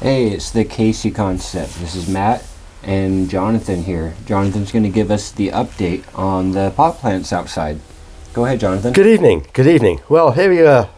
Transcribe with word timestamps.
Hey, 0.00 0.28
it's 0.28 0.50
the 0.50 0.64
Casey 0.64 1.10
Concept. 1.10 1.74
This 1.74 1.94
is 1.94 2.08
Matt 2.08 2.42
and 2.82 3.28
Jonathan 3.28 3.82
here. 3.82 4.14
Jonathan's 4.24 4.72
going 4.72 4.84
to 4.84 4.88
give 4.88 5.10
us 5.10 5.30
the 5.30 5.48
update 5.48 6.04
on 6.18 6.52
the 6.52 6.72
pot 6.74 6.96
plants 6.96 7.34
outside. 7.34 7.78
Go 8.32 8.46
ahead, 8.46 8.60
Jonathan. 8.60 8.94
Good 8.94 9.06
evening. 9.06 9.46
Good 9.52 9.66
evening. 9.66 10.00
Well, 10.08 10.30
here 10.30 10.48
we 10.48 10.62
are. 10.62 10.88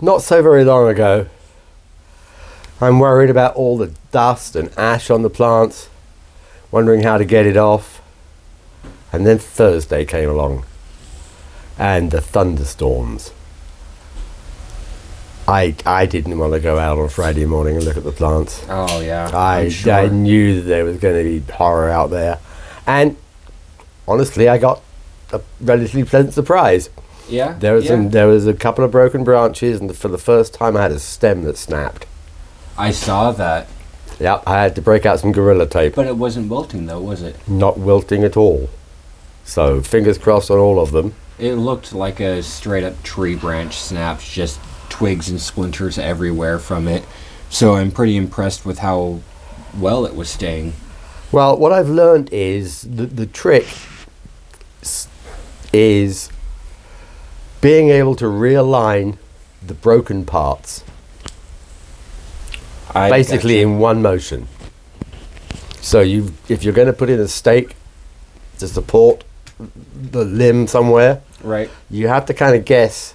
Not 0.00 0.22
so 0.22 0.42
very 0.42 0.64
long 0.64 0.88
ago. 0.88 1.28
I'm 2.80 2.98
worried 2.98 3.30
about 3.30 3.54
all 3.54 3.78
the 3.78 3.94
dust 4.10 4.56
and 4.56 4.76
ash 4.76 5.08
on 5.08 5.22
the 5.22 5.30
plants, 5.30 5.88
wondering 6.72 7.04
how 7.04 7.16
to 7.16 7.24
get 7.24 7.46
it 7.46 7.56
off. 7.56 8.02
And 9.12 9.24
then 9.24 9.38
Thursday 9.38 10.04
came 10.04 10.28
along, 10.28 10.64
and 11.78 12.10
the 12.10 12.20
thunderstorms. 12.20 13.30
I, 15.50 15.74
I 15.84 16.06
didn't 16.06 16.38
want 16.38 16.52
to 16.52 16.60
go 16.60 16.78
out 16.78 16.98
on 16.98 17.08
Friday 17.08 17.44
morning 17.44 17.76
and 17.76 17.84
look 17.84 17.96
at 17.96 18.04
the 18.04 18.12
plants. 18.12 18.64
Oh, 18.68 19.00
yeah. 19.00 19.30
I, 19.36 19.68
sure. 19.68 19.92
I 19.92 20.08
knew 20.08 20.56
that 20.56 20.62
there 20.62 20.84
was 20.84 20.98
going 20.98 21.24
to 21.24 21.40
be 21.40 21.52
horror 21.52 21.90
out 21.90 22.10
there. 22.10 22.38
And 22.86 23.16
honestly, 24.06 24.48
I 24.48 24.58
got 24.58 24.82
a 25.32 25.40
relatively 25.60 26.04
pleasant 26.04 26.34
surprise. 26.34 26.90
yeah. 27.28 27.54
There 27.58 27.74
was 27.74 27.84
yeah. 27.84 27.90
some, 27.90 28.10
there 28.10 28.26
was 28.26 28.46
a 28.46 28.54
couple 28.54 28.84
of 28.84 28.90
broken 28.90 29.24
branches, 29.24 29.80
and 29.80 29.94
for 29.96 30.08
the 30.08 30.18
first 30.18 30.54
time, 30.54 30.76
I 30.76 30.82
had 30.82 30.92
a 30.92 30.98
stem 30.98 31.42
that 31.42 31.56
snapped. 31.56 32.06
I 32.78 32.92
saw 32.92 33.32
that. 33.32 33.68
Yep, 34.18 34.42
I 34.46 34.62
had 34.62 34.74
to 34.74 34.82
break 34.82 35.06
out 35.06 35.20
some 35.20 35.32
gorilla 35.32 35.66
tape. 35.66 35.94
But 35.94 36.06
it 36.06 36.16
wasn't 36.16 36.50
wilting, 36.50 36.86
though, 36.86 37.00
was 37.00 37.22
it? 37.22 37.36
Not 37.48 37.78
wilting 37.78 38.22
at 38.22 38.36
all. 38.36 38.68
So 39.44 39.80
fingers 39.80 40.18
crossed 40.18 40.50
on 40.50 40.58
all 40.58 40.78
of 40.78 40.92
them. 40.92 41.14
It 41.38 41.54
looked 41.54 41.94
like 41.94 42.20
a 42.20 42.42
straight 42.42 42.84
up 42.84 43.02
tree 43.02 43.34
branch 43.34 43.78
snapped, 43.78 44.22
just 44.30 44.60
twigs 44.90 45.28
and 45.30 45.40
splinters 45.40 45.96
everywhere 45.98 46.58
from 46.58 46.86
it. 46.86 47.04
So 47.48 47.74
I'm 47.76 47.90
pretty 47.90 48.16
impressed 48.16 48.66
with 48.66 48.80
how 48.80 49.20
well 49.78 50.04
it 50.04 50.14
was 50.14 50.28
staying. 50.28 50.74
Well, 51.32 51.56
what 51.56 51.72
I've 51.72 51.88
learned 51.88 52.28
is 52.32 52.82
the, 52.82 53.06
the 53.06 53.26
trick 53.26 53.66
is 55.72 56.28
being 57.60 57.88
able 57.90 58.14
to 58.16 58.24
realign 58.24 59.16
the 59.64 59.74
broken 59.74 60.24
parts 60.24 60.82
I 62.92 63.08
basically 63.10 63.54
gotcha. 63.56 63.68
in 63.68 63.78
one 63.78 64.02
motion. 64.02 64.48
So 65.80 66.00
you, 66.00 66.32
if 66.48 66.64
you're 66.64 66.74
going 66.74 66.86
to 66.88 66.92
put 66.92 67.08
in 67.08 67.20
a 67.20 67.28
stake 67.28 67.76
to 68.58 68.66
support 68.66 69.24
the 69.94 70.24
limb 70.24 70.66
somewhere, 70.66 71.22
Right. 71.42 71.70
you 71.90 72.08
have 72.08 72.26
to 72.26 72.34
kind 72.34 72.56
of 72.56 72.64
guess 72.64 73.14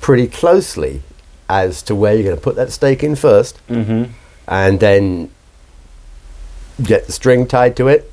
pretty 0.00 0.26
closely 0.26 1.02
as 1.48 1.82
to 1.82 1.94
where 1.94 2.14
you're 2.14 2.22
going 2.24 2.36
to 2.36 2.40
put 2.42 2.56
that 2.56 2.70
stake 2.72 3.02
in 3.02 3.16
first, 3.16 3.60
Mm-hmm. 3.68 4.12
and 4.46 4.80
then 4.80 5.30
get 6.82 7.06
the 7.06 7.12
string 7.12 7.46
tied 7.46 7.76
to 7.76 7.88
it 7.88 8.12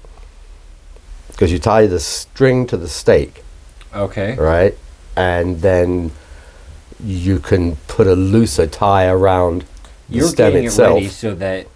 because 1.28 1.52
you 1.52 1.60
tie 1.60 1.86
the 1.86 2.00
string 2.00 2.66
to 2.68 2.78
the 2.78 2.88
stake, 2.88 3.44
Okay. 3.94 4.36
right? 4.36 4.78
And 5.18 5.62
then 5.62 6.12
you 7.04 7.40
can 7.40 7.76
put 7.88 8.08
a 8.08 8.16
looser 8.16 8.68
tie 8.68 9.06
around 9.08 9.66
the 10.10 10.18
You're 10.18 10.28
stem 10.28 10.52
getting 10.54 10.68
itself. 10.68 10.92
it 10.92 10.94
ready 10.96 11.08
so 11.10 11.36
that 11.36 11.68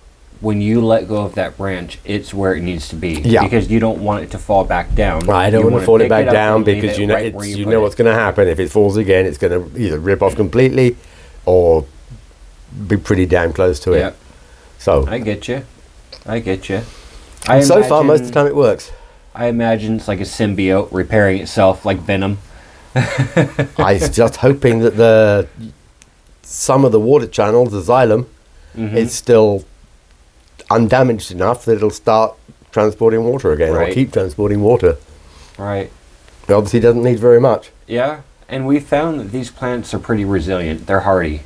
when 0.41 0.61
you 0.61 0.79
let 0.81 1.07
go 1.07 1.17
of 1.17 1.35
that 1.35 1.57
branch, 1.57 1.99
it's 2.05 2.33
where 2.33 2.53
it 2.53 2.61
needs 2.61 2.87
to 2.89 2.95
be. 2.95 3.21
Yeah. 3.21 3.43
Because 3.43 3.69
you 3.69 3.79
don't 3.79 4.01
want 4.01 4.23
it 4.23 4.31
to 4.31 4.37
fall 4.39 4.63
back 4.63 4.95
down. 4.95 5.29
I 5.29 5.49
don't 5.49 5.65
You 5.65 5.71
want 5.71 5.81
to 5.81 5.85
fall 5.85 6.01
it 6.01 6.09
back 6.09 6.27
up 6.27 6.33
down 6.33 6.63
because 6.63 6.97
you 6.97 7.07
know 7.07 7.15
right 7.15 7.25
it's, 7.25 7.35
where 7.35 7.45
you, 7.45 7.65
know 7.65 7.81
what's 7.81 7.95
going 7.95 8.11
to 8.11 8.17
happen 8.17 8.47
if 8.47 8.59
it 8.59 8.69
falls 8.69 8.95
again. 8.95 9.25
It's 9.25 9.37
going 9.37 9.71
to 9.71 9.79
either 9.81 9.99
rip 9.99 10.21
off 10.21 10.35
completely 10.35 10.95
or 11.45 11.85
be 12.87 12.95
pretty 12.97 13.25
damn 13.25 13.51
close 13.51 13.79
to 13.81 13.93
it. 13.93 13.99
Yep. 13.99 14.17
So, 14.77 15.07
I 15.07 15.19
get 15.19 15.47
you. 15.49 15.65
I 16.25 16.39
get 16.39 16.69
you. 16.69 16.81
I 17.47 17.59
so 17.61 17.83
far, 17.83 18.03
most 18.03 18.21
of 18.21 18.27
the 18.27 18.33
time 18.33 18.47
it 18.47 18.55
works. 18.55 18.91
I 19.35 19.47
imagine 19.47 19.97
it's 19.97 20.07
like 20.07 20.19
a 20.19 20.23
symbiote 20.23 20.89
repairing 20.91 21.41
itself, 21.41 21.85
like 21.85 21.97
Venom. 21.97 22.37
I 22.95 23.97
was 23.99 24.09
just 24.09 24.37
hoping 24.37 24.79
that 24.79 24.95
the 24.97 25.47
some 26.41 26.83
of 26.85 26.91
the 26.91 26.99
water 26.99 27.27
channels, 27.27 27.71
the 27.71 27.81
xylem, 27.81 28.25
Mhm. 28.77 28.95
is 28.95 29.13
still 29.13 29.63
undamaged 30.69 31.31
enough 31.31 31.65
that 31.65 31.75
it'll 31.77 31.89
start 31.89 32.35
transporting 32.71 33.23
water 33.23 33.51
again 33.51 33.69
or 33.69 33.79
Right. 33.79 33.93
keep 33.93 34.13
transporting 34.13 34.61
water. 34.61 34.97
Right. 35.57 35.91
It 36.47 36.53
obviously 36.53 36.79
doesn't 36.79 37.03
need 37.03 37.19
very 37.19 37.39
much. 37.39 37.71
Yeah. 37.87 38.21
And 38.47 38.65
we 38.65 38.79
found 38.79 39.19
that 39.19 39.31
these 39.31 39.51
plants 39.51 39.93
are 39.93 39.99
pretty 39.99 40.25
resilient. 40.25 40.87
They're 40.87 41.01
hardy. 41.01 41.41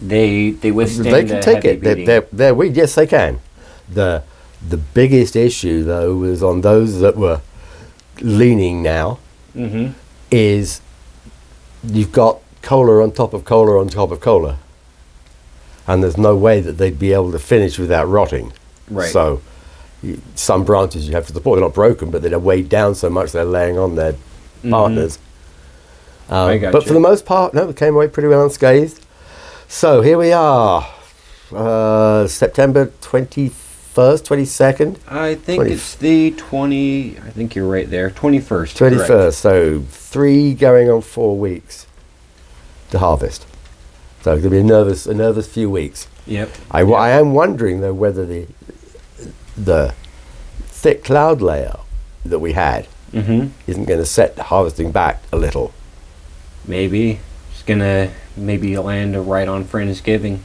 They 0.00 0.50
they 0.50 0.70
withstand 0.70 1.14
they 1.14 1.24
can 1.24 1.42
take 1.42 1.64
it. 1.64 1.82
They're, 1.82 2.04
they're, 2.04 2.26
they're 2.32 2.54
weak. 2.54 2.74
Yes, 2.74 2.94
they 2.94 3.06
can. 3.06 3.40
The 3.88 4.22
the 4.66 4.76
biggest 4.76 5.36
issue 5.36 5.84
though 5.84 6.16
was 6.16 6.42
on 6.42 6.60
those 6.62 7.00
that 7.00 7.16
were 7.16 7.40
leaning 8.20 8.82
now 8.82 9.18
mm-hmm. 9.54 9.92
is 10.30 10.80
you've 11.82 12.12
got 12.12 12.40
cola 12.62 13.02
on 13.02 13.12
top 13.12 13.32
of 13.32 13.44
cola 13.44 13.80
on 13.80 13.88
top 13.88 14.10
of 14.10 14.20
cola, 14.20 14.58
and 15.86 16.02
there's 16.02 16.18
no 16.18 16.36
way 16.36 16.60
that 16.60 16.72
they'd 16.78 16.98
be 16.98 17.12
able 17.12 17.32
to 17.32 17.38
finish 17.38 17.78
without 17.78 18.06
rotting. 18.06 18.52
Right. 18.90 19.10
So 19.10 19.40
some 20.34 20.64
branches 20.64 21.06
you 21.06 21.14
have 21.14 21.26
to 21.26 21.32
support. 21.32 21.58
They're 21.58 21.66
not 21.66 21.74
broken, 21.74 22.10
but 22.10 22.22
they're 22.22 22.38
weighed 22.38 22.68
down 22.68 22.94
so 22.94 23.10
much 23.10 23.32
they're 23.32 23.44
laying 23.44 23.78
on 23.78 23.96
their 23.96 24.14
partners. 24.68 25.16
Um, 25.16 25.22
Mm-hmm. 26.30 26.64
But 26.66 26.72
gotcha. 26.72 26.86
for 26.86 26.94
the 26.94 27.00
most 27.00 27.26
part, 27.26 27.54
no, 27.54 27.66
we 27.66 27.72
came 27.72 27.96
away 27.96 28.06
pretty 28.06 28.28
well 28.28 28.44
unscathed. 28.44 29.04
So 29.66 30.00
here 30.00 30.16
we 30.16 30.32
are, 30.32 30.88
uh, 31.52 32.28
September 32.28 32.86
21st, 33.00 34.22
22nd, 34.22 34.98
I 35.08 35.34
think 35.34 35.56
20 35.58 35.72
it's 35.72 35.96
the 35.96 36.30
20. 36.32 37.18
I 37.18 37.30
think 37.30 37.56
you're 37.56 37.66
right 37.68 37.90
there. 37.90 38.10
21st. 38.10 38.42
21st. 38.44 39.06
correct. 39.06 39.34
So 39.34 39.80
three 39.88 40.54
going 40.54 40.88
on 40.88 41.02
four 41.02 41.36
weeks 41.36 41.88
to 42.90 43.00
harvest. 43.00 43.44
So 44.22 44.32
it's 44.32 44.42
going 44.42 44.42
to 44.42 44.50
be 44.50 44.58
a 44.58 44.62
nervous, 44.62 45.06
a 45.06 45.14
nervous 45.14 45.48
few 45.48 45.68
weeks. 45.68 46.06
Yep. 46.26 46.50
I, 46.70 46.82
I 46.82 47.10
am 47.10 47.32
wondering 47.32 47.80
though 47.80 47.94
whether 47.94 48.24
the 48.24 48.46
the 49.56 49.94
thick 50.66 51.04
cloud 51.04 51.40
layer 51.42 51.76
that 52.24 52.38
we 52.38 52.52
had 52.52 52.86
Mm-hmm. 53.12 53.48
isn't 53.66 53.86
going 53.86 53.98
to 53.98 54.06
set 54.06 54.36
the 54.36 54.44
harvesting 54.44 54.92
back 54.92 55.20
a 55.32 55.36
little. 55.36 55.72
Maybe 56.64 57.18
it's 57.50 57.62
gonna 57.64 58.12
maybe 58.36 58.76
land 58.78 59.28
right 59.28 59.48
on 59.48 59.64
Friendsgiving. 59.64 60.38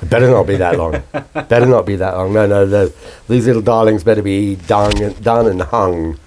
It 0.00 0.08
better 0.08 0.30
not 0.30 0.46
be 0.46 0.54
that 0.56 0.78
long. 0.78 1.02
better 1.48 1.66
not 1.66 1.86
be 1.86 1.96
that 1.96 2.16
long. 2.16 2.32
No, 2.32 2.46
no, 2.46 2.64
the, 2.66 2.94
these 3.28 3.46
little 3.48 3.60
darlings 3.62 4.04
better 4.04 4.22
be 4.22 4.54
done, 4.54 5.02
and- 5.02 5.20
done 5.24 5.46
and 5.48 5.62
hung 5.62 6.18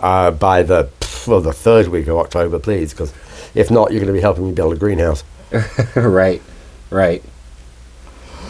uh, 0.00 0.30
by 0.30 0.62
the 0.62 0.88
well 1.26 1.42
the 1.42 1.52
third 1.52 1.88
week 1.88 2.06
of 2.06 2.16
October, 2.16 2.58
please, 2.58 2.92
because 2.94 3.12
if 3.54 3.70
not, 3.70 3.90
you're 3.90 4.00
going 4.00 4.06
to 4.06 4.12
be 4.14 4.20
helping 4.22 4.46
me 4.46 4.52
build 4.52 4.72
a 4.72 4.76
greenhouse. 4.76 5.22
right. 5.96 6.40
Right. 6.88 7.22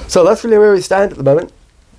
So 0.07 0.23
that's 0.25 0.45
really 0.45 0.59
where 0.59 0.73
we 0.73 0.81
stand 0.81 1.11
at 1.13 1.19
the 1.19 1.25
moment. 1.25 1.53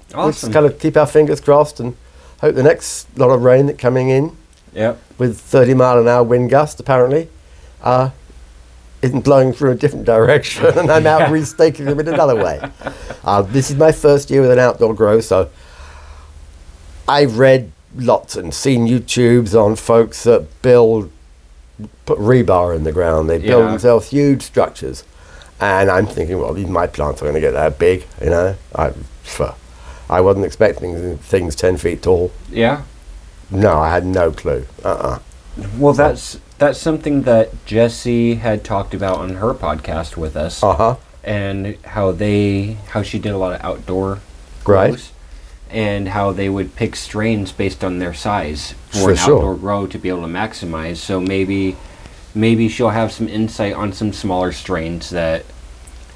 We 0.10 0.16
Awesome. 0.16 0.32
just 0.32 0.54
kind 0.54 0.66
of 0.66 0.80
keep 0.80 0.96
our 0.98 1.06
fingers 1.08 1.42
crossed 1.42 1.80
and 1.80 1.96
hope 2.42 2.56
the 2.56 2.64
next 2.64 3.08
lot 3.18 3.30
of 3.32 3.44
rain 3.44 3.66
that 3.68 3.78
coming 3.78 4.10
in 4.10 4.36
Yep. 4.74 5.00
with 5.18 5.40
30 5.40 5.74
mile 5.74 6.00
an 6.00 6.08
hour 6.08 6.24
wind 6.24 6.50
gust 6.50 6.80
apparently 6.80 7.30
uh, 7.82 8.10
isn't 9.02 9.22
blowing 9.22 9.54
through 9.54 9.72
a 9.72 9.76
different 9.76 10.06
direction 10.06 10.66
and 10.78 10.92
I'm 10.92 11.08
out 11.08 11.30
restaking 11.30 11.86
them 11.86 12.00
in 12.00 12.08
another 12.08 12.36
way. 12.36 12.62
Uh, 13.26 13.42
this 13.42 13.72
is 13.72 13.76
my 13.76 13.92
first 13.92 14.30
year 14.30 14.42
with 14.42 14.52
an 14.52 14.60
outdoor 14.60 14.94
grow, 14.94 15.20
so 15.20 15.50
I've 17.08 17.40
read 17.40 17.72
lots 17.96 18.36
and 18.36 18.54
seen 18.54 18.88
YouTubes 18.88 19.60
on 19.60 19.76
folks 19.76 20.24
that 20.26 20.62
build, 20.62 21.10
put 22.06 22.20
rebar 22.20 22.76
in 22.76 22.84
the 22.84 22.92
ground. 22.92 23.28
They 23.28 23.40
build 23.40 23.64
Yeah. 23.66 23.70
themselves 23.72 24.10
huge 24.10 24.44
structures. 24.44 25.04
And 25.60 25.90
I'm 25.90 26.06
thinking, 26.06 26.40
well, 26.40 26.54
these 26.54 26.68
my 26.68 26.86
plants 26.86 27.22
are 27.22 27.26
going 27.26 27.34
to 27.34 27.42
get 27.42 27.54
that 27.54 27.80
big, 27.80 28.06
you 28.22 28.30
know. 28.30 28.56
I, 28.76 28.92
pff, 29.26 29.56
I 30.10 30.22
wasn't 30.22 30.46
expecting 30.46 31.18
things 31.18 31.56
10 31.56 31.78
feet 31.78 32.02
tall. 32.04 32.32
Yeah. 32.50 32.84
No, 33.50 33.78
I 33.80 33.90
had 33.92 34.06
no 34.06 34.32
clue. 34.32 34.66
Uh-uh. 34.84 35.20
Well, 35.78 35.94
that's 35.94 36.40
that's 36.58 36.80
something 36.80 37.24
that 37.24 37.66
Jesse 37.66 38.36
had 38.36 38.64
talked 38.64 38.94
about 38.94 39.18
on 39.20 39.36
her 39.36 39.54
podcast 39.54 40.16
with 40.18 40.36
us, 40.36 40.64
Uh-huh. 40.64 40.96
and 41.24 41.78
how 41.86 42.12
they 42.12 42.78
how 42.90 43.02
she 43.04 43.20
did 43.20 43.32
a 43.34 43.38
lot 43.38 43.54
of 43.54 43.62
outdoor 43.64 44.20
Right. 44.66 44.92
grows, 44.92 45.12
and 45.70 46.10
how 46.10 46.32
they 46.32 46.50
would 46.50 46.76
pick 46.76 46.96
strains 46.96 47.52
based 47.52 47.84
on 47.84 48.00
their 48.00 48.14
size 48.14 48.74
for, 48.90 49.00
For 49.00 49.12
an 49.12 49.18
sure. 49.18 49.36
outdoor 49.38 49.56
grow 49.56 49.88
to 49.88 49.98
be 49.98 50.10
able 50.10 50.22
to 50.24 50.28
maximize. 50.28 50.98
So 50.98 51.20
maybe 51.22 51.78
maybe 52.34 52.68
she'll 52.68 52.90
have 52.90 53.12
some 53.14 53.30
insight 53.30 53.74
on 53.74 53.94
some 53.94 54.12
smaller 54.12 54.52
strains 54.52 55.10
that 55.12 55.46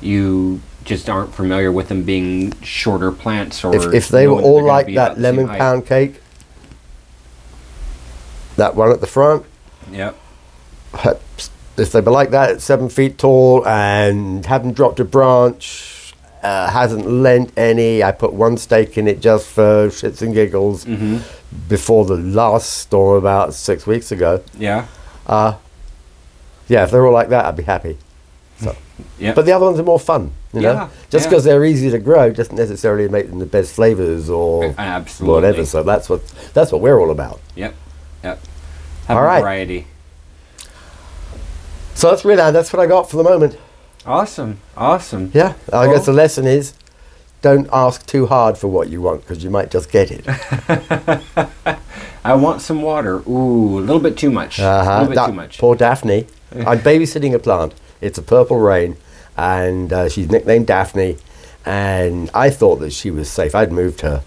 you 0.01 0.61
just 0.89 1.07
aren't 1.07 1.33
familiar 1.35 1.71
with 1.71 1.87
them 1.87 2.03
being 2.03 2.51
shorter 2.63 3.11
plants 3.11 3.63
or 3.63 3.75
If, 3.75 3.93
if 3.93 4.07
they 4.09 4.27
were 4.27 4.41
all 4.41 4.63
like 4.65 4.91
that 4.95 5.19
lemon 5.19 5.47
pound 5.47 5.85
cake, 5.85 6.19
that 8.57 8.75
one 8.75 8.91
at 8.91 8.99
the 8.99 9.07
front, 9.07 9.45
Yep. 9.91 10.17
if 11.77 11.91
they 11.91 12.01
were 12.01 12.11
like 12.11 12.31
that 12.31 12.49
at 12.49 12.61
seven 12.61 12.89
feet 12.89 13.17
tall 13.19 13.65
and 13.67 14.45
haven't 14.45 14.73
dropped 14.73 14.99
a 14.99 15.05
branch 15.05 15.95
uh, 16.41 16.69
hasn't 16.71 17.05
lent 17.05 17.51
any. 17.57 18.01
I 18.03 18.11
put 18.11 18.33
one 18.33 18.57
stake 18.57 18.97
in 18.97 19.07
it 19.07 19.19
just 19.21 19.47
for 19.47 19.87
shits 19.89 20.21
and 20.21 20.33
giggles 20.33 20.85
before 21.67 22.05
the 22.05 22.15
last 22.17 22.69
storm 22.77 23.17
about 23.17 23.53
six 23.53 23.85
weeks 23.85 24.11
ago. 24.11 24.41
Yeah. 24.57 24.87
Yeah, 25.27 26.83
if 26.83 26.91
they're 26.91 27.05
all 27.05 27.13
like 27.13 27.29
that, 27.29 27.45
I'd 27.45 27.55
be 27.57 27.63
happy. 27.63 27.97
So, 28.59 28.75
Yeah. 29.17 29.33
but 29.33 29.45
the 29.45 29.51
other 29.53 29.65
ones 29.65 29.79
are 29.79 29.83
more 29.83 29.99
fun, 29.99 30.31
you 30.53 30.61
know. 30.61 30.73
Yeah, 30.73 30.87
Just 31.09 31.25
yeah. 31.25 31.29
because 31.29 31.43
they're 31.45 31.63
easy 31.63 31.89
to 31.91 31.99
grow 31.99 32.29
doesn't 32.31 32.55
necessarily 32.55 33.07
make 33.07 33.29
them 33.29 33.39
the 33.39 33.45
best 33.45 33.71
flavors 33.73 34.29
or 34.29 34.75
Absolutely. 34.77 35.33
whatever. 35.35 35.65
So 35.65 35.83
that's 35.83 36.09
what 36.09 36.21
that's 36.53 36.71
what 36.71 36.81
we're 36.81 36.99
all 36.99 37.11
about. 37.11 37.39
Yep. 37.55 37.73
Yep. 38.23 38.39
Have 39.07 39.17
All 39.17 39.23
a 39.23 39.25
right. 39.25 39.41
variety. 39.41 39.87
So 41.95 42.09
that's 42.09 42.23
really 42.25 42.51
that's 42.51 42.71
what 42.73 42.81
I 42.81 42.85
got 42.85 43.09
for 43.09 43.17
the 43.17 43.23
moment. 43.23 43.57
Awesome. 44.05 44.59
Awesome. 44.77 45.31
Yeah, 45.33 45.53
I 45.71 45.87
Well- 45.87 45.95
guess 45.97 46.05
the 46.05 46.13
lesson 46.13 46.45
is 46.47 46.73
don't 47.41 47.69
ask 47.71 48.05
too 48.05 48.25
hard 48.27 48.57
for 48.57 48.67
what 48.67 48.89
you 48.89 49.01
want 49.01 49.21
because 49.25 49.43
you 49.43 49.49
might 49.49 49.71
just 49.71 49.89
get 49.91 50.11
it. 50.11 50.25
I 52.25 52.33
want 52.35 52.61
some 52.61 52.81
water. 52.81 53.21
Ooh, 53.29 53.79
a 53.79 53.81
little 53.81 53.99
bit 54.01 54.17
too 54.17 54.29
much. 54.31 54.59
A 54.59 54.63
Uh-huh. 54.65 54.91
little 54.91 55.07
bit 55.07 55.15
Da- 55.15 55.27
too 55.27 55.33
much. 55.33 55.57
Poor 55.57 55.75
Daphne. 55.75 56.27
I'm 56.65 56.79
babysitting 56.79 57.33
a 57.33 57.39
plant. 57.39 57.73
It's 58.01 58.17
a 58.17 58.21
purple 58.21 58.59
rain, 58.59 58.97
and 59.37 59.91
uh, 59.91 60.09
she's 60.09 60.29
nicknamed 60.29 60.67
Daphne. 60.67 61.17
And 61.65 62.29
I 62.33 62.49
thought 62.49 62.77
that 62.77 62.91
she 62.93 63.11
was 63.11 63.29
safe. 63.29 63.53
I'd 63.53 63.71
moved 63.71 64.01
her. 64.01 64.23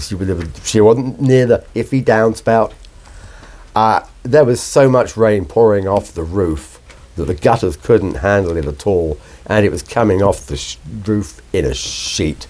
She, 0.00 0.14
was- 0.14 0.50
she 0.64 0.80
wasn't 0.80 1.20
near 1.20 1.46
the 1.46 1.64
iffy 1.74 2.02
downspout. 2.04 2.72
Uh, 3.74 4.06
there 4.22 4.44
was 4.44 4.60
so 4.60 4.88
much 4.88 5.16
rain 5.16 5.44
pouring 5.44 5.86
off 5.86 6.12
the 6.12 6.22
roof 6.22 6.80
that 7.16 7.24
the 7.26 7.34
gutters 7.34 7.76
couldn't 7.76 8.16
handle 8.16 8.56
it 8.56 8.64
at 8.66 8.86
all, 8.86 9.18
and 9.46 9.66
it 9.66 9.70
was 9.70 9.82
coming 9.82 10.22
off 10.22 10.46
the 10.46 10.56
sh- 10.56 10.76
roof 11.06 11.40
in 11.52 11.64
a 11.64 11.74
sheet. 11.74 12.46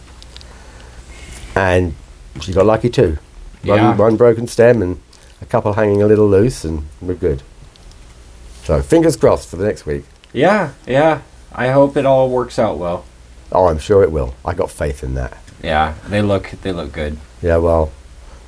And 1.54 1.94
she 2.40 2.52
got 2.52 2.66
lucky 2.66 2.90
too. 2.90 3.18
One, 3.64 3.78
Yeah. 3.78 3.96
one 3.96 4.16
broken 4.16 4.46
stem 4.46 4.82
and 4.82 5.00
a 5.42 5.46
couple 5.46 5.72
hanging 5.72 6.02
a 6.02 6.06
little 6.06 6.28
loose, 6.28 6.64
and 6.64 6.84
we're 7.00 7.14
good. 7.14 7.42
So 8.64 8.82
fingers 8.82 9.16
crossed 9.16 9.48
for 9.48 9.56
the 9.56 9.64
next 9.64 9.86
week. 9.86 10.04
Yeah, 10.36 10.72
yeah. 10.86 11.22
I 11.50 11.68
hope 11.68 11.96
it 11.96 12.04
all 12.04 12.28
works 12.28 12.58
out 12.58 12.76
well. 12.76 13.06
Oh, 13.50 13.68
I'm 13.68 13.78
sure 13.78 14.02
it 14.02 14.12
will. 14.12 14.34
I 14.44 14.52
got 14.52 14.70
faith 14.70 15.02
in 15.02 15.14
that. 15.14 15.34
Yeah, 15.62 15.94
they 16.08 16.20
look 16.20 16.50
they 16.60 16.72
look 16.72 16.92
good. 16.92 17.16
Yeah, 17.40 17.56
well, 17.56 17.90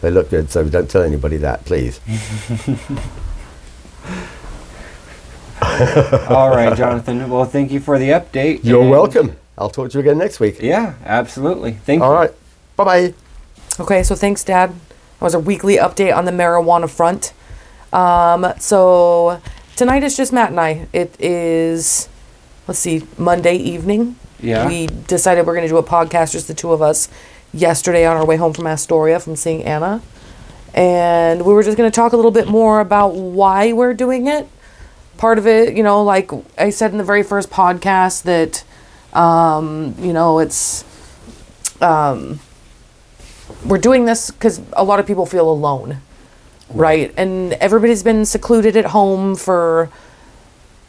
they 0.02 0.10
look 0.10 0.28
good, 0.28 0.50
so 0.50 0.68
don't 0.68 0.90
tell 0.90 1.02
anybody 1.02 1.38
that, 1.38 1.64
please. 1.64 1.98
all 6.28 6.50
right, 6.50 6.76
Jonathan. 6.76 7.30
Well, 7.30 7.46
thank 7.46 7.72
you 7.72 7.80
for 7.80 7.98
the 7.98 8.10
update. 8.10 8.60
You're 8.64 8.82
and- 8.82 8.90
welcome. 8.90 9.36
I'll 9.56 9.70
talk 9.70 9.90
to 9.90 9.98
you 9.98 10.02
again 10.02 10.18
next 10.18 10.38
week. 10.40 10.60
Yeah, 10.60 10.94
absolutely. 11.06 11.72
Thank 11.72 12.02
All 12.02 12.12
you. 12.12 12.18
right. 12.18 12.30
Bye 12.76 12.84
bye. 12.84 13.14
Okay, 13.80 14.02
so 14.04 14.14
thanks, 14.14 14.44
Dad. 14.44 14.70
That 14.70 15.24
was 15.24 15.34
a 15.34 15.40
weekly 15.40 15.78
update 15.78 16.14
on 16.16 16.26
the 16.26 16.32
marijuana 16.32 16.88
front. 16.88 17.32
Um, 17.92 18.52
so 18.60 19.40
tonight 19.78 20.02
is 20.02 20.16
just 20.16 20.32
Matt 20.32 20.50
and 20.50 20.58
I. 20.58 20.88
It 20.92 21.14
is, 21.20 22.08
let's 22.66 22.80
see, 22.80 23.06
Monday 23.16 23.54
evening. 23.54 24.16
Yeah. 24.40 24.66
We 24.66 24.88
decided 24.88 25.46
we're 25.46 25.54
going 25.54 25.68
to 25.68 25.72
do 25.72 25.76
a 25.76 25.84
podcast, 25.84 26.32
just 26.32 26.48
the 26.48 26.54
two 26.54 26.72
of 26.72 26.82
us, 26.82 27.08
yesterday 27.54 28.04
on 28.04 28.16
our 28.16 28.26
way 28.26 28.34
home 28.36 28.52
from 28.52 28.66
Astoria 28.66 29.20
from 29.20 29.36
seeing 29.36 29.62
Anna. 29.62 30.02
And 30.74 31.46
we 31.46 31.52
were 31.52 31.62
just 31.62 31.78
going 31.78 31.88
to 31.88 31.94
talk 31.94 32.12
a 32.12 32.16
little 32.16 32.32
bit 32.32 32.48
more 32.48 32.80
about 32.80 33.14
why 33.14 33.72
we're 33.72 33.94
doing 33.94 34.26
it. 34.26 34.48
Part 35.16 35.38
of 35.38 35.46
it, 35.46 35.76
you 35.76 35.84
know, 35.84 36.02
like 36.02 36.32
I 36.58 36.70
said 36.70 36.90
in 36.90 36.98
the 36.98 37.04
very 37.04 37.22
first 37.22 37.48
podcast, 37.48 38.24
that, 38.24 38.64
um, 39.16 39.94
you 40.00 40.12
know, 40.12 40.40
it's 40.40 40.84
Um, 41.80 42.40
we're 43.64 43.78
doing 43.78 44.06
this 44.06 44.32
because 44.32 44.60
a 44.72 44.82
lot 44.82 44.98
of 44.98 45.06
people 45.06 45.26
feel 45.26 45.48
alone, 45.48 46.00
right? 46.70 47.12
And 47.16 47.54
everybody's 47.54 48.02
been 48.02 48.24
secluded 48.24 48.76
at 48.76 48.86
home 48.86 49.34
for 49.36 49.90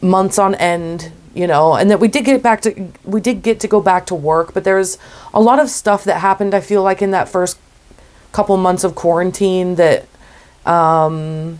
months 0.00 0.38
on 0.38 0.54
end, 0.56 1.12
you 1.34 1.46
know. 1.46 1.74
And 1.74 1.90
that 1.90 2.00
we 2.00 2.08
did 2.08 2.24
get 2.24 2.42
back 2.42 2.62
to 2.62 2.92
we 3.04 3.20
did 3.20 3.42
get 3.42 3.60
to 3.60 3.68
go 3.68 3.80
back 3.80 4.06
to 4.06 4.14
work, 4.14 4.54
but 4.54 4.64
there's 4.64 4.98
a 5.32 5.40
lot 5.40 5.58
of 5.58 5.68
stuff 5.70 6.04
that 6.04 6.20
happened. 6.20 6.54
I 6.54 6.60
feel 6.60 6.82
like 6.82 7.02
in 7.02 7.10
that 7.12 7.28
first 7.28 7.58
couple 8.32 8.56
months 8.56 8.84
of 8.84 8.94
quarantine 8.94 9.74
that 9.74 10.06
um, 10.64 11.58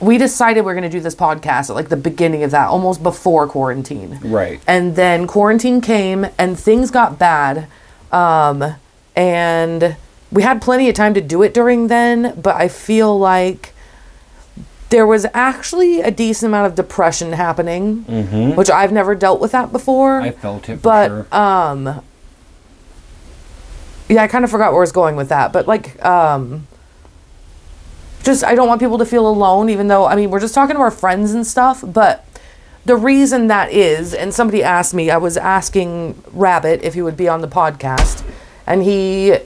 we 0.00 0.18
decided 0.18 0.64
we 0.64 0.70
are 0.70 0.74
going 0.74 0.82
to 0.82 0.90
do 0.90 1.00
this 1.00 1.14
podcast 1.14 1.70
at 1.70 1.74
like 1.74 1.88
the 1.88 1.96
beginning 1.96 2.42
of 2.42 2.50
that, 2.50 2.68
almost 2.68 3.02
before 3.02 3.46
quarantine. 3.46 4.18
Right. 4.22 4.60
And 4.66 4.96
then 4.96 5.26
quarantine 5.26 5.80
came 5.80 6.26
and 6.38 6.58
things 6.58 6.90
got 6.90 7.18
bad. 7.18 7.66
Um, 8.12 8.76
and 9.16 9.96
we 10.30 10.42
had 10.42 10.60
plenty 10.60 10.88
of 10.88 10.94
time 10.94 11.14
to 11.14 11.20
do 11.20 11.42
it 11.42 11.54
during 11.54 11.88
then, 11.88 12.38
but 12.40 12.56
I 12.56 12.68
feel 12.68 13.18
like 13.18 13.72
there 14.90 15.06
was 15.06 15.26
actually 15.34 16.00
a 16.00 16.10
decent 16.10 16.48
amount 16.50 16.66
of 16.66 16.74
depression 16.74 17.32
happening, 17.32 18.04
which 18.56 18.70
I've 18.70 18.92
never 18.92 19.14
dealt 19.14 19.40
with 19.40 19.52
that 19.52 19.70
before. 19.72 20.20
I 20.20 20.30
felt 20.30 20.68
it 20.68 20.76
for 20.76 20.82
but 20.82 21.08
sure. 21.08 21.34
um 21.34 22.02
yeah, 24.08 24.22
I 24.22 24.28
kind 24.28 24.44
of 24.44 24.50
forgot 24.50 24.72
where 24.72 24.80
I 24.80 24.80
was 24.80 24.92
going 24.92 25.16
with 25.16 25.28
that, 25.28 25.52
but 25.52 25.66
like 25.66 26.02
um 26.04 26.66
just 28.22 28.44
I 28.44 28.54
don't 28.54 28.68
want 28.68 28.80
people 28.80 28.98
to 28.98 29.06
feel 29.06 29.28
alone 29.28 29.68
even 29.68 29.88
though 29.88 30.06
I 30.06 30.16
mean, 30.16 30.30
we're 30.30 30.40
just 30.40 30.54
talking 30.54 30.76
to 30.76 30.80
our 30.80 30.90
friends 30.90 31.32
and 31.32 31.46
stuff, 31.46 31.84
but 31.86 32.24
the 32.84 32.96
reason 32.96 33.48
that 33.48 33.70
is, 33.70 34.14
and 34.14 34.32
somebody 34.32 34.62
asked 34.62 34.94
me, 34.94 35.10
I 35.10 35.18
was 35.18 35.36
asking 35.36 36.22
Rabbit 36.32 36.80
if 36.82 36.94
he 36.94 37.02
would 37.02 37.18
be 37.18 37.28
on 37.28 37.42
the 37.42 37.48
podcast, 37.48 38.24
and 38.66 38.82
he 38.82 39.36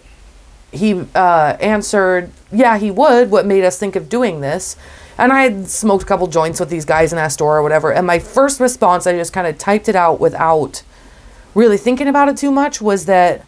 he 0.72 1.04
uh, 1.14 1.56
answered, 1.60 2.30
"Yeah, 2.50 2.78
he 2.78 2.90
would." 2.90 3.30
What 3.30 3.46
made 3.46 3.64
us 3.64 3.78
think 3.78 3.94
of 3.94 4.08
doing 4.08 4.40
this? 4.40 4.76
And 5.18 5.32
I 5.32 5.42
had 5.42 5.68
smoked 5.68 6.04
a 6.04 6.06
couple 6.06 6.26
joints 6.26 6.58
with 6.58 6.70
these 6.70 6.84
guys 6.84 7.12
in 7.12 7.18
Astoria 7.18 7.60
or 7.60 7.62
whatever. 7.62 7.92
And 7.92 8.06
my 8.06 8.18
first 8.18 8.58
response, 8.58 9.06
I 9.06 9.12
just 9.12 9.32
kind 9.32 9.46
of 9.46 9.58
typed 9.58 9.88
it 9.88 9.94
out 9.94 10.18
without 10.18 10.82
really 11.54 11.76
thinking 11.76 12.08
about 12.08 12.28
it 12.28 12.36
too 12.36 12.50
much, 12.50 12.80
was 12.80 13.04
that 13.04 13.44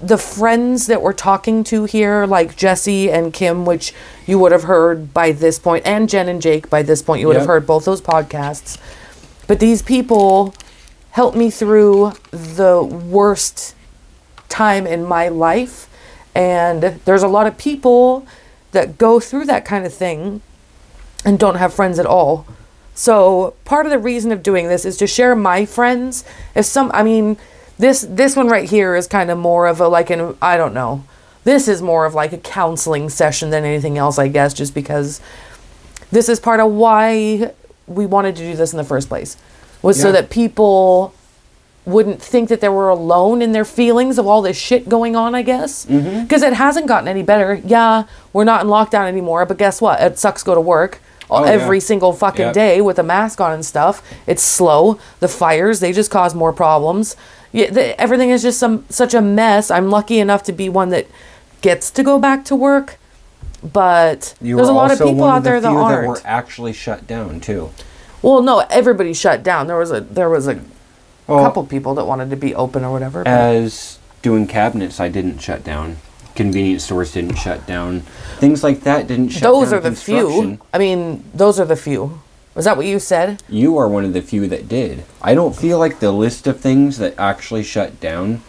the 0.00 0.18
friends 0.18 0.86
that 0.86 1.02
we're 1.02 1.12
talking 1.12 1.64
to 1.64 1.84
here, 1.84 2.26
like 2.26 2.56
Jesse 2.56 3.10
and 3.10 3.32
Kim, 3.32 3.64
which 3.66 3.92
you 4.26 4.38
would 4.38 4.52
have 4.52 4.62
heard 4.64 5.12
by 5.12 5.32
this 5.32 5.58
point, 5.58 5.86
and 5.86 6.08
Jen 6.08 6.28
and 6.28 6.40
Jake 6.40 6.70
by 6.70 6.82
this 6.82 7.02
point, 7.02 7.20
you 7.20 7.26
would 7.26 7.36
have 7.36 7.46
heard 7.46 7.66
both 7.66 7.84
those 7.84 8.00
podcasts. 8.00 8.78
But 9.46 9.58
these 9.58 9.82
people 9.82 10.54
helped 11.10 11.36
me 11.36 11.50
through 11.50 12.12
the 12.30 12.82
worst 12.82 13.74
time 14.48 14.86
in 14.86 15.04
my 15.04 15.28
life. 15.28 15.88
And 16.34 17.00
there's 17.04 17.22
a 17.22 17.28
lot 17.28 17.46
of 17.46 17.58
people 17.58 18.26
that 18.72 18.98
go 18.98 19.20
through 19.20 19.46
that 19.46 19.64
kind 19.64 19.84
of 19.84 19.92
thing 19.92 20.42
and 21.24 21.38
don't 21.38 21.56
have 21.56 21.74
friends 21.74 21.98
at 21.98 22.06
all. 22.06 22.46
So 22.94 23.54
part 23.64 23.86
of 23.86 23.92
the 23.92 23.98
reason 23.98 24.32
of 24.32 24.42
doing 24.42 24.68
this 24.68 24.84
is 24.84 24.96
to 24.98 25.06
share 25.06 25.34
my 25.34 25.64
friends. 25.64 26.24
If 26.54 26.66
some, 26.66 26.90
I 26.92 27.02
mean, 27.02 27.36
this 27.78 28.06
this 28.08 28.36
one 28.36 28.48
right 28.48 28.68
here 28.68 28.94
is 28.94 29.06
kind 29.06 29.30
of 29.30 29.38
more 29.38 29.66
of 29.66 29.80
a 29.80 29.88
like 29.88 30.10
an 30.10 30.36
I 30.42 30.56
don't 30.56 30.74
know. 30.74 31.04
This 31.44 31.66
is 31.66 31.80
more 31.80 32.04
of 32.04 32.14
like 32.14 32.32
a 32.32 32.38
counseling 32.38 33.08
session 33.08 33.50
than 33.50 33.64
anything 33.64 33.96
else, 33.96 34.18
I 34.18 34.28
guess, 34.28 34.52
just 34.52 34.74
because 34.74 35.20
this 36.12 36.28
is 36.28 36.38
part 36.38 36.60
of 36.60 36.70
why 36.72 37.52
we 37.86 38.04
wanted 38.04 38.36
to 38.36 38.42
do 38.42 38.54
this 38.54 38.72
in 38.72 38.76
the 38.76 38.84
first 38.84 39.08
place 39.08 39.36
was 39.82 40.00
so 40.00 40.12
that 40.12 40.28
people 40.28 41.14
wouldn't 41.86 42.20
think 42.22 42.48
that 42.50 42.60
they 42.60 42.68
were 42.68 42.88
alone 42.88 43.40
in 43.42 43.52
their 43.52 43.64
feelings 43.64 44.18
of 44.18 44.26
all 44.26 44.42
this 44.42 44.56
shit 44.56 44.88
going 44.88 45.16
on, 45.16 45.34
I 45.34 45.42
guess. 45.42 45.86
Mm-hmm. 45.86 46.22
Because 46.22 46.42
it 46.42 46.52
hasn't 46.52 46.86
gotten 46.86 47.08
any 47.08 47.22
better. 47.22 47.54
Yeah, 47.64 48.04
we're 48.32 48.44
not 48.44 48.60
in 48.62 48.68
lockdown 48.68 49.06
anymore, 49.08 49.46
but 49.46 49.56
guess 49.58 49.80
what? 49.80 50.00
It 50.00 50.18
sucks 50.18 50.42
go 50.42 50.54
to 50.54 50.60
work 50.60 51.00
Oh, 51.32 51.44
every 51.44 51.76
yeah. 51.78 51.84
single 51.84 52.12
fucking 52.12 52.46
Yep. 52.46 52.54
day 52.54 52.80
with 52.80 52.98
a 52.98 53.02
mask 53.04 53.40
on 53.40 53.52
and 53.52 53.64
stuff. 53.64 54.02
It's 54.26 54.42
slow. 54.42 54.98
The 55.20 55.28
fires, 55.28 55.78
they 55.80 55.92
just 55.92 56.10
cause 56.10 56.34
more 56.34 56.52
problems. 56.52 57.14
Yeah, 57.52 57.70
the, 57.70 58.00
everything 58.00 58.30
is 58.30 58.42
just 58.42 58.58
some 58.58 58.84
such 58.90 59.14
a 59.14 59.20
mess. 59.22 59.70
I'm 59.70 59.90
lucky 59.90 60.18
enough 60.18 60.42
to 60.44 60.52
be 60.52 60.68
one 60.68 60.90
that 60.90 61.06
gets 61.62 61.90
to 61.92 62.02
go 62.02 62.18
back 62.18 62.44
to 62.46 62.56
work, 62.56 62.98
but 63.62 64.34
You 64.40 64.56
there's 64.56 64.68
a 64.68 64.72
lot 64.72 64.90
of 64.90 64.98
people 64.98 65.24
out 65.24 65.38
of 65.38 65.44
the 65.44 65.50
there 65.50 65.60
that 65.60 65.72
aren't. 65.72 66.08
were 66.08 66.20
actually 66.24 66.72
shut 66.72 67.06
down 67.06 67.40
too. 67.40 67.70
well, 68.22 68.42
no, 68.42 68.60
everybody 68.70 69.12
shut 69.14 69.42
down. 69.42 69.66
There 69.66 69.76
was 69.78 69.90
a 69.92 70.00
there 70.00 70.28
was 70.30 70.46
a 70.48 70.60
Well, 71.30 71.44
couple 71.44 71.64
people 71.66 71.94
that 71.94 72.04
wanted 72.06 72.30
to 72.30 72.36
be 72.36 72.54
open 72.54 72.84
or 72.84 72.92
whatever. 72.92 73.26
as 73.26 73.98
doing 74.22 74.46
cabinets, 74.46 75.00
I 75.00 75.08
didn't 75.08 75.38
shut 75.38 75.64
down. 75.64 75.96
Convenience 76.34 76.84
stores 76.84 77.12
didn't 77.12 77.36
shut 77.36 77.66
down. 77.66 78.00
Things 78.38 78.62
like 78.62 78.82
that 78.82 79.06
didn't 79.06 79.30
shut 79.30 79.42
down. 79.42 79.52
those 79.52 79.72
are 79.72 79.80
the 79.80 79.92
few. 79.94 80.58
I 80.72 80.78
mean, 80.78 81.24
those 81.34 81.58
are 81.60 81.64
the 81.64 81.76
few. 81.76 82.20
Was 82.54 82.64
that 82.64 82.76
what 82.76 82.86
you 82.86 82.98
said? 82.98 83.42
You 83.48 83.76
are 83.78 83.88
one 83.88 84.04
of 84.04 84.12
the 84.12 84.22
few 84.22 84.46
that 84.48 84.68
did. 84.68 85.04
I 85.22 85.34
don't 85.34 85.54
feel 85.56 85.78
like 85.78 86.00
the 86.00 86.12
list 86.12 86.46
of 86.46 86.60
things 86.60 86.98
that 86.98 87.14
actually 87.18 87.62
shut 87.62 88.00
down 88.00 88.42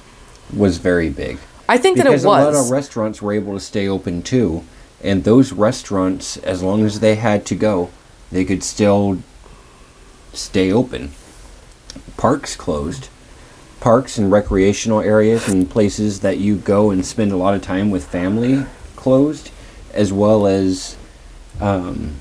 was 0.56 0.78
very 0.78 1.10
big. 1.10 1.38
I 1.70 1.78
think 1.78 1.98
that 1.98 2.06
it 2.06 2.10
was. 2.10 2.24
because 2.24 2.26
a 2.26 2.30
lot 2.30 2.56
of 2.56 2.70
restaurants 2.72 3.22
were 3.22 3.32
able 3.34 3.54
to 3.54 3.60
stay 3.60 3.88
open 3.88 4.22
too, 4.24 4.64
and 5.04 5.24
those 5.24 5.54
restaurants, 5.54 6.38
as 6.38 6.62
long 6.62 6.84
as 6.86 7.00
they 7.00 7.16
had 7.16 7.46
to 7.48 7.56
go, 7.56 7.90
they 8.32 8.44
could 8.44 8.64
still 8.64 9.20
stay 10.34 10.72
open. 10.72 11.12
Parks 12.22 12.56
closed, 12.56 13.10
parks 13.80 14.20
and 14.20 14.32
recreational 14.32 15.01
areas 15.01 15.48
and 15.48 15.68
places 15.68 16.20
that 16.20 16.38
you 16.38 16.56
go 16.56 16.92
and 16.92 17.04
spend 17.04 17.32
a 17.32 17.36
lot 17.36 17.56
of 17.56 17.63
time 17.63 17.90
with 17.90 18.06
family 18.06 18.68
closed, 18.96 19.50
as 19.92 20.13
well 20.13 20.46
as 20.46 20.96
um, 21.60 22.18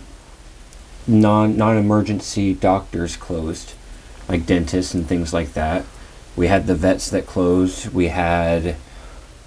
non 1.06 1.54
non 1.58 1.76
emergency 1.76 2.54
doctors 2.54 3.14
closed, 3.14 3.74
like 4.26 4.46
dentists 4.46 4.94
and 4.94 5.06
things 5.06 5.34
like 5.34 5.52
that. 5.52 5.84
We 6.34 6.46
had 6.46 6.66
the 6.66 6.74
vets 6.74 7.10
that 7.10 7.26
closed. 7.26 7.92
We 7.92 8.08
had 8.08 8.76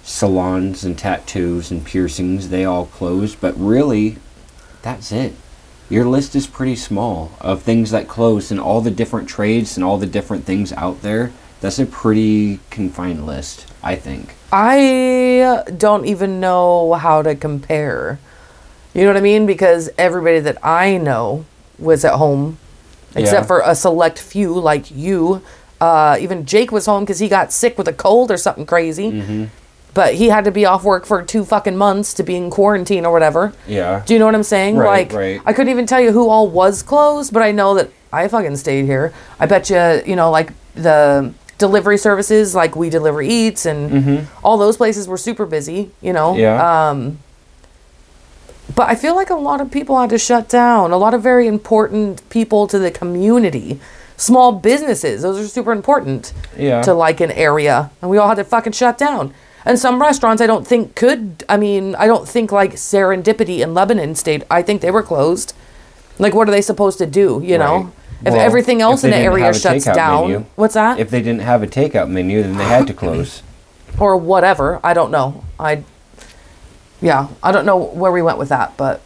salons 0.04 0.84
and 0.84 0.96
tattoos 0.96 1.72
and 1.72 1.84
piercings. 1.84 2.50
They 2.50 2.64
all 2.64 2.86
closed, 2.86 3.40
but 3.40 3.56
really, 3.58 4.18
that's 4.82 5.10
it. 5.10 5.34
Your 5.94 6.06
list 6.06 6.34
is 6.34 6.48
pretty 6.48 6.74
small 6.74 7.30
of 7.40 7.62
things 7.62 7.92
that 7.92 8.08
closed 8.08 8.50
and 8.50 8.58
all 8.58 8.80
the 8.80 8.90
different 8.90 9.28
trades 9.28 9.76
and 9.76 9.84
all 9.84 9.96
the 9.96 10.06
different 10.06 10.44
things 10.44 10.72
out 10.72 11.02
there. 11.02 11.30
That's 11.60 11.78
a 11.78 11.86
pretty 11.86 12.58
confined 12.68 13.26
list, 13.26 13.72
I 13.80 13.94
think. 13.94 14.34
I 14.52 15.62
don't 15.78 16.04
even 16.04 16.40
know 16.40 16.94
how 16.94 17.22
to 17.22 17.36
compare. 17.36 18.18
You 18.92 19.02
know 19.02 19.10
what 19.10 19.16
I 19.16 19.20
mean? 19.20 19.46
Because 19.46 19.88
everybody 19.96 20.40
that 20.40 20.58
I 20.66 20.96
know 20.96 21.44
was 21.78 22.04
at 22.04 22.14
home, 22.14 22.58
except 23.14 23.42
Yeah. 23.42 23.46
for 23.46 23.60
a 23.64 23.76
select 23.76 24.18
few 24.18 24.52
like 24.52 24.90
you. 24.90 25.42
Uh, 25.80 26.16
even 26.18 26.44
Jake 26.44 26.72
was 26.72 26.86
home 26.86 27.04
because 27.04 27.20
he 27.20 27.28
got 27.28 27.52
sick 27.52 27.78
with 27.78 27.86
a 27.86 27.92
cold 27.92 28.32
or 28.32 28.36
something 28.36 28.66
crazy. 28.66 29.12
Mm-hmm. 29.12 29.44
But 29.94 30.14
he 30.14 30.28
had 30.28 30.44
to 30.44 30.50
be 30.50 30.66
off 30.66 30.82
work 30.82 31.06
for 31.06 31.22
two 31.22 31.44
fucking 31.44 31.76
months 31.76 32.14
to 32.14 32.24
be 32.24 32.34
in 32.34 32.50
quarantine 32.50 33.06
or 33.06 33.12
whatever. 33.12 33.52
Yeah. 33.66 34.02
Do 34.04 34.12
you 34.12 34.18
know 34.18 34.26
what 34.26 34.34
I'm 34.34 34.42
saying? 34.42 34.76
Right, 34.76 35.08
like, 35.08 35.12
right. 35.16 35.40
I 35.46 35.52
couldn't 35.52 35.70
even 35.70 35.86
tell 35.86 36.00
you 36.00 36.10
who 36.10 36.28
all 36.28 36.48
was 36.48 36.82
closed, 36.82 37.32
but 37.32 37.42
I 37.42 37.52
know 37.52 37.74
that 37.76 37.90
I 38.12 38.26
fucking 38.26 38.56
stayed 38.56 38.86
here. 38.86 39.12
I 39.38 39.46
bet 39.46 39.70
you, 39.70 40.02
you 40.04 40.16
know, 40.16 40.30
like 40.32 40.52
the 40.74 41.32
delivery 41.58 41.96
services, 41.96 42.54
like 42.56 42.74
We 42.74 42.90
Deliver 42.90 43.22
Eats, 43.22 43.64
and 43.66 44.26
all 44.42 44.58
those 44.58 44.76
places 44.76 45.06
were 45.06 45.16
super 45.16 45.46
busy. 45.46 45.92
You 46.02 46.12
know. 46.12 46.32
Mm-hmm. 46.32 46.40
Yeah. 46.40 46.88
Um, 46.90 47.18
but 48.74 48.88
I 48.88 48.94
feel 48.96 49.14
like 49.14 49.30
a 49.30 49.34
lot 49.36 49.60
of 49.60 49.70
people 49.70 50.00
had 50.00 50.10
to 50.10 50.18
shut 50.18 50.48
down. 50.48 50.90
A 50.90 50.96
lot 50.96 51.14
of 51.14 51.22
very 51.22 51.46
important 51.46 52.28
people 52.30 52.66
to 52.66 52.78
the 52.78 52.90
community, 52.90 53.78
small 54.16 54.52
businesses. 54.52 55.22
Those 55.22 55.38
are 55.38 55.46
super 55.46 55.70
important 55.70 56.32
Yeah. 56.58 56.82
to 56.82 56.94
like 56.94 57.20
an 57.20 57.30
area, 57.30 57.90
and 58.02 58.10
we 58.10 58.18
all 58.18 58.26
had 58.28 58.36
to 58.36 58.44
fucking 58.44 58.72
shut 58.72 58.98
down. 58.98 59.32
And 59.66 59.78
some 59.78 60.00
restaurants 60.00 60.42
I 60.42 60.46
don't 60.46 60.66
think 60.66 60.94
could. 60.94 61.44
I 61.48 61.56
mean, 61.56 61.94
I 61.94 62.06
don't 62.06 62.28
think 62.28 62.52
like 62.52 62.72
Serendipity 62.74 63.60
in 63.60 63.72
Lebanon 63.74 64.14
stayed. 64.14 64.44
I 64.50 64.62
think 64.62 64.82
they 64.82 64.90
were 64.90 65.02
closed. 65.02 65.54
Like, 66.18 66.34
what 66.34 66.48
are 66.48 66.52
they 66.52 66.60
supposed 66.62 66.98
to 66.98 67.06
do? 67.06 67.40
You 67.42 67.58
know, 67.58 67.76
Right. 67.76 67.86
if 68.26 68.32
Well, 68.34 68.40
everything 68.40 68.80
else 68.82 69.02
if 69.04 69.06
in 69.06 69.10
the 69.12 69.16
area 69.24 69.52
shuts 69.54 69.84
down, 69.86 70.22
menu. 70.30 70.44
what's 70.56 70.74
that? 70.74 70.98
If 70.98 71.10
they 71.10 71.20
didn't 71.22 71.42
have 71.42 71.62
a 71.62 71.66
takeout 71.66 72.08
menu, 72.08 72.42
then 72.42 72.56
they 72.58 72.64
had 72.64 72.86
to 72.88 72.94
close. 72.94 73.42
or 73.98 74.16
whatever. 74.16 74.80
I 74.84 74.92
don't 74.92 75.10
know. 75.10 75.44
I, 75.58 75.82
yeah, 77.00 77.28
I 77.42 77.50
don't 77.52 77.64
know 77.66 77.76
where 77.76 78.12
we 78.12 78.22
went 78.22 78.38
with 78.38 78.50
that, 78.50 78.76
but 78.76 79.00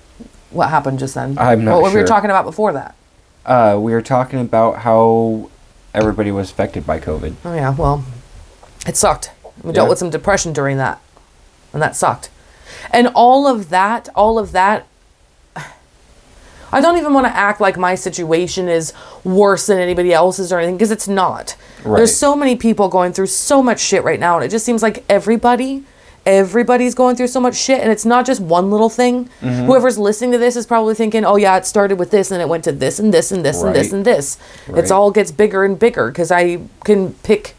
what 0.50 0.70
happened 0.70 0.98
just 0.98 1.14
then? 1.14 1.38
I'm 1.38 1.64
not 1.64 1.80
What 1.80 1.92
we 1.92 1.96
were 1.96 2.02
we 2.02 2.08
talking 2.08 2.30
about 2.30 2.44
before 2.44 2.72
that. 2.72 2.94
Uh, 3.46 3.78
we 3.80 3.92
were 3.92 4.02
talking 4.02 4.40
about 4.40 4.78
how 4.80 5.50
everybody 5.94 6.30
was 6.30 6.50
affected 6.50 6.86
by 6.86 7.00
COVID. 7.00 7.34
Oh 7.44 7.54
yeah, 7.54 7.74
well, 7.74 8.04
it 8.86 8.96
sucked. 8.96 9.30
We 9.62 9.72
dealt 9.72 9.86
Yeah. 9.86 9.90
with 9.90 9.98
some 9.98 10.10
depression 10.10 10.52
during 10.52 10.76
that, 10.78 11.00
and 11.72 11.82
that 11.82 11.96
sucked. 11.96 12.30
And 12.90 13.08
all 13.14 13.46
of 13.46 13.70
that, 13.70 14.08
all 14.14 14.38
of 14.38 14.52
that. 14.52 14.86
I 16.72 16.80
don't 16.82 16.98
even 16.98 17.14
want 17.14 17.26
to 17.26 17.34
act 17.34 17.60
like 17.60 17.78
my 17.78 17.94
situation 17.94 18.68
is 18.68 18.92
worse 19.24 19.66
than 19.66 19.78
anybody 19.78 20.12
else's 20.12 20.52
or 20.52 20.58
anything 20.58 20.76
because 20.76 20.90
it's 20.90 21.08
not. 21.08 21.56
Right. 21.82 21.96
There's 21.98 22.14
so 22.16 22.36
many 22.36 22.56
people 22.56 22.88
going 22.88 23.12
through 23.12 23.28
so 23.28 23.62
much 23.62 23.80
shit 23.80 24.04
right 24.04 24.20
now, 24.20 24.36
and 24.36 24.44
it 24.44 24.48
just 24.50 24.66
seems 24.66 24.82
like 24.82 25.02
everybody, 25.08 25.84
everybody's 26.26 26.94
going 26.94 27.16
through 27.16 27.28
so 27.28 27.40
much 27.40 27.56
shit, 27.56 27.80
and 27.80 27.90
it's 27.90 28.04
not 28.04 28.26
just 28.26 28.40
one 28.42 28.70
little 28.70 28.90
thing. 28.90 29.30
Mm-hmm. 29.40 29.64
Whoever's 29.64 29.96
listening 29.98 30.32
to 30.32 30.38
this 30.38 30.56
is 30.56 30.66
probably 30.66 30.94
thinking, 30.94 31.24
"Oh 31.24 31.36
yeah, 31.36 31.56
it 31.56 31.64
started 31.64 31.98
with 31.98 32.10
this, 32.10 32.30
and 32.30 32.42
it 32.42 32.48
went 32.48 32.64
to 32.64 32.72
this 32.72 32.98
and 32.98 33.14
this 33.14 33.32
and 33.32 33.42
this 33.44 33.62
and 33.62 33.74
this 33.74 33.92
and 33.92 34.04
this." 34.04 34.36
Right. 34.66 34.78
It's 34.78 34.90
all 34.90 35.10
gets 35.10 35.30
bigger 35.32 35.64
and 35.64 35.78
bigger 35.78 36.08
because 36.08 36.30
I 36.30 36.60
can 36.84 37.14
pick 37.22 37.54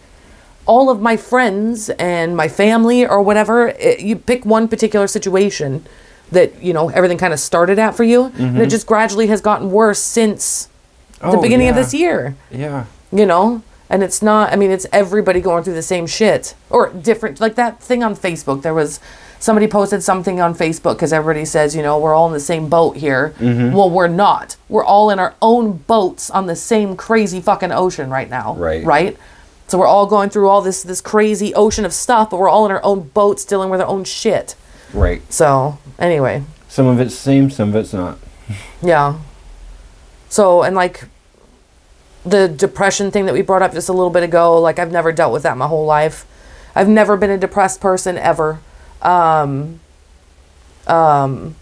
all 0.69 0.89
of 0.89 1.01
my 1.01 1.17
friends 1.17 1.89
and 1.89 2.37
my 2.37 2.47
family 2.47 3.05
or 3.05 3.21
whatever. 3.23 3.69
It, 3.69 4.01
you 4.01 4.15
pick 4.15 4.45
one 4.45 4.67
particular 4.67 5.07
situation 5.07 5.83
that 6.31 6.61
you 6.61 6.73
know 6.73 6.89
everything 6.89 7.17
kind 7.17 7.33
of 7.33 7.39
started 7.39 7.79
at 7.79 7.95
for 7.95 8.03
you, 8.03 8.25
and 8.37 8.59
it 8.59 8.69
just 8.69 8.85
gradually 8.85 9.27
has 9.27 9.41
gotten 9.41 9.71
worse 9.71 9.99
since 9.99 10.67
the 11.19 11.25
Mm-hmm. 11.25 11.37
Oh, 11.37 11.41
beginning 11.41 11.69
of 11.69 11.75
this 11.75 11.93
year. 11.93 12.35
Yeah. 12.51 12.85
You 13.11 13.25
know. 13.25 13.61
And 13.91 14.03
it's 14.03 14.21
not, 14.21 14.53
I 14.53 14.55
mean, 14.55 14.69
it's 14.69 14.85
everybody 14.93 15.41
going 15.41 15.63
through 15.63 15.73
the 15.73 15.81
same 15.81 16.05
shit 16.05 16.53
or 16.69 16.89
different. 16.93 17.41
Like 17.41 17.55
that 17.55 17.81
thing 17.81 18.03
on 18.03 18.15
Facebook, 18.15 18.61
there 18.61 18.75
was 18.75 18.99
somebody 19.39 19.67
posted 19.67 20.03
something 20.03 20.39
on 20.39 20.53
Facebook 20.53 20.93
because 20.93 21.11
everybody 21.11 21.43
says, 21.43 21.75
you 21.75 21.81
know, 21.81 21.97
we're 21.97 22.13
all 22.13 22.27
in 22.27 22.33
the 22.33 22.39
same 22.39 22.69
boat 22.69 22.97
here. 22.97 23.33
Mm-hmm. 23.39 23.75
Well, 23.75 23.89
we're 23.89 24.07
not. 24.07 24.57
We're 24.69 24.85
all 24.85 25.09
in 25.09 25.17
our 25.17 25.33
own 25.41 25.77
boats 25.87 26.29
on 26.29 26.45
the 26.45 26.55
same 26.55 26.95
crazy 26.95 27.41
fucking 27.41 27.71
ocean 27.71 28.11
right 28.11 28.29
now. 28.29 28.53
Right. 28.53 28.85
Right? 28.85 29.17
So 29.69 29.77
we're 29.77 29.87
all 29.87 30.07
going 30.07 30.31
through 30.31 30.49
all 30.49 30.61
this 30.61 30.81
this 30.81 30.99
crazy 30.99 31.53
ocean 31.53 31.85
of 31.85 31.93
stuff, 31.93 32.31
but 32.31 32.39
we're 32.39 32.49
all 32.49 32.65
in 32.65 32.71
our 32.71 32.83
own 32.83 33.09
boats 33.09 33.45
dealing 33.45 33.69
with 33.69 33.79
our 33.81 33.87
own 33.87 34.03
shit. 34.03 34.55
Right. 34.93 35.21
So 35.31 35.77
anyway, 35.99 36.41
Some 36.67 36.87
of 36.87 36.99
it's 36.99 37.13
the 37.13 37.21
same, 37.21 37.49
some 37.51 37.69
of 37.69 37.75
it's 37.75 37.93
not. 37.93 38.17
yeah. 38.81 39.19
So 40.27 40.63
and 40.63 40.75
like 40.75 41.03
the 42.25 42.47
depression 42.47 43.11
thing 43.11 43.27
that 43.27 43.33
we 43.33 43.43
brought 43.43 43.61
up 43.61 43.73
just 43.73 43.89
a 43.89 43.93
little 43.93 44.09
bit 44.09 44.23
ago, 44.23 44.59
like 44.59 44.79
I've 44.79 44.91
never 44.91 45.11
dealt 45.11 45.31
with 45.31 45.43
that 45.43 45.55
my 45.55 45.67
whole 45.67 45.85
life. 45.85 46.25
I've 46.75 46.89
never 46.89 47.15
been 47.15 47.29
a 47.29 47.37
depressed 47.37 47.79
person 47.79 48.17
ever. 48.17 48.59
Um 49.03 49.79
um 50.87 51.55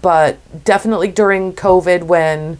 but 0.00 0.38
definitely 0.64 1.08
during 1.08 1.52
COVID 1.52 2.04
when 2.04 2.54
I 2.54 2.58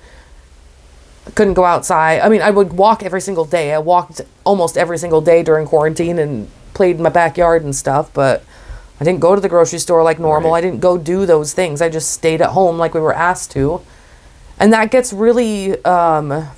couldn't 1.35 1.55
go 1.55 1.65
outside. 1.65 2.21
I 2.21 2.29
mean, 2.29 2.43
I 2.43 2.51
would 2.51 2.73
walk 2.73 3.03
every 3.03 3.21
single 3.21 3.45
day. 3.45 3.73
I 3.73 3.79
walked 3.79 4.21
almost 4.45 4.77
every 4.77 4.99
single 4.99 5.21
day 5.21 5.43
during 5.43 5.67
quarantine 5.67 6.19
and 6.19 6.49
played 6.75 6.97
in 6.97 7.03
my 7.03 7.11
backyard 7.11 7.63
and 7.63 7.75
stuff, 7.75 8.13
but 8.15 8.45
I 9.01 9.05
didn't 9.05 9.21
go 9.21 9.35
to 9.35 9.41
the 9.41 9.49
grocery 9.49 9.79
store 9.79 10.03
like 10.03 10.19
normal. 10.19 10.53
Right. 10.53 10.59
I 10.59 10.61
didn't 10.63 10.81
go 10.81 10.99
do 10.99 11.27
those 11.27 11.53
things. 11.53 11.81
I 11.81 11.89
just 11.89 12.11
stayed 12.11 12.41
at 12.41 12.51
home 12.51 12.79
like 12.79 12.95
we 12.95 13.01
were 13.01 13.15
asked 13.15 13.51
to. 13.53 13.81
And 14.59 14.73
that 14.73 14.91
gets 14.91 15.13
really 15.13 15.83
um 15.85 16.49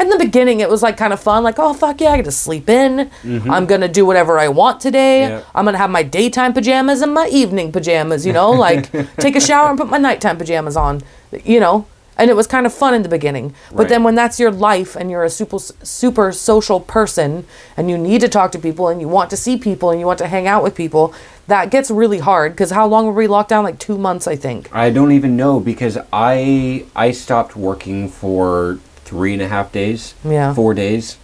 in 0.00 0.08
the 0.10 0.18
beginning 0.18 0.60
it 0.60 0.70
was 0.70 0.82
like 0.82 0.96
kind 0.96 1.12
of 1.12 1.20
fun 1.20 1.42
like 1.42 1.56
oh 1.58 1.74
fuck 1.74 2.00
yeah 2.00 2.10
i 2.10 2.16
get 2.16 2.24
to 2.24 2.30
sleep 2.30 2.68
in 2.68 3.10
i'm 3.50 3.66
gonna 3.66 3.88
do 3.88 4.06
whatever 4.06 4.38
i 4.38 4.46
want 4.46 4.80
today 4.80 5.42
i'm 5.56 5.64
gonna 5.64 5.76
have 5.76 5.90
my 5.90 6.04
daytime 6.04 6.52
pajamas 6.52 7.02
and 7.02 7.12
my 7.12 7.26
evening 7.32 7.72
pajamas 7.72 8.24
you 8.24 8.32
know 8.32 8.50
like 8.52 8.92
take 9.16 9.34
a 9.34 9.40
shower 9.40 9.68
and 9.68 9.76
put 9.76 9.88
my 9.88 9.98
nighttime 9.98 10.38
pajamas 10.38 10.76
on 10.76 11.02
you 11.44 11.58
know 11.58 11.84
and 12.18 12.28
it 12.30 12.34
was 12.34 12.46
kind 12.46 12.66
of 12.66 12.74
fun 12.74 12.94
in 12.94 13.02
the 13.02 13.08
beginning 13.08 13.54
but 13.70 13.78
Right. 13.78 13.88
then 13.88 14.02
when 14.02 14.14
that's 14.14 14.38
your 14.40 14.50
life 14.50 14.96
and 14.96 15.10
you're 15.10 15.24
a 15.24 15.30
super 15.30 15.58
super 15.58 16.32
social 16.32 16.80
person 16.80 17.44
and 17.76 17.88
you 17.90 17.96
need 17.96 18.20
to 18.22 18.28
talk 18.28 18.52
to 18.52 18.58
people 18.58 18.88
and 18.88 19.00
you 19.00 19.08
want 19.08 19.30
to 19.30 19.36
see 19.36 19.56
people 19.56 19.90
and 19.90 20.00
you 20.00 20.06
want 20.06 20.18
to 20.18 20.26
hang 20.26 20.46
out 20.46 20.62
with 20.62 20.74
people 20.74 21.14
that 21.46 21.70
gets 21.70 21.90
really 21.90 22.18
hard 22.18 22.52
because 22.52 22.70
how 22.72 22.86
long 22.86 23.06
were 23.06 23.12
we 23.12 23.26
locked 23.26 23.48
down 23.50 23.64
like 23.64 23.78
two 23.78 23.96
months 23.96 24.26
i 24.26 24.36
think 24.36 24.68
I 24.74 24.90
don't 24.90 25.12
even 25.12 25.36
know 25.36 25.60
because 25.60 25.96
I 26.12 26.84
I 26.94 27.12
stopped 27.12 27.56
working 27.56 28.08
for 28.08 28.78
three 29.04 29.32
and 29.32 29.40
a 29.40 29.48
half 29.48 29.72
days. 29.72 30.14
Yeah. 30.22 30.52
Four 30.52 30.74
days. 30.74 31.16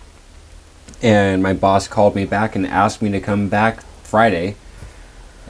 And 1.03 1.43
my 1.43 1.53
boss 1.53 1.87
called 1.87 2.15
me 2.15 2.25
back 2.25 2.57
and 2.57 2.67
asked 2.67 3.03
me 3.03 3.11
to 3.11 3.21
come 3.21 3.49
back 3.51 3.83
Friday. 4.03 4.57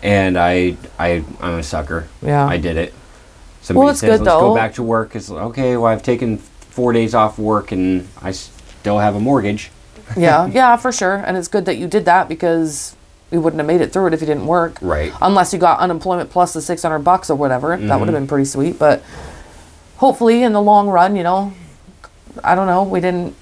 And 0.03 0.37
I 0.37 0.77
I 0.99 1.23
I'm 1.41 1.59
a 1.61 1.63
sucker. 1.63 2.09
Yeah. 2.23 2.45
I 2.45 2.57
did 2.57 2.77
it. 2.77 2.93
Somebody 3.65 3.91
it's 3.91 4.01
says 4.01 4.19
good, 4.19 4.25
let's 4.27 4.35
though. 4.37 4.41
go 4.51 4.55
back 4.55 4.75
to 4.75 4.83
work. 4.83 5.17
It's 5.17 5.29
like, 5.31 5.43
okay, 5.45 5.77
well 5.77 5.87
I've 5.87 6.03
taken 6.03 6.37
four 6.39 6.93
days 6.93 7.15
off 7.15 7.39
work 7.39 7.73
and 7.73 8.07
I 8.21 8.33
still 8.33 8.99
have 8.99 9.15
a 9.17 9.21
mortgage. 9.21 9.71
yeah, 10.17 10.47
yeah, 10.53 10.77
for 10.77 10.93
sure. 10.93 11.17
And 11.17 11.37
it's 11.37 11.49
good 11.49 11.65
that 11.65 11.77
you 11.77 11.87
did 11.89 12.05
that 12.05 12.29
because 12.29 12.95
we 13.31 13.39
wouldn't 13.39 13.59
have 13.59 13.67
made 13.67 13.81
it 13.81 13.91
through 13.93 14.09
it 14.09 14.13
if 14.15 14.21
you 14.21 14.27
didn't 14.27 14.47
work. 14.47 14.77
Right. 14.83 15.13
Unless 15.23 15.53
you 15.55 15.59
got 15.59 15.79
unemployment 15.81 16.31
plus 16.31 16.53
the 16.53 16.61
600 16.61 16.99
bucks 16.99 17.31
or 17.31 17.37
whatever. 17.37 17.69
That 17.77 17.81
Mm-hmm. 17.81 17.99
would 18.01 18.09
have 18.09 18.15
been 18.15 18.27
pretty 18.27 18.45
sweet. 18.45 18.79
But 18.79 19.03
hopefully, 19.97 20.43
in 20.43 20.53
the 20.53 20.61
long 20.61 20.89
run, 20.89 21.17
you 21.17 21.23
know, 21.23 21.53
I 22.45 22.55
don't 22.55 22.67
know, 22.67 22.83
we 22.83 23.01
didn't, 23.01 23.35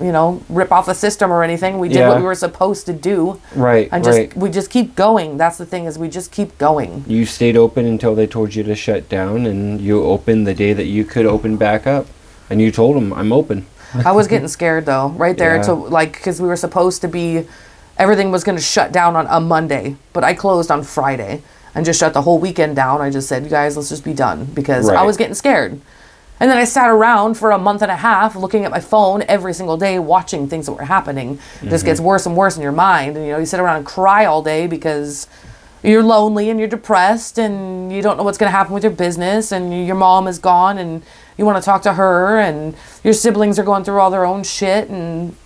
you 0.00 0.10
know, 0.12 0.40
rip 0.48 0.72
off 0.72 0.86
the 0.86 0.94
system 0.94 1.30
or 1.30 1.42
anything. 1.44 1.78
We 1.78 1.88
did 1.88 1.98
Yeah. 1.98 2.08
what 2.08 2.18
we 2.18 2.24
were 2.24 2.34
supposed 2.34 2.86
to 2.86 2.92
do. 2.92 3.40
Right. 3.54 3.88
And 3.92 4.02
just, 4.02 4.18
right. 4.18 4.36
we 4.36 4.50
just 4.50 4.70
keep 4.70 4.96
going. 4.96 5.36
That's 5.36 5.58
the 5.58 5.66
thing 5.66 5.84
is 5.84 5.98
we 5.98 6.08
just 6.08 6.32
keep 6.32 6.56
going. 6.58 7.04
You 7.06 7.24
stayed 7.26 7.56
open 7.56 7.86
until 7.86 8.14
they 8.14 8.26
told 8.26 8.54
you 8.54 8.62
to 8.64 8.74
shut 8.74 9.08
down, 9.08 9.46
and 9.46 9.80
you 9.80 10.02
opened 10.04 10.46
the 10.46 10.54
day 10.54 10.72
that 10.72 10.86
you 10.86 11.04
could 11.04 11.26
open 11.26 11.56
back 11.56 11.86
up. 11.86 12.06
And 12.50 12.60
you 12.60 12.70
told 12.70 12.96
them, 12.96 13.12
I'm 13.12 13.32
open. 13.32 13.66
I 14.04 14.12
was 14.12 14.26
getting 14.26 14.48
scared 14.48 14.86
though, 14.86 15.08
right 15.10 15.36
there 15.36 15.56
Yeah. 15.56 15.62
to 15.64 15.74
like 15.74 16.12
because 16.12 16.40
we 16.40 16.48
were 16.48 16.56
supposed 16.56 17.00
to 17.02 17.08
be, 17.08 17.46
everything 17.98 18.30
was 18.30 18.42
going 18.44 18.56
to 18.56 18.62
shut 18.62 18.90
down 18.92 19.16
on 19.16 19.26
a 19.28 19.40
Monday, 19.40 19.96
but 20.12 20.24
I 20.24 20.34
closed 20.34 20.70
on 20.70 20.82
Friday 20.82 21.42
and 21.74 21.84
just 21.86 22.00
shut 22.00 22.12
the 22.12 22.22
whole 22.22 22.38
weekend 22.38 22.76
down. 22.76 23.00
I 23.00 23.10
just 23.10 23.28
said, 23.28 23.44
you 23.44 23.50
guys, 23.50 23.76
let's 23.76 23.88
just 23.90 24.04
be 24.04 24.12
done 24.14 24.46
because 24.46 24.88
I 24.88 25.02
was 25.02 25.16
getting 25.16 25.34
scared, 25.34 25.80
And 26.42 26.50
then 26.50 26.58
I 26.58 26.64
sat 26.64 26.90
around 26.90 27.34
for 27.34 27.52
a 27.52 27.58
month 27.58 27.82
and 27.82 27.90
a 27.92 27.96
half 27.96 28.34
looking 28.34 28.64
at 28.64 28.72
my 28.72 28.80
phone 28.80 29.22
every 29.28 29.54
single 29.54 29.76
day, 29.76 30.00
watching 30.00 30.48
things 30.48 30.66
that 30.66 30.72
were 30.72 30.82
happening. 30.82 31.34
It 31.62 31.68
just 31.68 31.82
mm-hmm. 31.84 31.86
gets 31.86 32.00
worse 32.00 32.26
and 32.26 32.36
worse 32.36 32.56
in 32.56 32.64
your 32.64 32.72
mind. 32.72 33.16
And, 33.16 33.24
you 33.24 33.30
know, 33.30 33.38
you 33.38 33.46
sit 33.46 33.60
around 33.60 33.76
and 33.76 33.86
cry 33.86 34.24
all 34.24 34.42
day 34.42 34.66
because 34.66 35.28
you're 35.84 36.02
lonely 36.02 36.50
and 36.50 36.58
you're 36.58 36.68
depressed 36.68 37.38
and 37.38 37.92
you 37.92 38.02
don't 38.02 38.16
know 38.16 38.24
what's 38.24 38.38
going 38.38 38.50
to 38.50 38.56
happen 38.56 38.74
with 38.74 38.82
your 38.82 38.90
business 38.90 39.52
and 39.52 39.86
your 39.86 39.94
mom 39.94 40.26
is 40.26 40.40
gone 40.40 40.78
and 40.78 41.04
you 41.38 41.44
want 41.44 41.62
to 41.62 41.64
talk 41.64 41.82
to 41.82 41.92
her 41.92 42.40
and 42.40 42.74
your 43.04 43.14
siblings 43.14 43.56
are 43.56 43.64
going 43.64 43.84
through 43.84 44.00
all 44.00 44.10
their 44.10 44.24
own 44.24 44.42
shit 44.42 44.88
and 44.88 45.36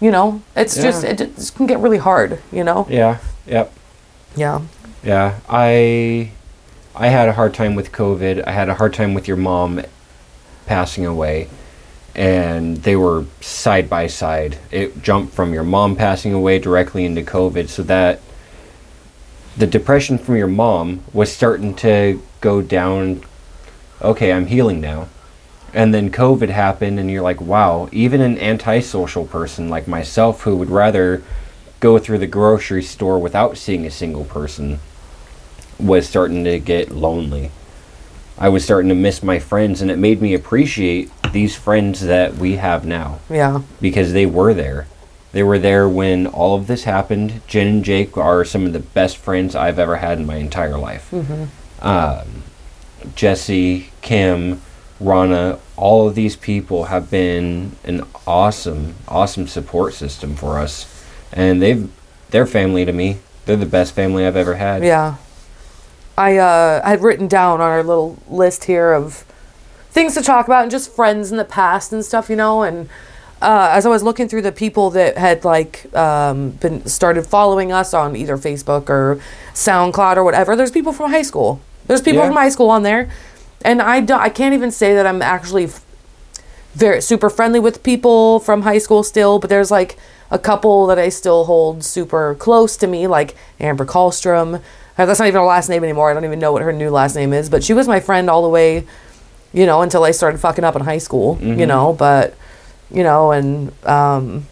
you 0.00 0.12
know 0.12 0.42
it's 0.54 0.76
just 0.76 1.02
it 1.02 1.18
just 1.18 1.56
can 1.56 1.66
get 1.66 1.78
really 1.78 1.98
hard 1.98 2.40
you 2.52 2.62
know 2.62 2.86
Yeah. 2.88 3.18
Yep. 3.46 3.72
yeah 4.36 4.60
Yeah. 5.02 5.40
I 5.48 6.30
I 6.94 7.08
had 7.08 7.28
a 7.28 7.32
hard 7.34 7.52
time 7.52 7.74
with 7.74 7.92
COVID. 7.92 8.44
I 8.46 8.52
had 8.52 8.68
a 8.68 8.74
hard 8.74 8.94
time 8.94 9.12
with 9.12 9.28
your 9.28 9.36
mom 9.36 9.82
passing 10.66 11.06
away. 11.06 11.48
And 12.14 12.78
they 12.78 12.96
were 12.96 13.26
side 13.40 13.90
by 13.90 14.06
side. 14.06 14.58
It 14.70 15.02
jumped 15.02 15.34
from 15.34 15.52
your 15.52 15.64
mom 15.64 15.96
passing 15.96 16.32
away 16.32 16.58
directly 16.58 17.04
into 17.04 17.22
COVID, 17.22 17.68
so 17.68 17.82
that 17.84 18.20
the 19.56 19.66
depression 19.66 20.18
from 20.18 20.36
your 20.36 20.46
mom 20.46 21.02
was 21.12 21.32
starting 21.32 21.74
to 21.76 22.22
go 22.40 22.62
down. 22.62 23.22
Okay, 24.00 24.32
I'm 24.32 24.46
healing 24.46 24.80
now. 24.80 25.08
And 25.74 25.92
then 25.92 26.10
COVID 26.10 26.48
happened, 26.48 26.98
and 26.98 27.10
you're 27.10 27.22
like, 27.22 27.40
wow, 27.40 27.88
even 27.92 28.22
an 28.22 28.38
antisocial 28.38 29.26
person 29.26 29.68
like 29.68 29.86
myself 29.86 30.42
who 30.42 30.56
would 30.56 30.70
rather 30.70 31.22
go 31.80 31.98
through 31.98 32.18
the 32.18 32.26
grocery 32.26 32.82
store 32.82 33.18
without 33.18 33.58
seeing 33.58 33.84
a 33.84 33.90
single 33.90 34.24
person 34.24 34.78
was 35.78 36.08
starting 36.08 36.44
to 36.44 36.58
get 36.58 36.90
lonely. 36.90 37.50
I 38.38 38.48
was 38.48 38.64
starting 38.64 38.88
to 38.90 38.94
miss 38.94 39.22
my 39.22 39.38
friends, 39.38 39.80
and 39.80 39.90
it 39.90 39.98
made 39.98 40.20
me 40.20 40.34
appreciate 40.34 41.10
these 41.32 41.56
friends 41.56 42.00
that 42.00 42.34
we 42.34 42.56
have 42.56 42.86
now 42.86 43.18
yeah 43.28 43.60
because 43.80 44.12
they 44.12 44.26
were 44.26 44.54
there. 44.54 44.86
They 45.32 45.42
were 45.42 45.58
there 45.58 45.88
when 45.88 46.26
all 46.26 46.54
of 46.54 46.66
this 46.66 46.84
happened. 46.84 47.42
Jen 47.46 47.66
and 47.66 47.84
Jake 47.84 48.16
are 48.16 48.44
some 48.44 48.64
of 48.64 48.72
the 48.72 48.78
best 48.80 49.18
friends 49.18 49.54
I've 49.54 49.78
ever 49.78 49.96
had 49.96 50.18
in 50.18 50.26
my 50.26 50.36
entire 50.36 50.78
life. 50.78 51.12
Um, 51.82 52.42
Jesse, 53.14 53.90
Kim, 54.00 54.62
Rana, 54.98 55.58
all 55.76 56.08
of 56.08 56.14
these 56.14 56.36
people 56.36 56.84
have 56.84 57.10
been 57.10 57.72
an 57.84 58.04
awesome, 58.26 58.94
awesome 59.08 59.46
support 59.46 59.92
system 59.92 60.36
for 60.36 60.58
us, 60.58 61.04
and 61.32 61.60
they've 61.60 61.90
they're 62.30 62.46
family 62.46 62.84
to 62.84 62.92
me. 62.92 63.18
They're 63.44 63.56
the 63.56 63.66
best 63.66 63.94
family 63.94 64.26
I've 64.26 64.36
ever 64.36 64.54
had. 64.54 64.84
yeah 64.84 65.16
i 66.18 66.36
uh 66.36 66.82
had 66.86 67.02
written 67.02 67.28
down 67.28 67.60
on 67.60 67.68
our 67.68 67.82
little 67.82 68.18
list 68.28 68.64
here 68.64 68.92
of 68.92 69.24
things 69.90 70.14
to 70.14 70.22
talk 70.22 70.46
about 70.46 70.62
and 70.62 70.70
just 70.70 70.90
friends 70.94 71.30
in 71.30 71.36
the 71.36 71.44
past 71.44 71.92
and 71.92 72.04
stuff 72.04 72.28
you 72.30 72.36
know 72.36 72.62
and 72.62 72.88
uh, 73.42 73.68
as 73.70 73.84
I 73.84 73.90
was 73.90 74.02
looking 74.02 74.28
through 74.28 74.40
the 74.42 74.50
people 74.50 74.88
that 74.92 75.18
had 75.18 75.44
like 75.44 75.94
um, 75.94 76.52
been 76.52 76.86
started 76.86 77.26
following 77.26 77.70
us 77.70 77.92
on 77.92 78.16
either 78.16 78.38
Facebook 78.38 78.88
or 78.88 79.20
SoundCloud 79.52 80.16
or 80.16 80.24
whatever, 80.24 80.56
there's 80.56 80.70
people 80.70 80.94
from 80.94 81.10
high 81.10 81.20
school. 81.20 81.60
There's 81.86 82.00
people 82.00 82.22
Yeah. 82.22 82.28
from 82.28 82.36
high 82.36 82.48
school 82.48 82.70
on 82.70 82.82
there, 82.82 83.10
and 83.62 83.82
I 83.82 84.00
don't, 84.00 84.20
I 84.22 84.30
can't 84.30 84.54
even 84.54 84.70
say 84.70 84.94
that 84.94 85.06
I'm 85.06 85.20
actually 85.20 85.68
very 86.74 87.02
super 87.02 87.28
friendly 87.28 87.60
with 87.60 87.82
people 87.82 88.40
from 88.40 88.62
high 88.62 88.78
school 88.78 89.02
still, 89.02 89.38
but 89.38 89.50
there's 89.50 89.70
like 89.70 89.98
a 90.30 90.38
couple 90.38 90.86
that 90.86 90.98
I 90.98 91.10
still 91.10 91.44
hold 91.44 91.84
super 91.84 92.34
close 92.36 92.74
to 92.78 92.86
me, 92.86 93.06
like 93.06 93.34
Amber 93.60 93.84
Kallstrom. 93.84 94.62
That's 94.96 95.18
not 95.18 95.28
even 95.28 95.40
her 95.40 95.46
last 95.46 95.68
name 95.68 95.84
anymore. 95.84 96.10
I 96.10 96.14
don't 96.14 96.24
even 96.24 96.38
know 96.38 96.52
what 96.52 96.62
her 96.62 96.72
new 96.72 96.90
last 96.90 97.14
name 97.16 97.32
is, 97.32 97.50
but 97.50 97.62
she 97.62 97.74
was 97.74 97.86
my 97.86 98.00
friend 98.00 98.30
all 98.30 98.42
the 98.42 98.48
way, 98.48 98.86
you 99.52 99.66
know, 99.66 99.82
until 99.82 100.04
I 100.04 100.10
started 100.12 100.38
fucking 100.38 100.64
up 100.64 100.74
in 100.76 100.82
high 100.82 100.98
school, 100.98 101.38
you 101.40 101.66
know, 101.66 101.92
but 101.92 102.34
you 102.90 103.02
know, 103.02 103.32
and 103.32 103.72
um, 103.86 104.46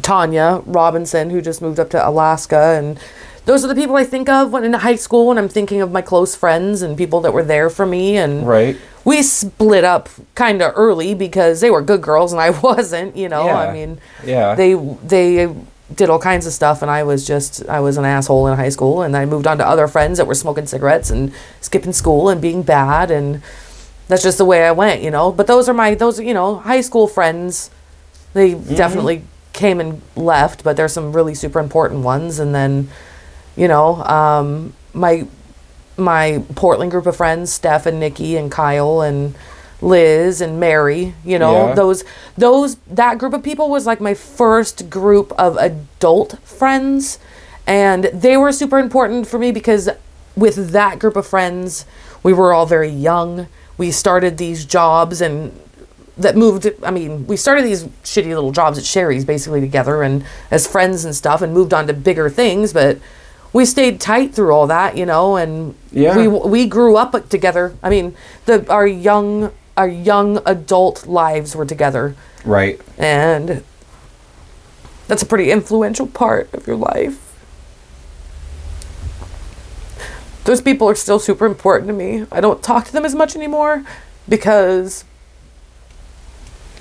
Tanya 0.00 0.62
Robinson, 0.64 1.30
who 1.30 1.40
just 1.42 1.60
moved 1.60 1.78
up 1.80 1.90
to 1.90 2.08
Alaska. 2.08 2.76
And 2.78 2.98
those 3.44 3.64
are 3.64 3.68
the 3.68 3.74
people 3.74 3.96
I 3.96 4.04
think 4.04 4.28
of 4.28 4.52
when 4.52 4.64
in 4.64 4.72
high 4.72 4.94
school 4.94 5.26
when 5.26 5.38
I'm 5.38 5.48
thinking 5.48 5.80
of 5.82 5.90
my 5.92 6.00
close 6.02 6.34
friends 6.34 6.82
and 6.82 6.96
people 6.96 7.20
that 7.22 7.32
were 7.32 7.42
there 7.42 7.68
for 7.68 7.84
me. 7.84 8.16
And 8.16 8.46
Right. 8.46 8.76
we 9.04 9.22
split 9.22 9.84
up 9.84 10.08
kind 10.34 10.62
of 10.62 10.72
early 10.76 11.14
because 11.14 11.60
they 11.60 11.70
were 11.70 11.82
good 11.82 12.00
girls 12.00 12.32
and 12.32 12.40
I 12.40 12.50
wasn't, 12.62 13.16
you 13.16 13.28
know. 13.28 13.48
I 13.48 13.72
mean, 13.72 13.98
Yeah. 14.24 14.54
they 14.54 14.74
they 14.74 15.54
did 15.96 16.10
all 16.10 16.18
kinds 16.18 16.46
of 16.46 16.52
stuff 16.52 16.82
and 16.82 16.90
I 16.90 17.02
was 17.02 17.26
just 17.26 17.66
I 17.68 17.80
was 17.80 17.96
an 17.96 18.04
asshole 18.04 18.46
in 18.48 18.56
high 18.56 18.68
school 18.68 19.02
and 19.02 19.16
I 19.16 19.24
moved 19.26 19.46
on 19.46 19.58
to 19.58 19.66
other 19.66 19.88
friends 19.88 20.18
that 20.18 20.26
were 20.26 20.34
smoking 20.34 20.66
cigarettes 20.66 21.10
and 21.10 21.32
skipping 21.60 21.92
school 21.92 22.28
and 22.28 22.40
being 22.40 22.62
bad 22.62 23.10
and 23.10 23.42
that's 24.08 24.22
just 24.22 24.38
the 24.38 24.44
way 24.44 24.64
I 24.64 24.72
went, 24.72 25.02
you 25.02 25.10
know. 25.10 25.32
But 25.32 25.46
those 25.46 25.68
are 25.68 25.74
my 25.74 25.94
those 25.94 26.20
you 26.20 26.34
know, 26.34 26.56
high 26.56 26.80
school 26.80 27.06
friends. 27.06 27.70
They 28.34 28.54
definitely 28.54 29.24
came 29.52 29.80
and 29.80 30.00
left, 30.16 30.64
but 30.64 30.76
there's 30.76 30.92
some 30.92 31.12
really 31.12 31.34
super 31.34 31.60
important 31.60 32.02
ones 32.02 32.38
and 32.38 32.54
then 32.54 32.88
you 33.56 33.68
know, 33.68 34.02
um 34.04 34.72
my 34.94 35.26
my 35.96 36.42
Portland 36.54 36.90
group 36.90 37.06
of 37.06 37.16
friends, 37.16 37.52
Steph 37.52 37.86
and 37.86 38.00
Nikki 38.00 38.36
and 38.36 38.50
Kyle 38.50 39.02
and 39.02 39.34
Liz 39.82 40.40
and 40.40 40.58
Mary, 40.60 41.14
you 41.24 41.38
know, 41.38 41.68
Yeah. 41.68 41.74
those 41.74 42.04
those 42.38 42.76
that 42.90 43.18
group 43.18 43.34
of 43.34 43.42
people 43.42 43.68
was 43.68 43.84
like 43.86 44.00
my 44.00 44.14
first 44.14 44.88
group 44.88 45.32
of 45.38 45.56
adult 45.58 46.36
friends 46.44 47.18
and 47.66 48.04
they 48.04 48.36
were 48.36 48.52
super 48.52 48.78
important 48.78 49.26
for 49.26 49.38
me 49.38 49.50
because 49.52 49.88
with 50.36 50.70
that 50.70 50.98
group 50.98 51.16
of 51.16 51.26
friends, 51.26 51.84
we 52.22 52.32
were 52.32 52.52
all 52.54 52.64
very 52.66 52.88
young. 52.88 53.48
We 53.76 53.90
started 53.90 54.38
these 54.38 54.64
jobs 54.64 55.20
and 55.20 55.52
that 56.16 56.36
moved 56.36 56.70
I 56.84 56.90
mean, 56.92 57.26
we 57.26 57.36
started 57.36 57.64
these 57.64 57.84
shitty 58.04 58.28
little 58.28 58.52
jobs 58.52 58.78
at 58.78 58.84
Sherry's 58.84 59.24
basically 59.24 59.60
together 59.60 60.02
and 60.02 60.24
as 60.50 60.66
friends 60.66 61.04
and 61.04 61.14
stuff 61.14 61.42
and 61.42 61.52
moved 61.52 61.74
on 61.74 61.86
to 61.88 61.92
bigger 61.92 62.30
things, 62.30 62.72
but 62.72 62.98
we 63.52 63.64
stayed 63.64 64.00
tight 64.00 64.32
through 64.34 64.52
all 64.54 64.66
that, 64.68 64.96
you 64.96 65.04
know, 65.06 65.36
and 65.36 65.74
Yeah. 65.90 66.16
we 66.16 66.28
we 66.28 66.66
grew 66.66 66.96
up 66.96 67.28
together. 67.28 67.74
I 67.82 67.90
mean, 67.90 68.14
the 68.46 68.64
our 68.70 68.86
young 68.86 69.50
our 69.76 69.88
young 69.88 70.40
adult 70.46 71.06
lives 71.06 71.54
were 71.56 71.64
together, 71.64 72.14
Right. 72.44 72.80
and 72.98 73.62
that's 75.08 75.22
a 75.22 75.26
pretty 75.26 75.50
influential 75.50 76.06
part 76.06 76.52
of 76.52 76.66
your 76.66 76.76
life. 76.76 77.18
Those 80.44 80.60
people 80.60 80.88
are 80.88 80.94
still 80.94 81.18
super 81.20 81.46
important 81.46 81.86
to 81.88 81.92
me. 81.94 82.26
I 82.32 82.40
don't 82.40 82.62
talk 82.62 82.86
to 82.86 82.92
them 82.92 83.04
as 83.04 83.14
much 83.14 83.36
anymore 83.36 83.84
because 84.28 85.04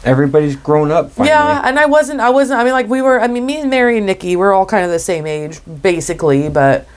Everybody's 0.03 0.55
grown 0.55 0.89
up 0.89 1.11
finally. 1.11 1.29
yeah, 1.29 1.61
and 1.63 1.77
I 1.79 1.85
wasn't. 1.85 2.21
I 2.21 2.31
wasn't. 2.31 2.59
I 2.59 2.63
mean, 2.63 2.73
like 2.73 2.87
we 2.89 3.03
were. 3.03 3.21
I 3.21 3.27
mean, 3.27 3.45
me 3.45 3.57
and 3.61 3.69
Mary 3.69 3.97
and 3.97 4.07
Nikki, 4.07 4.35
we're 4.35 4.51
all 4.51 4.65
kind 4.65 4.83
of 4.83 4.89
the 4.89 4.97
same 4.97 5.27
age, 5.27 5.59
basically. 5.83 6.49
But 6.49 6.87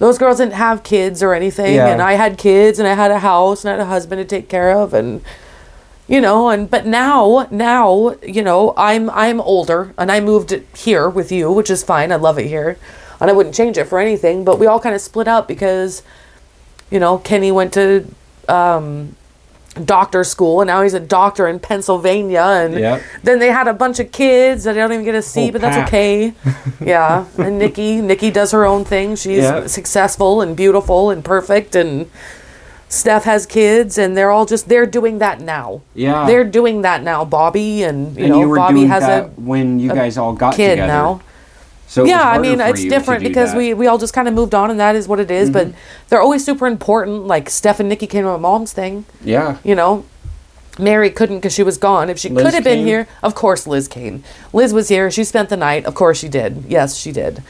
those 0.00 0.18
girls 0.18 0.38
didn't 0.38 0.54
have 0.54 0.82
kids 0.82 1.22
or 1.22 1.32
anything, 1.34 1.74
Yeah. 1.76 1.86
and 1.86 2.02
I 2.02 2.14
had 2.14 2.36
kids, 2.36 2.78
and 2.80 2.88
I 2.88 2.94
had 2.94 3.12
a 3.12 3.20
house, 3.20 3.64
and 3.64 3.70
I 3.70 3.76
had 3.76 3.80
a 3.80 3.88
husband 3.88 4.18
to 4.20 4.24
take 4.24 4.48
care 4.48 4.72
of, 4.72 4.92
and 4.92 5.20
you 6.08 6.20
know, 6.20 6.48
and 6.48 6.68
but 6.68 6.84
now, 6.86 7.46
now, 7.52 8.16
you 8.22 8.42
know, 8.42 8.74
I'm 8.76 9.08
I'm 9.10 9.40
older, 9.40 9.94
and 9.96 10.10
I 10.10 10.18
moved 10.18 10.50
here 10.76 11.08
with 11.08 11.30
you, 11.30 11.52
which 11.52 11.70
is 11.70 11.84
fine. 11.84 12.10
I 12.10 12.16
love 12.16 12.36
it 12.38 12.46
here, 12.48 12.76
and 13.20 13.30
I 13.30 13.32
wouldn't 13.32 13.54
change 13.54 13.78
it 13.78 13.84
for 13.84 14.00
anything. 14.00 14.44
But 14.44 14.58
we 14.58 14.66
all 14.66 14.80
kind 14.80 14.94
of 14.96 15.00
split 15.00 15.28
up 15.28 15.46
because, 15.46 16.02
you 16.90 16.98
know, 16.98 17.18
Kenny 17.18 17.52
went 17.52 17.72
to. 17.74 18.06
Um, 18.48 19.14
doctor 19.84 20.24
school 20.24 20.60
and 20.60 20.66
now 20.68 20.82
he's 20.82 20.94
a 20.94 21.00
doctor 21.00 21.46
in 21.46 21.58
Pennsylvania 21.60 22.42
and 22.42 22.74
Yep. 22.74 23.02
then 23.22 23.38
they 23.38 23.48
had 23.48 23.68
a 23.68 23.72
bunch 23.72 24.00
of 24.00 24.10
kids 24.10 24.64
that 24.64 24.72
I 24.76 24.78
don't 24.80 24.92
even 24.92 25.04
get 25.04 25.12
to 25.12 25.22
see, 25.22 25.42
Whole 25.42 25.52
but 25.52 25.60
that's 25.60 25.76
pack. 25.76 25.86
okay. 25.88 26.34
yeah. 26.84 27.24
And 27.38 27.58
Nikki, 27.58 28.00
Nikki 28.00 28.30
does 28.32 28.50
her 28.50 28.66
own 28.66 28.84
thing. 28.84 29.14
She's 29.16 29.44
Yeah. 29.44 29.66
successful 29.68 30.40
and 30.42 30.56
beautiful 30.56 31.10
and 31.10 31.24
perfect 31.24 31.74
and 31.76 32.10
Steph 32.88 33.22
has 33.22 33.46
kids 33.46 33.96
and 33.98 34.16
they're 34.16 34.32
all 34.32 34.44
just 34.44 34.68
they're 34.68 34.84
doing 34.86 35.18
that 35.18 35.40
now. 35.40 35.82
Yeah. 35.94 36.26
They're 36.26 36.42
doing 36.42 36.82
that 36.82 37.04
now. 37.04 37.24
Bobby 37.24 37.84
and 37.84 38.16
you 38.16 38.24
and 38.24 38.32
know 38.32 38.40
you 38.40 38.54
Bobby 38.56 38.84
has 38.86 39.04
a 39.04 39.30
when 39.36 39.78
you 39.78 39.90
guys 39.90 40.18
all 40.18 40.32
got 40.32 40.54
kid 40.56 40.70
together. 40.70 40.88
now. 40.92 41.20
So 41.90 42.04
yeah, 42.04 42.22
I 42.22 42.38
mean 42.38 42.60
it's 42.60 42.84
different 42.84 43.24
because 43.24 43.50
that. 43.50 43.58
we 43.58 43.74
we 43.74 43.88
all 43.88 43.98
just 43.98 44.14
kind 44.14 44.28
of 44.28 44.34
moved 44.34 44.54
on 44.54 44.70
and 44.70 44.78
that 44.78 44.94
is 44.94 45.08
what 45.08 45.18
it 45.18 45.28
is, 45.28 45.50
But 45.50 45.72
they're 46.08 46.20
always 46.20 46.44
super 46.44 46.68
important. 46.68 47.26
Like 47.26 47.50
Steph 47.50 47.80
and 47.80 47.88
Nikki 47.88 48.06
came 48.06 48.22
to 48.22 48.30
my 48.30 48.36
mom's 48.36 48.72
thing. 48.72 49.04
Yeah. 49.24 49.58
you 49.64 49.74
know 49.74 50.04
mary 50.78 51.10
couldn't 51.10 51.38
because 51.38 51.52
she 51.52 51.64
was 51.64 51.76
gone 51.76 52.08
if 52.08 52.16
she 52.18 52.28
Liz 52.30 52.44
could 52.44 52.54
have 52.54 52.64
been 52.64 52.86
here 52.86 53.06
of 53.22 53.34
course 53.34 53.66
liz 53.66 53.86
came 53.88 54.22
liz 54.52 54.72
was 54.72 54.88
here 54.88 55.10
she 55.10 55.24
spent 55.24 55.48
the 55.50 55.56
night 55.56 55.84
of 55.84 55.94
course 55.94 56.18
she 56.20 56.28
did 56.28 56.64
yes 56.68 56.96
she 56.96 57.12
did 57.12 57.42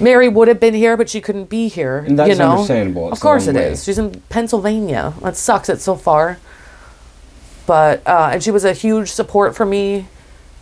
mary 0.00 0.26
would 0.28 0.48
have 0.48 0.60
been 0.60 0.72
here 0.72 0.96
but 0.96 1.10
she 1.10 1.20
couldn't 1.20 1.50
be 1.50 1.68
here 1.68 1.98
And 2.06 2.18
that's 2.18 2.30
you 2.30 2.36
know 2.36 2.52
understandable. 2.52 3.08
It's 3.08 3.18
of 3.18 3.20
course 3.20 3.46
it 3.46 3.56
way. 3.56 3.72
is 3.72 3.84
she's 3.84 3.98
in 3.98 4.22
pennsylvania 4.30 5.12
that 5.22 5.36
sucks 5.36 5.68
it's 5.68 5.82
so 5.84 5.96
far 5.96 6.38
but 7.66 8.00
uh, 8.06 8.30
and 8.32 8.42
she 8.42 8.50
was 8.52 8.64
a 8.64 8.72
huge 8.72 9.10
support 9.10 9.54
for 9.54 9.66
me 9.66 10.06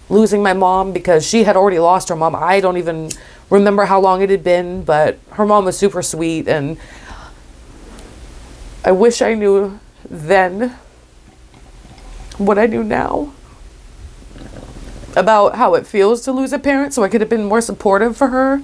losing 0.09 0.43
my 0.43 0.53
mom 0.53 0.93
because 0.93 1.27
she 1.27 1.45
had 1.45 1.57
already 1.57 1.79
lost 1.79 2.09
her 2.09 2.17
mom 2.17 2.35
i 2.35 2.61
don't 2.61 2.77
even 2.77 3.11
remember 3.51 3.85
how 3.85 4.01
long 4.01 4.23
it 4.23 4.31
had 4.31 4.43
been 4.45 4.83
but 4.83 5.19
her 5.33 5.45
mom 5.45 5.65
was 5.65 5.77
super 5.77 6.03
sweet 6.03 6.47
and 6.49 6.77
i 8.85 8.91
wish 8.93 9.21
i 9.23 9.35
knew 9.35 9.79
then 10.09 10.77
what 12.39 12.59
I 12.59 12.67
knew 12.67 12.85
now 12.85 13.33
about 15.17 15.55
how 15.55 15.75
it 15.75 15.87
feels 15.87 16.21
to 16.23 16.33
lose 16.33 16.53
a 16.53 16.59
parent, 16.59 16.93
so 16.93 17.03
I 17.03 17.09
could 17.09 17.21
have 17.23 17.31
been 17.31 17.45
more 17.45 17.61
supportive 17.63 18.17
for 18.17 18.29
her. 18.29 18.61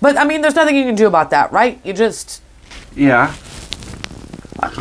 But 0.00 0.16
I 0.16 0.24
mean, 0.24 0.40
there's 0.40 0.54
nothing 0.54 0.76
you 0.76 0.84
can 0.84 0.94
do 0.94 1.06
about 1.08 1.30
that, 1.30 1.52
right? 1.52 1.80
You 1.84 1.92
just 1.92 2.42
Yeah. 2.94 3.34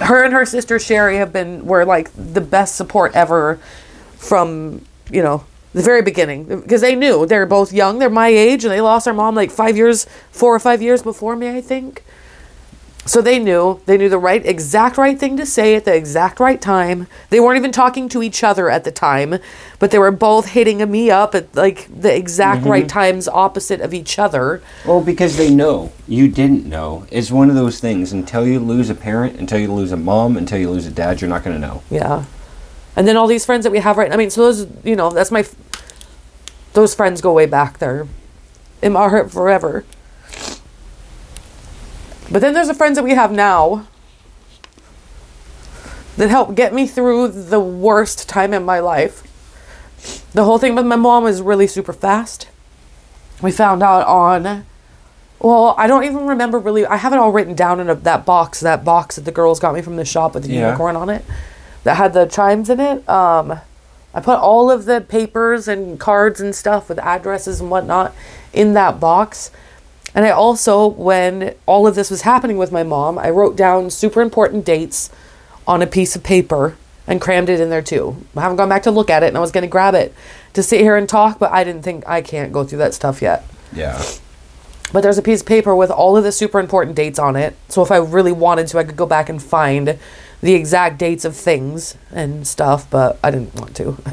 her 0.04 0.24
and 0.24 0.34
her 0.34 0.46
sister 0.46 0.78
Sherry 0.78 1.18
have 1.18 1.34
been 1.34 1.66
were 1.66 1.86
like 1.86 2.12
the 2.16 2.42
best 2.42 2.76
support 2.76 3.16
ever 3.16 3.60
from 4.18 4.86
you 5.10 5.24
know 5.24 5.44
the 5.74 5.82
very 5.82 6.02
beginning 6.02 6.44
because 6.62 6.82
they 6.82 6.96
knew 6.96 7.26
they're 7.26 7.46
both 7.46 7.72
young 7.74 8.00
they're 8.00 8.10
my 8.10 8.28
age 8.28 8.64
and 8.64 8.72
they 8.72 8.82
lost 8.82 9.06
their 9.06 9.14
mom 9.14 9.36
like 9.36 9.52
five 9.52 9.78
years 9.78 10.06
four 10.32 10.54
or 10.54 10.60
five 10.60 10.82
years 10.82 11.02
before 11.02 11.36
me 11.36 11.50
I 11.50 11.62
think 11.62 12.04
so 13.06 13.22
they 13.22 13.40
knew 13.40 13.82
they 13.86 13.98
knew 13.98 14.10
the 14.10 14.20
right 14.20 14.46
exact 14.46 14.98
right 14.98 15.18
thing 15.18 15.36
to 15.38 15.46
say 15.46 15.76
at 15.76 15.86
the 15.86 15.96
exact 15.96 16.40
right 16.40 16.62
time 16.62 17.08
they 17.30 17.40
weren't 17.40 17.58
even 17.58 17.72
talking 17.72 18.08
to 18.10 18.22
each 18.22 18.44
other 18.44 18.70
at 18.70 18.84
the 18.84 18.92
time 18.92 19.40
but 19.80 19.90
they 19.90 19.98
were 19.98 20.12
both 20.12 20.50
hitting 20.50 20.90
me 20.92 21.10
up 21.10 21.34
at 21.34 21.56
like 21.56 21.88
the 22.00 22.16
exact 22.16 22.62
mm-hmm. 22.62 22.70
right 22.70 22.90
times 22.90 23.28
opposite 23.28 23.82
of 23.82 23.94
each 23.94 24.20
other 24.20 24.62
Well, 24.86 25.02
because 25.02 25.38
they 25.38 25.50
know 25.50 25.92
you 26.12 26.28
didn't 26.28 26.66
know. 26.66 27.08
It's 27.10 27.32
one 27.32 27.50
of 27.50 27.56
those 27.56 27.80
things. 27.80 28.12
Until 28.12 28.46
you 28.46 28.60
lose 28.60 28.90
a 28.90 28.96
parent, 28.96 29.40
until 29.40 29.60
you 29.60 29.72
lose 29.72 29.94
a 29.94 29.98
mom, 29.98 30.36
until 30.36 30.60
you 30.60 30.70
lose 30.70 30.86
a 30.86 30.92
dad, 30.92 31.22
you're 31.22 31.30
not 31.30 31.44
going 31.44 31.56
to 31.56 31.68
know. 31.68 31.82
Yeah. 31.90 32.26
And 32.96 33.08
then 33.08 33.16
all 33.18 33.28
these 33.28 33.46
friends 33.46 33.64
that 33.64 33.72
we 33.72 33.80
have 33.80 33.98
right 33.98 34.12
I 34.12 34.18
mean, 34.18 34.30
so 34.30 34.42
those, 34.52 34.68
you 34.84 34.96
know, 34.96 35.10
that's 35.12 35.32
my, 35.32 35.40
f- 35.42 35.56
those 36.74 36.94
friends 36.94 37.22
go 37.22 37.32
way 37.34 37.46
back. 37.46 37.78
They're 37.80 38.08
in 38.82 38.94
my 38.94 39.08
heart 39.10 39.32
forever. 39.32 39.86
But 42.32 42.42
then 42.42 42.54
there's 42.54 42.68
the 42.68 42.74
friends 42.74 42.96
that 42.96 43.04
we 43.04 43.12
have 43.14 43.32
now 43.32 43.88
that 46.18 46.30
help 46.30 46.56
get 46.56 46.74
me 46.74 46.88
through 46.88 47.30
the 47.30 47.60
worst 47.60 48.28
time 48.30 48.54
in 48.54 48.64
my 48.64 48.80
life. 48.80 49.24
The 50.34 50.44
whole 50.46 50.58
thing 50.58 50.76
with 50.76 50.86
my 50.86 50.96
mom 50.96 51.24
was 51.24 51.42
really 51.42 51.68
super 51.68 51.94
fast. 51.94 52.48
We 53.42 53.52
found 53.52 53.82
out 53.84 54.06
on, 54.08 54.66
well, 55.40 55.76
I 55.78 55.88
don't 55.88 56.04
even 56.04 56.28
remember 56.28 56.60
really. 56.60 56.86
I 56.86 56.98
have 56.98 57.12
it 57.14 57.20
all 57.20 57.32
written 57.32 57.54
down 57.56 57.80
in 57.80 57.90
a, 57.90 57.96
that 57.96 58.26
box, 58.26 58.60
that 58.62 58.84
box 58.86 59.16
that 59.16 59.26
the 59.26 59.32
girls 59.32 59.60
got 59.60 59.74
me 59.74 59.82
from 59.82 59.96
the 59.96 60.06
shop 60.06 60.34
with 60.34 60.44
the 60.44 60.54
Yeah. 60.54 60.68
unicorn 60.68 60.96
on 60.96 61.10
it 61.10 61.26
that 61.84 61.98
had 61.98 62.14
the 62.14 62.26
chimes 62.26 62.70
in 62.70 62.80
it. 62.80 63.08
Um, 63.10 63.60
I 64.14 64.20
put 64.20 64.40
all 64.40 64.70
of 64.70 64.86
the 64.86 65.02
papers 65.02 65.68
and 65.68 66.00
cards 66.00 66.42
and 66.42 66.56
stuff 66.56 66.90
with 66.90 67.00
addresses 67.00 67.62
and 67.62 67.72
whatnot 67.72 68.14
in 68.54 68.74
that 68.74 69.00
box. 69.00 69.52
And 70.14 70.26
I 70.26 70.32
also, 70.32 70.88
when 70.88 71.56
all 71.66 71.88
of 71.88 71.96
this 71.96 72.12
was 72.12 72.24
happening 72.24 72.58
with 72.58 72.72
my 72.72 72.84
mom, 72.84 73.18
I 73.18 73.30
wrote 73.30 73.56
down 73.56 73.90
super 73.90 74.22
important 74.22 74.66
dates 74.66 75.10
on 75.66 75.82
a 75.82 75.88
piece 75.88 76.16
of 76.16 76.24
paper 76.24 76.76
and 77.08 77.22
crammed 77.22 77.50
it 77.50 77.60
in 77.60 77.70
there 77.70 77.82
too. 77.82 78.18
I 78.36 78.42
haven't 78.42 78.58
gone 78.58 78.70
back 78.70 78.84
to 78.84 78.92
look 78.92 79.10
at 79.10 79.24
it 79.24 79.28
and 79.28 79.38
I 79.38 79.40
was 79.42 79.52
going 79.52 79.64
to 79.64 79.70
grab 79.70 79.96
it 79.96 80.14
to 80.54 80.62
sit 80.62 80.82
here 80.82 80.98
and 80.98 81.08
talk, 81.08 81.40
but 81.40 81.52
I 81.52 81.64
didn't 81.64 81.84
think 81.84 82.06
I 82.08 82.22
can't 82.22 82.52
go 82.52 82.64
through 82.66 82.80
that 82.80 82.94
stuff 82.94 83.22
yet. 83.22 83.46
Yeah. 83.74 84.04
But 84.92 85.02
there's 85.02 85.18
a 85.18 85.22
piece 85.22 85.40
of 85.40 85.48
paper 85.48 85.74
with 85.74 85.90
all 85.90 86.18
of 86.18 86.26
the 86.26 86.34
super 86.34 86.60
important 86.60 86.98
dates 86.98 87.18
on 87.18 87.38
it. 87.38 87.56
So 87.70 87.82
if 87.82 87.92
I 87.92 87.98
really 87.98 88.34
wanted 88.34 88.68
to, 88.68 88.78
I 88.78 88.84
could 88.84 88.98
go 88.98 89.06
back 89.06 89.30
and 89.30 89.42
find 89.42 89.98
the 90.42 90.54
exact 90.54 90.98
dates 90.98 91.24
of 91.24 91.36
things 91.36 91.96
and 92.12 92.48
stuff, 92.48 92.90
but 92.90 93.20
I 93.24 93.32
didn't 93.32 93.56
want 93.56 93.76
to. 93.78 93.98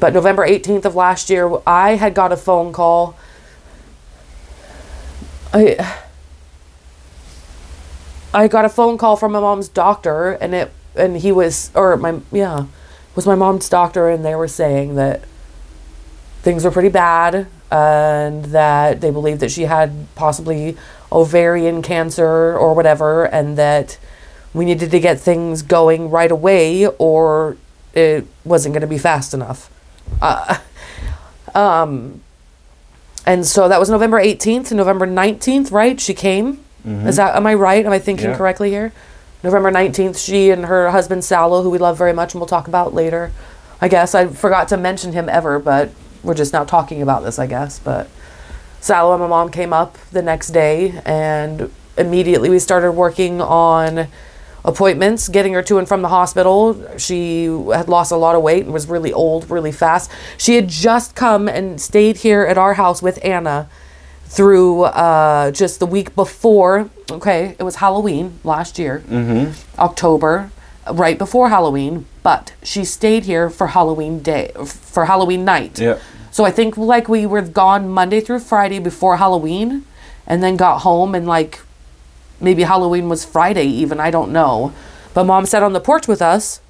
But 0.00 0.12
November 0.12 0.46
18th 0.46 0.84
of 0.84 0.94
last 0.94 1.30
year, 1.30 1.50
I 1.66 1.94
had 1.94 2.14
got 2.14 2.30
a 2.30 2.36
phone 2.36 2.74
call. 2.74 3.16
I 5.50 5.96
I 8.34 8.48
got 8.48 8.66
a 8.66 8.68
phone 8.68 8.98
call 8.98 9.16
from 9.16 9.32
my 9.32 9.40
mom's 9.40 9.68
doctor 9.68 10.32
and 10.32 10.54
it 10.54 10.72
and 10.94 11.16
he 11.16 11.32
was 11.32 11.70
or 11.74 11.96
my 11.96 12.20
yeah, 12.32 12.66
was 13.14 13.24
my 13.24 13.34
mom's 13.34 13.68
doctor 13.68 14.10
and 14.10 14.24
they 14.24 14.34
were 14.34 14.48
saying 14.48 14.96
that 14.96 15.22
things 16.42 16.64
were 16.64 16.70
pretty 16.70 16.90
bad 16.90 17.46
and 17.70 18.44
that 18.46 19.00
they 19.00 19.10
believed 19.10 19.40
that 19.40 19.52
she 19.52 19.62
had 19.62 20.06
possibly 20.16 20.76
ovarian 21.12 21.80
cancer 21.80 22.58
or 22.58 22.74
whatever 22.74 23.24
and 23.24 23.56
that 23.56 23.98
we 24.54 24.64
needed 24.64 24.90
to 24.92 25.00
get 25.00 25.20
things 25.20 25.62
going 25.62 26.10
right 26.10 26.30
away 26.30 26.86
or 26.86 27.56
it 27.92 28.26
wasn't 28.44 28.72
going 28.72 28.80
to 28.82 28.86
be 28.86 28.98
fast 28.98 29.34
enough. 29.34 29.70
Uh, 30.22 30.58
um 31.54 32.20
and 33.26 33.46
so 33.46 33.68
that 33.68 33.78
was 33.80 33.88
november 33.88 34.20
18th 34.20 34.70
and 34.70 34.76
november 34.76 35.06
19th 35.06 35.70
right? 35.72 36.00
She 36.00 36.14
came. 36.14 36.60
Is 36.86 37.16
that 37.16 37.34
am 37.34 37.46
i 37.46 37.54
right? 37.54 37.84
Am 37.86 37.92
i 37.92 37.98
thinking 37.98 38.30
Yeah. 38.30 38.36
correctly 38.36 38.70
here? 38.70 38.92
November 39.42 39.70
19th 39.70 40.18
she 40.24 40.50
and 40.50 40.66
her 40.66 40.90
husband 40.90 41.24
salo 41.24 41.62
who 41.62 41.70
we 41.70 41.78
love 41.78 41.96
very 41.98 42.12
much 42.12 42.34
and 42.34 42.40
we'll 42.40 42.48
talk 42.48 42.68
about 42.68 42.92
later. 42.94 43.32
I 43.80 43.88
guess 43.88 44.14
i 44.14 44.26
forgot 44.26 44.68
to 44.68 44.76
mention 44.76 45.12
him 45.12 45.28
ever 45.28 45.58
but 45.58 45.90
we're 46.22 46.34
just 46.34 46.52
now 46.52 46.64
talking 46.64 47.00
about 47.02 47.22
this 47.24 47.38
i 47.38 47.46
guess. 47.46 47.78
But 47.78 48.08
salo 48.80 49.12
and 49.14 49.22
my 49.22 49.28
mom 49.28 49.50
came 49.50 49.72
up 49.72 49.96
the 50.10 50.22
next 50.22 50.48
day 50.48 51.00
and 51.06 51.70
immediately 51.96 52.50
we 52.50 52.58
started 52.58 52.92
working 52.92 53.40
on 53.40 54.08
appointments, 54.64 55.28
getting 55.28 55.52
her 55.52 55.62
to 55.62 55.78
and 55.78 55.86
from 55.86 56.02
the 56.02 56.08
hospital. 56.08 56.98
She 56.98 57.44
had 57.44 57.88
lost 57.88 58.10
a 58.12 58.16
lot 58.16 58.34
of 58.34 58.42
weight 58.42 58.64
and 58.64 58.72
was 58.72 58.88
really 58.88 59.12
old 59.12 59.50
really 59.50 59.72
fast. 59.72 60.10
She 60.38 60.56
had 60.56 60.68
just 60.68 61.14
come 61.14 61.48
and 61.48 61.80
stayed 61.80 62.18
here 62.18 62.42
at 62.42 62.56
our 62.56 62.74
house 62.74 63.02
with 63.02 63.22
Anna 63.24 63.68
through 64.24 64.84
uh, 64.84 65.50
just 65.50 65.80
the 65.80 65.86
week 65.86 66.14
before. 66.14 66.90
Okay, 67.10 67.54
it 67.58 67.62
was 67.62 67.76
Halloween 67.76 68.38
last 68.42 68.78
year, 68.78 69.04
October, 69.78 70.50
right 70.90 71.18
before 71.18 71.50
Halloween. 71.50 72.06
But 72.22 72.54
she 72.62 72.84
stayed 72.84 73.24
here 73.24 73.50
for 73.50 73.68
Halloween 73.68 74.20
day, 74.20 74.50
for 74.64 75.04
Halloween 75.04 75.44
night. 75.44 75.78
Yeah. 75.78 75.98
So 76.30 76.44
I 76.44 76.50
think 76.50 76.76
like 76.76 77.06
we 77.08 77.26
were 77.26 77.42
gone 77.42 77.88
Monday 77.88 78.20
through 78.20 78.40
Friday 78.40 78.78
before 78.78 79.18
Halloween, 79.18 79.84
and 80.26 80.42
then 80.42 80.56
got 80.56 80.78
home 80.80 81.14
and 81.14 81.26
like 81.26 81.60
maybe 82.40 82.62
Halloween 82.62 83.08
was 83.08 83.24
Friday 83.24 83.66
even 83.66 84.00
I 84.00 84.10
don't 84.10 84.32
know. 84.32 84.72
But 85.12 85.24
mom 85.24 85.46
sat 85.46 85.62
on 85.62 85.72
the 85.72 85.80
porch 85.80 86.08
with 86.08 86.20
us. 86.20 86.60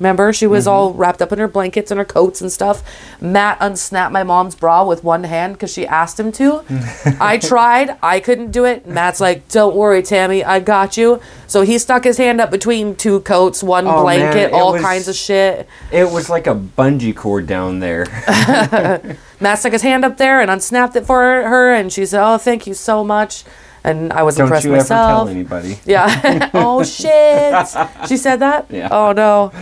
Remember, 0.00 0.32
she 0.32 0.46
was 0.46 0.64
mm-hmm. 0.64 0.74
all 0.74 0.92
wrapped 0.92 1.22
up 1.22 1.30
in 1.32 1.38
her 1.38 1.46
blankets 1.46 1.90
and 1.92 1.98
her 1.98 2.04
coats 2.04 2.40
and 2.40 2.50
stuff. 2.50 2.82
Matt 3.20 3.58
unsnapped 3.60 4.12
my 4.12 4.24
mom's 4.24 4.56
bra 4.56 4.84
with 4.84 5.04
one 5.04 5.22
hand 5.22 5.54
because 5.54 5.72
she 5.72 5.86
asked 5.86 6.18
him 6.18 6.32
to. 6.32 6.64
I 7.20 7.38
tried, 7.38 7.96
I 8.02 8.18
couldn't 8.18 8.50
do 8.50 8.64
it. 8.64 8.88
Matt's 8.88 9.20
like, 9.20 9.48
"Don't 9.48 9.76
worry, 9.76 10.02
Tammy, 10.02 10.42
I 10.42 10.58
got 10.58 10.96
you." 10.96 11.20
So 11.46 11.62
he 11.62 11.78
stuck 11.78 12.02
his 12.02 12.16
hand 12.16 12.40
up 12.40 12.50
between 12.50 12.96
two 12.96 13.20
coats, 13.20 13.62
one 13.62 13.86
Oh, 13.86 14.02
blanket, 14.02 14.52
all 14.52 14.72
was- 14.72 14.82
kinds 14.82 15.06
of 15.06 15.14
shit. 15.14 15.68
It 15.92 16.10
was 16.10 16.28
like 16.28 16.48
a 16.48 16.56
bungee 16.56 17.14
cord 17.14 17.46
down 17.46 17.78
there. 17.78 18.04
Matt 19.40 19.60
stuck 19.60 19.72
his 19.72 19.82
hand 19.82 20.04
up 20.04 20.16
there 20.16 20.40
and 20.40 20.50
unsnapped 20.50 20.96
it 20.96 21.06
for 21.06 21.20
her, 21.22 21.72
and 21.72 21.92
she 21.92 22.04
said, 22.04 22.20
"Oh, 22.20 22.36
thank 22.38 22.66
you 22.66 22.74
so 22.74 23.04
much." 23.04 23.44
And 23.84 24.12
I 24.14 24.22
was 24.22 24.36
Don't 24.36 24.46
impressed 24.46 24.64
you 24.64 24.70
ever 24.72 24.78
myself. 24.80 25.26
tell 25.26 25.28
anybody. 25.28 25.78
Yeah. 25.84 26.50
oh 26.54 26.82
shit. 26.82 27.68
She 28.08 28.16
said 28.16 28.36
that? 28.40 28.66
Yeah. 28.70 28.88
Oh 28.90 29.12
no. 29.12 29.52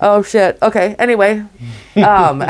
Oh 0.00 0.22
shit. 0.22 0.58
Okay. 0.62 0.96
Anyway. 0.98 1.44
Um 1.96 2.42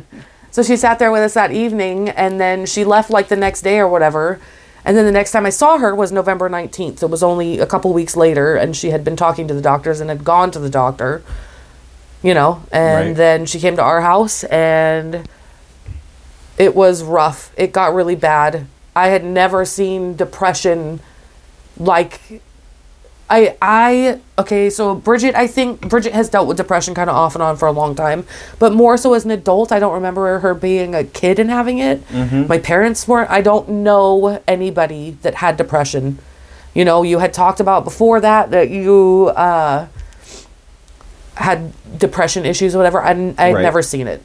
so 0.52 0.62
she 0.62 0.76
sat 0.76 0.98
there 1.00 1.10
with 1.10 1.22
us 1.22 1.34
that 1.34 1.50
evening 1.50 2.08
and 2.10 2.40
then 2.40 2.66
she 2.66 2.84
left 2.84 3.10
like 3.10 3.28
the 3.28 3.36
next 3.36 3.62
day 3.62 3.78
or 3.80 3.88
whatever. 3.88 4.38
And 4.84 4.96
then 4.96 5.04
the 5.06 5.12
next 5.12 5.32
time 5.32 5.44
I 5.46 5.50
saw 5.50 5.78
her 5.78 5.94
was 5.94 6.12
November 6.12 6.48
19th. 6.48 7.02
It 7.02 7.10
was 7.10 7.22
only 7.22 7.58
a 7.58 7.66
couple 7.66 7.92
weeks 7.92 8.16
later 8.16 8.54
and 8.54 8.76
she 8.76 8.90
had 8.90 9.02
been 9.02 9.16
talking 9.16 9.48
to 9.48 9.54
the 9.54 9.62
doctors 9.62 9.98
and 10.00 10.08
had 10.10 10.22
gone 10.24 10.50
to 10.52 10.58
the 10.60 10.70
doctor. 10.70 11.22
You 12.22 12.32
know, 12.32 12.62
and 12.72 13.08
Right. 13.08 13.16
then 13.16 13.44
she 13.46 13.58
came 13.60 13.76
to 13.76 13.82
our 13.82 14.00
house 14.02 14.44
and 14.44 15.28
it 16.56 16.74
was 16.74 17.02
rough. 17.02 17.52
It 17.56 17.72
got 17.72 17.92
really 17.92 18.14
bad. 18.14 18.66
I 18.96 19.08
had 19.08 19.24
never 19.24 19.64
seen 19.64 20.14
depression 20.16 21.00
like 21.78 22.20
I 23.28 23.56
I 23.60 24.20
okay, 24.38 24.68
so 24.70 24.94
Bridget, 24.94 25.34
I 25.34 25.46
think 25.46 25.88
Bridget 25.88 26.12
has 26.12 26.28
dealt 26.28 26.46
with 26.46 26.56
depression 26.58 26.94
kind 26.94 27.08
of 27.08 27.16
off 27.16 27.34
and 27.34 27.42
on 27.42 27.56
for 27.56 27.66
a 27.66 27.72
long 27.72 27.94
time, 27.94 28.26
but 28.58 28.72
more 28.72 28.96
so 28.96 29.14
as 29.14 29.24
an 29.24 29.30
adult. 29.30 29.72
I 29.72 29.78
don't 29.78 29.94
remember 29.94 30.38
her 30.40 30.54
being 30.54 30.94
a 30.94 31.04
kid 31.04 31.38
and 31.38 31.48
having 31.50 31.78
it. 31.78 32.02
My 32.12 32.58
parents 32.58 33.08
weren't. 33.08 33.30
I 33.30 33.40
don't 33.40 33.68
know 33.68 34.42
anybody 34.46 35.16
that 35.22 35.36
had 35.36 35.56
depression. 35.56 36.18
You 36.74 36.84
know, 36.84 37.02
you 37.02 37.18
had 37.20 37.32
talked 37.32 37.60
about 37.60 37.84
before 37.84 38.20
that 38.20 38.50
that 38.50 38.68
you 38.68 39.32
uh, 39.34 39.86
had 41.36 41.72
depression 41.98 42.44
issues 42.44 42.74
or 42.74 42.78
whatever. 42.78 43.02
I 43.02 43.10
I 43.38 43.46
had 43.46 43.54
Right. 43.54 43.62
never 43.62 43.82
seen 43.82 44.06
it 44.06 44.22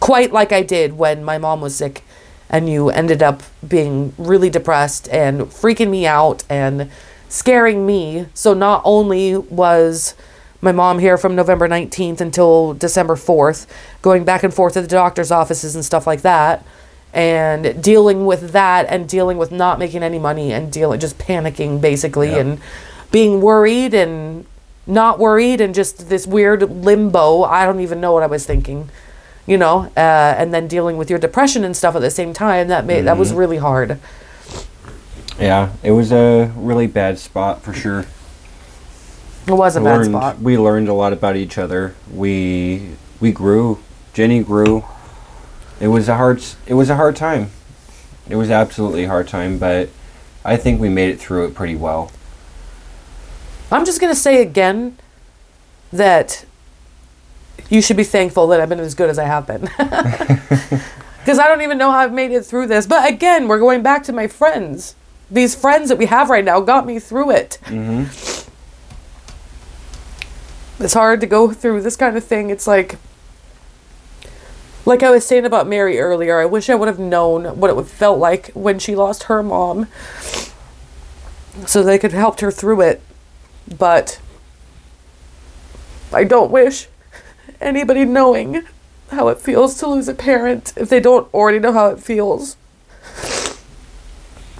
quite 0.00 0.32
like 0.32 0.52
I 0.52 0.62
did 0.62 0.96
when 0.96 1.24
my 1.24 1.38
mom 1.38 1.60
was 1.60 1.74
sick 1.74 2.04
and 2.50 2.68
you 2.68 2.90
ended 2.90 3.22
up 3.22 3.42
being 3.66 4.14
really 4.18 4.50
depressed 4.50 5.08
and 5.10 5.42
freaking 5.42 5.90
me 5.90 6.06
out 6.06 6.44
and 6.48 6.90
scaring 7.28 7.84
me. 7.86 8.26
So 8.34 8.54
not 8.54 8.82
only 8.84 9.36
was 9.36 10.14
my 10.60 10.72
mom 10.72 10.98
here 10.98 11.16
from 11.18 11.36
November 11.36 11.68
19th 11.68 12.20
until 12.20 12.74
December 12.74 13.14
4th, 13.14 13.66
going 14.02 14.24
back 14.24 14.42
and 14.42 14.52
forth 14.52 14.74
to 14.74 14.82
the 14.82 14.88
doctor's 14.88 15.30
offices 15.30 15.74
and 15.74 15.84
stuff 15.84 16.06
like 16.06 16.22
that, 16.22 16.64
and 17.14 17.82
dealing 17.82 18.26
with 18.26 18.50
that 18.52 18.86
and 18.88 19.08
dealing 19.08 19.38
with 19.38 19.50
not 19.50 19.78
making 19.78 20.02
any 20.02 20.18
money 20.18 20.52
and 20.52 20.70
dealing 20.70 21.00
just 21.00 21.16
panicking 21.18 21.80
basically 21.80 22.30
Yeah. 22.30 22.38
and 22.38 22.60
being 23.10 23.40
worried 23.40 23.94
and 23.94 24.44
not 24.86 25.18
worried 25.18 25.60
and 25.60 25.74
just 25.74 26.08
this 26.10 26.26
weird 26.26 26.62
limbo. 26.84 27.44
I 27.44 27.64
don't 27.64 27.80
even 27.80 28.00
know 28.00 28.12
what 28.12 28.22
I 28.22 28.26
was 28.26 28.44
thinking, 28.44 28.90
you 29.48 29.56
know. 29.58 29.90
Uh, 29.96 30.34
and 30.36 30.54
then 30.54 30.68
dealing 30.68 30.96
with 30.96 31.10
your 31.10 31.18
depression 31.18 31.64
and 31.64 31.76
stuff 31.76 31.96
at 31.96 32.00
the 32.02 32.10
same 32.10 32.32
time. 32.32 32.68
That 32.68 32.84
made 32.86 33.02
that 33.02 33.16
was 33.16 33.32
really 33.32 33.56
hard. 33.56 33.98
Yeah, 35.40 35.72
it 35.82 35.92
was 35.92 36.12
a 36.12 36.52
really 36.56 36.86
bad 36.86 37.18
spot 37.18 37.62
for 37.62 37.72
sure. 37.72 38.04
It 39.46 39.52
was 39.52 39.76
a 39.76 39.80
We 39.80 39.84
bad 39.84 39.96
learned, 39.96 40.10
spot. 40.10 40.38
We 40.40 40.58
learned 40.58 40.88
a 40.88 40.92
lot 40.94 41.12
about 41.12 41.34
each 41.36 41.58
other. 41.58 41.94
We 42.12 42.90
we 43.18 43.32
grew. 43.32 43.78
Jenny 44.12 44.42
grew. 44.42 44.84
It 45.80 45.88
was 45.88 46.08
a 46.08 46.16
hard 46.16 46.42
it 46.66 46.74
was 46.74 46.90
a 46.90 46.96
hard 46.96 47.16
time. 47.16 47.50
It 48.28 48.36
was 48.36 48.50
absolutely 48.50 49.04
a 49.04 49.08
hard 49.08 49.26
time, 49.28 49.58
but 49.58 49.88
I 50.44 50.56
think 50.56 50.80
we 50.80 50.88
made 50.88 51.08
it 51.10 51.18
through 51.18 51.46
it 51.46 51.54
pretty 51.54 51.76
well. 51.76 52.12
I'm 53.70 53.84
just 53.84 54.00
gonna 54.00 54.14
say 54.14 54.42
again 54.42 54.98
that 55.92 56.44
you 57.70 57.82
should 57.82 57.96
be 57.96 58.04
thankful 58.04 58.46
that 58.48 58.60
I've 58.60 58.68
been 58.68 58.80
as 58.80 58.94
good 58.94 59.10
as 59.10 59.18
I 59.18 59.24
have 59.24 59.46
been. 59.46 59.68
Because 61.20 61.40
I 61.40 61.46
don't 61.48 61.60
even 61.60 61.76
know 61.76 61.90
how 61.90 61.98
I've 61.98 62.12
made 62.14 62.30
it 62.30 62.42
through 62.46 62.68
this. 62.68 62.86
But 62.86 63.06
again, 63.06 63.48
we're 63.48 63.58
going 63.58 63.82
back 63.82 64.02
to 64.04 64.14
my 64.14 64.28
friends. 64.28 64.94
These 65.30 65.54
friends 65.54 65.90
that 65.90 65.98
we 65.98 66.06
have 66.06 66.30
right 66.30 66.42
now 66.44 66.60
got 66.60 66.86
me 66.86 66.98
through 66.98 67.32
it. 67.32 67.58
hmm 67.66 68.04
It's 70.82 70.94
hard 70.94 71.20
to 71.20 71.26
go 71.26 71.52
through 71.52 71.82
this 71.82 71.96
kind 71.96 72.16
of 72.16 72.24
thing. 72.24 72.48
It's 72.48 72.66
like, 72.66 72.96
like 74.86 75.02
I 75.02 75.10
was 75.10 75.26
saying 75.26 75.44
about 75.44 75.66
Mary 75.68 75.98
earlier. 76.00 76.40
I 76.40 76.46
wish 76.46 76.70
I 76.70 76.74
would 76.74 76.88
have 76.88 76.98
known 76.98 77.44
what 77.60 77.68
it 77.68 77.76
would 77.76 77.88
felt 77.88 78.18
like 78.18 78.50
when 78.54 78.78
she 78.78 78.94
lost 78.96 79.24
her 79.24 79.42
mom, 79.42 79.86
so 81.66 81.82
they 81.82 81.98
could 81.98 82.12
have 82.12 82.20
helped 82.20 82.40
her 82.40 82.50
through 82.50 82.80
it. 82.80 83.02
But 83.76 84.18
I 86.10 86.24
don't 86.24 86.50
wish 86.50 86.88
anybody 87.60 88.04
knowing 88.04 88.62
how 89.10 89.28
it 89.28 89.40
feels 89.40 89.78
to 89.78 89.86
lose 89.86 90.08
a 90.08 90.14
parent 90.14 90.72
if 90.76 90.88
they 90.88 91.00
don't 91.00 91.32
already 91.32 91.58
know 91.58 91.72
how 91.72 91.88
it 91.88 92.00
feels. 92.00 92.56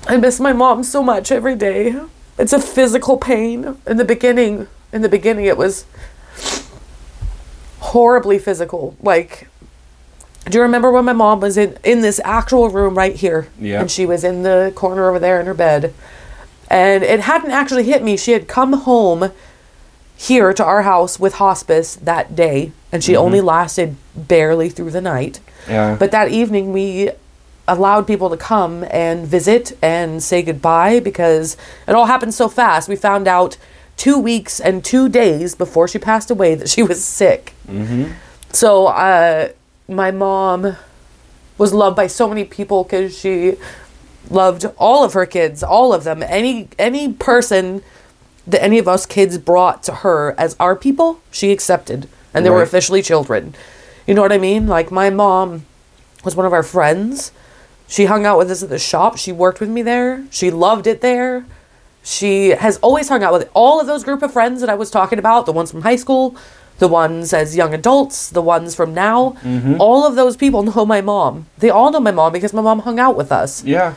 I 0.07 0.17
miss 0.17 0.41
my 0.41 0.53
mom 0.53 0.83
so 0.85 1.03
much 1.03 1.31
every 1.31 1.55
day. 1.55 2.01
It's 2.39 2.53
a 2.53 2.61
physical 2.61 3.19
pain. 3.19 3.77
In 3.87 3.99
the 3.99 4.05
beginning, 4.05 4.69
in 4.93 5.03
the 5.03 5.09
beginning 5.09 5.45
it 5.45 5.59
was 5.59 5.85
horribly 7.81 8.39
physical. 8.39 8.97
Like 9.03 9.49
do 10.49 10.57
you 10.57 10.63
remember 10.63 10.91
when 10.91 11.05
my 11.05 11.13
mom 11.13 11.41
was 11.41 11.57
in 11.57 11.77
in 11.85 12.01
this 12.01 12.21
actual 12.25 12.71
room 12.71 12.97
right 12.97 13.15
here? 13.15 13.49
Yeah. 13.59 13.81
And 13.81 13.91
she 13.91 14.07
was 14.07 14.25
in 14.25 14.43
the 14.43 14.73
corner 14.75 15.09
over 15.09 15.19
there 15.19 15.41
in 15.41 15.47
her 15.47 15.55
bed. 15.55 15.93
And 16.71 17.03
it 17.03 17.21
hadn't 17.21 17.51
actually 17.51 17.85
hit 17.85 18.03
me. 18.03 18.17
She 18.17 18.33
had 18.33 18.47
come 18.49 18.73
home 18.73 19.31
here 20.21 20.53
to 20.53 20.65
our 20.65 20.83
house 20.83 21.21
with 21.21 21.35
hospice 21.35 21.95
that 21.97 22.35
day, 22.35 22.73
and 22.91 23.05
she 23.05 23.15
only 23.17 23.41
lasted 23.41 23.95
barely 24.17 24.69
through 24.69 24.91
the 24.91 25.01
night. 25.01 25.39
Yeah. 25.69 25.95
But 25.97 26.11
that 26.11 26.29
evening, 26.29 26.73
we 26.73 27.11
allowed 27.69 28.07
people 28.07 28.29
to 28.31 28.37
come 28.37 28.85
and 28.91 29.27
visit 29.27 29.79
and 29.81 30.21
say 30.23 30.43
goodbye 30.43 30.99
because 31.01 31.57
it 31.87 31.95
all 31.95 32.07
happened 32.07 32.35
so 32.35 32.49
fast. 32.49 32.89
We 32.89 32.97
found 32.97 33.29
out 33.29 33.57
two 33.97 34.19
weeks 34.19 34.59
and 34.59 34.85
two 34.85 35.09
days 35.09 35.55
before 35.55 35.87
she 35.87 35.99
passed 35.99 36.31
away 36.33 36.55
that 36.57 36.69
she 36.69 36.83
was 36.83 37.05
sick. 37.05 37.55
hmm 37.67 38.07
So, 38.51 38.87
uh, 38.89 39.51
my 39.87 40.11
mom 40.11 40.77
was 41.59 41.73
loved 41.73 41.95
by 41.97 42.09
so 42.09 42.29
many 42.29 42.45
people 42.45 42.83
because 42.85 43.17
she 43.17 43.57
loved 44.31 44.65
all 44.79 45.05
of 45.05 45.13
her 45.13 45.27
kids, 45.27 45.63
all 45.63 45.95
of 45.95 46.03
them. 46.05 46.23
Any 46.25 46.69
any 46.79 47.13
person 47.13 47.83
that 48.49 48.63
any 48.63 48.79
of 48.79 48.89
us 48.89 49.07
kids 49.07 49.39
brought 49.39 49.83
to 49.85 49.93
her 49.97 50.35
as 50.39 50.57
our 50.59 50.75
people, 50.75 51.21
she 51.31 51.53
accepted, 51.53 52.09
and 52.35 52.45
they 52.45 52.51
were 52.51 52.63
officially 52.63 53.03
children. 53.03 53.55
You 54.07 54.15
know 54.15 54.23
what 54.23 54.33
I 54.33 54.39
mean? 54.39 54.67
Like 54.67 54.91
my 54.91 55.11
mom 55.11 55.67
was 56.25 56.35
one 56.35 56.47
of 56.47 56.53
our 56.53 56.63
friends. 56.63 57.31
She 57.87 58.07
hung 58.07 58.27
out 58.27 58.39
with 58.39 58.51
us 58.51 58.63
at 58.63 58.69
the 58.69 58.79
shop. 58.79 59.17
She 59.17 59.33
worked 59.33 59.61
with 59.61 59.71
me 59.71 59.83
there. 59.83 60.27
She 60.31 60.51
loved 60.51 60.87
it 60.87 61.01
there. 61.01 61.47
She 62.03 62.51
has 62.51 62.79
always 62.79 63.09
hung 63.09 63.23
out 63.23 63.33
with 63.33 63.51
all 63.53 63.81
of 63.81 63.87
those 63.87 64.03
group 64.05 64.23
of 64.23 64.33
friends 64.33 64.61
that 64.61 64.71
I 64.71 64.75
was 64.75 64.91
talking 64.91 65.19
about, 65.19 65.47
the 65.47 65.53
ones 65.53 65.71
from 65.71 65.83
high 65.83 65.97
school, 65.97 66.37
the 66.79 66.89
ones 66.89 67.33
as 67.33 67.57
young 67.57 67.75
adults, 67.75 68.31
the 68.31 68.41
ones 68.41 68.75
from 68.75 68.95
now. 68.95 69.37
Mm-hmm. 69.43 69.77
All 69.79 70.07
of 70.07 70.15
those 70.17 70.37
people 70.37 70.63
know 70.63 70.87
my 70.87 71.01
mom. 71.01 71.47
They 71.59 71.71
all 71.71 71.91
know 71.91 72.01
my 72.01 72.13
mom 72.13 72.33
because 72.33 72.55
my 72.55 72.63
mom 72.63 72.81
hung 72.81 72.99
out 72.99 73.17
with 73.17 73.31
us. 73.31 73.63
Yeah. 73.65 73.95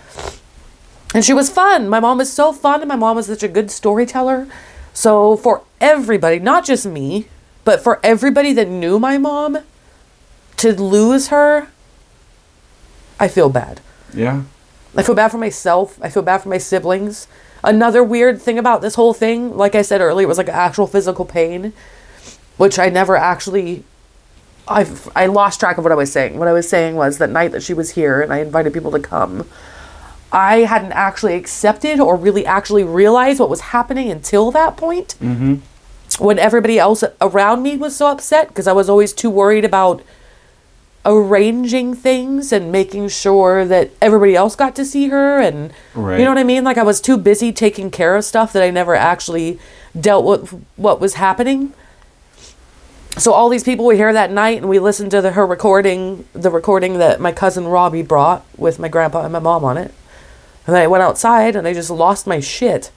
And 1.14 1.26
she 1.26 1.34
was 1.34 1.50
fun. 1.50 1.90
My 1.90 2.00
mom 2.00 2.20
was 2.20 2.32
so 2.32 2.54
fun, 2.54 2.82
and 2.82 2.88
my 2.88 2.96
mom 2.96 3.18
was 3.18 3.26
such 3.26 3.44
a 3.44 3.48
good 3.48 3.70
storyteller. 3.70 4.48
So, 4.94 5.36
for 5.38 5.64
everybody, 5.80 6.40
not 6.40 6.66
just 6.66 6.86
me, 6.86 7.28
but 7.64 7.82
for 7.82 8.00
everybody 8.04 8.54
that 8.54 8.68
knew 8.68 9.00
my 9.00 9.18
mom, 9.18 9.60
to 10.58 10.80
lose 10.80 11.30
her, 11.30 11.70
I 13.20 13.28
feel 13.28 13.50
bad. 13.50 13.82
Yeah. 14.14 14.44
I 14.96 15.04
feel 15.04 15.16
bad 15.16 15.32
for 15.32 15.38
myself. 15.38 15.98
I 16.02 16.10
feel 16.10 16.24
bad 16.24 16.40
for 16.40 16.50
my 16.50 16.58
siblings. 16.60 17.28
Another 17.64 18.04
weird 18.04 18.42
thing 18.42 18.60
about 18.60 18.82
this 18.82 18.96
whole 18.96 19.14
thing, 19.14 19.56
like 19.56 19.76
I 19.76 19.82
said 19.82 20.02
earlier, 20.02 20.28
was 20.28 20.38
like 20.38 20.50
actual 20.50 20.88
physical 20.88 21.26
pain, 21.26 21.74
which 22.58 22.78
I 22.80 22.90
never 22.90 23.16
actually. 23.16 23.84
I 24.68 24.88
I 25.16 25.26
lost 25.26 25.60
track 25.60 25.78
of 25.78 25.84
what 25.84 25.92
I 25.92 25.96
was 25.96 26.12
saying. 26.12 26.38
What 26.38 26.48
I 26.48 26.54
was 26.54 26.70
saying 26.70 26.96
was 26.96 27.18
that 27.18 27.30
night 27.30 27.52
that 27.52 27.64
she 27.64 27.74
was 27.74 27.92
here 27.92 28.22
and 28.22 28.32
I 28.32 28.40
invited 28.40 28.74
people 28.74 28.92
to 28.92 29.00
come. 29.00 29.48
I 30.32 30.60
hadn't 30.60 30.94
actually 30.94 31.36
accepted 31.36 32.00
or 32.00 32.16
really 32.16 32.46
actually 32.46 32.84
realized 32.84 33.40
what 33.40 33.50
was 33.50 33.62
happening 33.62 34.10
until 34.10 34.52
that 34.52 34.78
point. 34.78 35.14
hmm 35.20 35.56
When 36.20 36.40
everybody 36.40 36.78
else 36.80 37.04
around 37.20 37.64
me 37.64 37.78
was 37.78 37.96
so 37.96 38.08
upset 38.08 38.48
because 38.50 38.68
I 38.68 38.74
was 38.74 38.90
always 38.90 39.14
too 39.14 39.30
worried 39.30 39.66
about 39.66 40.02
arranging 41.04 41.96
things 41.96 42.52
and 42.52 42.72
making 42.72 43.08
sure 43.10 43.66
that 43.66 43.90
everybody 44.02 44.36
else 44.36 44.56
got 44.56 44.76
to 44.76 44.86
see 44.86 45.08
her 45.08 45.40
and 45.40 45.74
Right. 45.96 46.20
you 46.20 46.26
know 46.26 46.32
what 46.32 46.38
I 46.38 46.44
mean? 46.44 46.64
Like 46.64 46.78
I 46.78 46.84
was 46.84 47.02
too 47.02 47.18
busy 47.18 47.52
taking 47.52 47.90
care 47.90 48.16
of 48.16 48.24
stuff 48.24 48.54
that 48.54 48.62
I 48.62 48.70
never 48.70 48.96
actually 48.96 49.60
dealt 50.00 50.26
with 50.26 50.54
what 50.76 51.02
was 51.02 51.16
happening. 51.16 51.74
So 53.18 53.34
all 53.34 53.50
these 53.50 53.64
people 53.64 53.86
were 53.86 53.96
here 53.96 54.14
that 54.14 54.32
night 54.32 54.60
and 54.60 54.70
we 54.70 54.80
listened 54.80 55.12
to 55.12 55.22
the, 55.22 55.32
her 55.32 55.46
recording, 55.46 56.26
the 56.34 56.50
recording 56.52 57.00
that 57.00 57.20
my 57.20 57.32
cousin 57.32 57.68
Robbie 57.68 58.04
brought 58.04 58.46
with 58.58 58.78
my 58.80 58.88
grandpa 58.88 59.24
and 59.24 59.34
my 59.34 59.40
mom 59.40 59.66
on 59.66 59.78
it. 59.78 59.94
And 60.66 60.76
then 60.76 60.82
I 60.82 60.88
went 60.88 61.04
outside 61.04 61.56
and 61.56 61.68
I 61.68 61.74
just 61.74 61.90
lost 61.90 62.28
my 62.28 62.40
shit. 62.40 62.92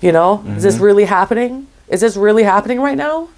You 0.00 0.12
know? 0.12 0.44
Is 0.56 0.62
this 0.62 0.76
mm-hmm. 0.76 0.84
really 0.84 1.04
happening? 1.04 1.66
Is 1.88 2.00
this 2.00 2.16
really 2.16 2.44
happening 2.44 2.80
right 2.80 2.96
now? 2.96 3.28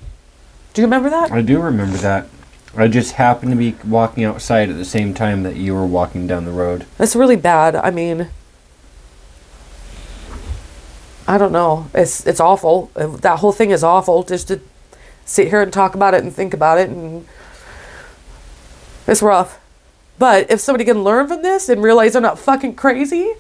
Do 0.74 0.82
you 0.82 0.86
remember 0.86 1.10
that? 1.10 1.32
I 1.32 1.42
do 1.42 1.60
remember 1.60 1.96
that. 1.98 2.28
I 2.74 2.88
just 2.88 3.12
happened 3.12 3.52
to 3.52 3.56
be 3.56 3.76
walking 3.86 4.24
outside 4.24 4.70
at 4.70 4.76
the 4.76 4.84
same 4.84 5.12
time 5.12 5.42
that 5.42 5.56
you 5.56 5.74
were 5.74 5.84
walking 5.84 6.26
down 6.26 6.46
the 6.46 6.52
road. 6.52 6.86
It's 6.98 7.14
really 7.14 7.36
bad. 7.36 7.76
I 7.76 7.90
mean, 7.90 8.28
I 11.28 11.36
don't 11.36 11.52
know. 11.52 11.90
It's 11.92 12.26
it's 12.26 12.40
awful. 12.40 12.90
That 12.94 13.40
whole 13.40 13.52
thing 13.52 13.70
is 13.70 13.84
awful. 13.84 14.22
Just 14.22 14.48
to 14.48 14.60
sit 15.26 15.48
here 15.48 15.60
and 15.60 15.72
talk 15.72 15.94
about 15.94 16.14
it 16.14 16.22
and 16.22 16.34
think 16.34 16.54
about 16.54 16.78
it, 16.78 16.88
and 16.88 17.26
it's 19.06 19.22
rough. 19.22 19.58
But 20.22 20.52
if 20.52 20.60
somebody 20.60 20.84
can 20.84 21.02
learn 21.02 21.26
from 21.26 21.42
this 21.42 21.68
and 21.68 21.82
realize 21.82 22.12
they're 22.12 22.22
not 22.22 22.38
fucking 22.38 22.76
crazy, 22.76 23.32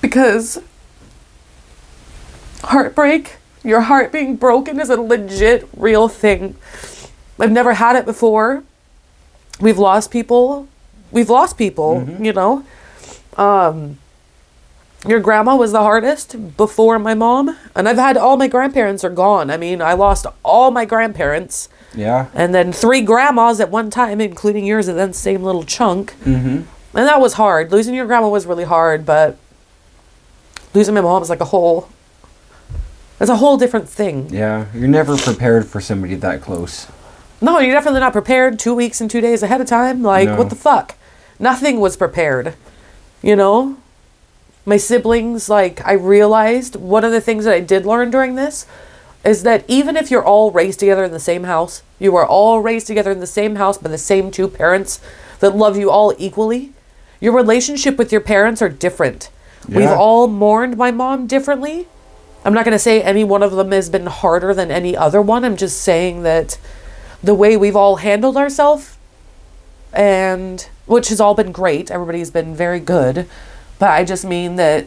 because 0.00 0.62
heartbreak, 2.62 3.38
your 3.64 3.80
heart 3.80 4.12
being 4.12 4.36
broken 4.36 4.78
is 4.78 4.88
a 4.88 4.94
legit 4.94 5.68
real 5.76 6.06
thing. 6.06 6.54
I've 7.40 7.50
never 7.50 7.74
had 7.74 7.96
it 7.96 8.04
before. 8.06 8.62
We've 9.60 9.78
lost 9.78 10.12
people. 10.12 10.68
We've 11.10 11.28
lost 11.28 11.58
people, 11.58 12.08
you 12.20 12.32
know. 12.32 12.64
Um 13.36 13.98
your 15.04 15.18
grandma 15.18 15.56
was 15.56 15.72
the 15.72 15.80
hardest 15.80 16.56
before 16.56 17.00
my 17.00 17.14
mom, 17.14 17.56
and 17.74 17.88
I've 17.88 17.96
had 17.96 18.16
all 18.16 18.36
my 18.36 18.46
grandparents 18.46 19.02
are 19.02 19.10
gone. 19.10 19.50
I 19.50 19.56
mean, 19.56 19.82
I 19.82 19.94
lost 19.94 20.24
all 20.44 20.70
my 20.70 20.84
grandparents 20.84 21.68
Yeah. 21.94 22.28
and 22.34 22.54
then 22.54 22.72
three 22.72 23.00
grandmas 23.02 23.58
at 23.60 23.70
one 23.70 23.90
time, 23.90 24.20
including 24.20 24.64
yours 24.64 24.88
at 24.88 24.94
that 24.96 25.14
same 25.14 25.42
little 25.42 25.64
chunk. 25.64 26.12
Mm-hmm. 26.24 26.46
And 26.56 26.66
that 27.08 27.20
was 27.20 27.34
hard. 27.34 27.72
Losing 27.72 27.94
your 27.94 28.06
grandma 28.06 28.28
was 28.28 28.46
really 28.46 28.64
hard, 28.64 29.04
but 29.04 29.36
losing 30.74 30.94
my 30.94 31.00
mom 31.00 31.22
is 31.22 31.28
like 31.30 31.40
a 31.40 31.46
whole 31.46 31.88
it's 33.20 33.28
a 33.28 33.36
whole 33.36 33.58
different 33.58 33.86
thing. 33.88 34.30
Yeah. 34.32 34.66
You're 34.74 34.88
never 34.88 35.16
prepared 35.16 35.66
for 35.66 35.80
somebody 35.80 36.14
that 36.14 36.40
close. 36.40 36.86
No, 37.42 37.58
you're 37.58 37.74
definitely 37.74 38.00
not 38.00 38.12
prepared 38.12 38.58
two 38.58 38.74
weeks 38.74 39.00
and 39.00 39.10
two 39.10 39.20
days 39.20 39.42
ahead 39.42 39.60
of 39.60 39.66
time. 39.66 40.02
Like, 40.02 40.26
No. 40.28 40.36
what 40.36 40.48
the 40.48 40.56
fuck? 40.56 40.94
Nothing 41.38 41.80
was 41.80 41.96
prepared. 41.98 42.54
You 43.22 43.36
know? 43.36 43.76
My 44.64 44.78
siblings, 44.78 45.48
like, 45.50 45.84
I 45.86 45.92
realized 45.92 46.76
one 46.76 47.04
of 47.04 47.12
the 47.12 47.20
things 47.20 47.44
that 47.44 47.52
I 47.54 47.60
did 47.60 47.84
learn 47.84 48.10
during 48.10 48.36
this 48.36 48.66
is 49.24 49.42
that 49.42 49.64
even 49.68 49.96
if 49.96 50.10
you're 50.10 50.24
all 50.24 50.50
raised 50.50 50.80
together 50.80 51.04
in 51.04 51.12
the 51.12 51.20
same 51.20 51.44
house, 51.44 51.82
you 51.98 52.16
are 52.16 52.26
all 52.26 52.60
raised 52.60 52.86
together 52.86 53.10
in 53.10 53.20
the 53.20 53.26
same 53.26 53.56
house 53.56 53.76
by 53.76 53.90
the 53.90 53.98
same 53.98 54.30
two 54.30 54.48
parents 54.48 55.00
that 55.40 55.56
love 55.56 55.76
you 55.76 55.90
all 55.90 56.14
equally, 56.18 56.72
your 57.20 57.34
relationship 57.34 57.98
with 57.98 58.12
your 58.12 58.20
parents 58.20 58.62
are 58.62 58.68
different. 58.68 59.30
We've 59.68 59.88
all 59.88 60.26
mourned 60.26 60.76
my 60.76 60.90
mom 60.90 61.26
differently. 61.26 61.86
I'm 62.44 62.54
not 62.54 62.64
going 62.64 62.74
to 62.74 62.78
say 62.78 63.02
any 63.02 63.24
one 63.24 63.42
of 63.42 63.52
them 63.52 63.72
has 63.72 63.90
been 63.90 64.06
harder 64.06 64.54
than 64.54 64.70
any 64.70 64.96
other 64.96 65.20
one. 65.20 65.44
I'm 65.44 65.56
just 65.56 65.82
saying 65.82 66.22
that 66.22 66.58
the 67.22 67.34
way 67.34 67.56
we've 67.56 67.76
all 67.76 67.96
handled 67.96 68.38
ourselves 68.38 68.96
and 69.92 70.66
which 70.86 71.08
has 71.08 71.20
all 71.20 71.34
been 71.34 71.52
great. 71.52 71.90
Everybody's 71.90 72.30
been 72.30 72.54
very 72.54 72.80
good. 72.80 73.28
But 73.78 73.90
I 73.90 74.04
just 74.04 74.24
mean 74.24 74.56
that 74.56 74.86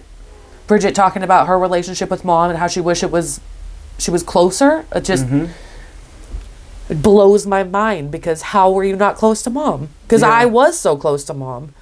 Bridget 0.65 0.95
talking 0.95 1.23
about 1.23 1.47
her 1.47 1.59
relationship 1.59 2.09
with 2.09 2.25
mom 2.25 2.49
and 2.49 2.59
how 2.59 2.67
she 2.67 2.81
wish 2.81 3.03
it 3.03 3.11
was 3.11 3.39
she 3.97 4.11
was 4.11 4.23
closer. 4.23 4.85
It 4.93 5.03
just 5.05 5.25
it 6.89 7.01
blows 7.01 7.45
my 7.45 7.63
mind 7.63 8.11
because 8.11 8.41
how 8.41 8.71
were 8.71 8.83
you 8.83 8.95
not 8.95 9.15
close 9.15 9.41
to 9.43 9.49
mom? 9.49 9.89
Because 10.03 10.21
Yeah. 10.21 10.29
I 10.29 10.45
was 10.45 10.77
so 10.77 10.97
close 10.97 11.23
to 11.25 11.33
mom. 11.33 11.73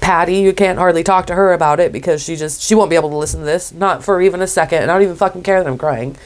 Patty, 0.00 0.36
you 0.36 0.52
can't 0.52 0.78
hardly 0.78 1.02
talk 1.02 1.26
to 1.26 1.34
her 1.34 1.52
about 1.52 1.80
it 1.80 1.92
because 1.92 2.22
she 2.22 2.36
just 2.36 2.60
she 2.60 2.74
won't 2.74 2.90
be 2.90 2.96
able 2.96 3.10
to 3.10 3.16
listen 3.16 3.40
to 3.40 3.46
this, 3.46 3.72
not 3.72 4.04
for 4.04 4.20
even 4.20 4.42
a 4.42 4.46
second, 4.46 4.82
and 4.82 4.90
I 4.90 4.94
don't 4.94 5.02
even 5.04 5.16
fucking 5.16 5.42
care 5.42 5.62
that 5.62 5.68
I'm 5.68 5.78
crying. 5.78 6.16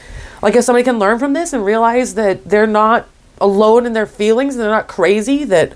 Like 0.41 0.55
if 0.55 0.65
somebody 0.65 0.83
can 0.83 0.99
learn 0.99 1.17
from 1.19 1.33
this 1.33 1.53
and 1.53 1.63
realize 1.63 2.15
that 2.15 2.43
they're 2.49 2.67
not 2.67 3.07
alone 3.39 3.85
in 3.85 3.93
their 3.93 4.05
feelings, 4.05 4.55
and 4.55 4.63
they're 4.63 4.69
not 4.69 4.87
crazy, 4.89 5.45
that 5.45 5.73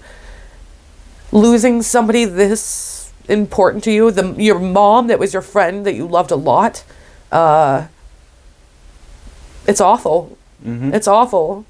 losing 1.31 1.81
somebody 1.81 2.25
this 2.25 3.11
important 3.29 3.83
to 3.85 3.91
you, 3.91 4.11
the 4.11 4.33
your 4.33 4.59
mom 4.59 5.07
that 5.07 5.19
was 5.19 5.31
your 5.31 5.41
friend 5.41 5.85
that 5.85 5.93
you 5.93 6.05
loved 6.07 6.31
a 6.31 6.35
lot, 6.35 6.83
uh, 7.31 7.87
it's 9.67 9.81
awful. 9.81 10.37
Mm-hmm. 10.65 10.93
It's 10.93 11.07
awful. 11.07 11.65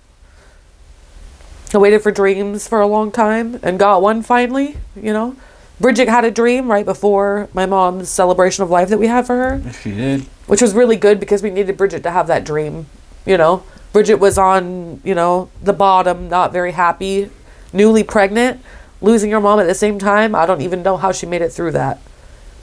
I 1.74 1.78
waited 1.80 2.02
for 2.02 2.12
dreams 2.12 2.68
for 2.68 2.80
a 2.80 2.88
long 2.88 3.12
time 3.12 3.60
and 3.62 3.78
got 3.78 4.02
one 4.02 4.22
finally, 4.22 4.78
you 4.96 5.12
know. 5.12 5.36
Bridget 5.80 6.08
had 6.08 6.24
a 6.26 6.32
dream 6.32 6.72
right 6.72 6.86
before 6.86 7.50
my 7.54 7.66
mom's 7.66 8.10
celebration 8.10 8.64
of 8.64 8.70
life 8.70 8.90
that 8.90 8.98
we 8.98 9.08
had 9.08 9.28
for 9.28 9.36
her, 9.36 9.72
She 9.84 9.92
did. 9.94 10.22
which 10.48 10.62
was 10.62 10.74
really 10.74 10.96
good 10.96 11.20
because 11.20 11.44
we 11.44 11.50
needed 11.52 11.78
Bridget 11.78 12.04
to 12.04 12.12
have 12.12 12.28
that 12.28 12.46
dream, 12.46 12.88
you 13.26 13.38
know. 13.38 13.64
Bridget 13.94 14.16
was 14.16 14.38
on, 14.38 15.02
you 15.04 15.14
know, 15.14 15.50
the 15.62 15.74
bottom, 15.74 16.30
not 16.30 16.52
very 16.52 16.72
happy, 16.72 17.30
newly 17.74 18.04
pregnant, 18.04 18.62
losing 19.02 19.30
your 19.30 19.42
mom 19.42 19.60
at 19.60 19.68
the 19.68 19.76
same 19.76 20.00
time. 20.00 20.34
I 20.34 20.46
don't 20.46 20.62
even 20.62 20.82
know 20.82 20.98
how 20.98 21.12
she 21.12 21.26
made 21.26 21.42
it 21.42 21.52
through 21.52 21.72
that. 21.72 22.00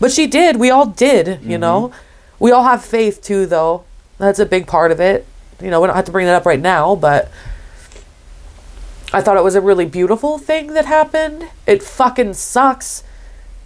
But 0.00 0.10
she 0.10 0.26
did. 0.26 0.56
We 0.56 0.70
all 0.70 0.86
did, 0.86 1.26
you 1.26 1.34
mm-hmm. 1.34 1.60
know. 1.60 1.92
We 2.40 2.50
all 2.50 2.64
have 2.64 2.84
faith 2.84 3.22
too, 3.22 3.46
though. 3.46 3.84
That's 4.24 4.38
a 4.38 4.46
big 4.46 4.66
part 4.66 4.90
of 4.90 5.00
it. 5.00 5.26
You 5.60 5.70
know, 5.70 5.82
we 5.82 5.86
don't 5.86 5.96
have 5.96 6.06
to 6.06 6.12
bring 6.12 6.24
that 6.26 6.34
up 6.34 6.46
right 6.46 6.60
now, 6.60 6.96
but 6.96 7.30
I 9.12 9.20
thought 9.20 9.36
it 9.36 9.44
was 9.44 9.54
a 9.54 9.60
really 9.60 9.84
beautiful 9.84 10.38
thing 10.38 10.68
that 10.68 10.86
happened. 10.86 11.48
It 11.66 11.82
fucking 11.82 12.32
sucks. 12.34 13.04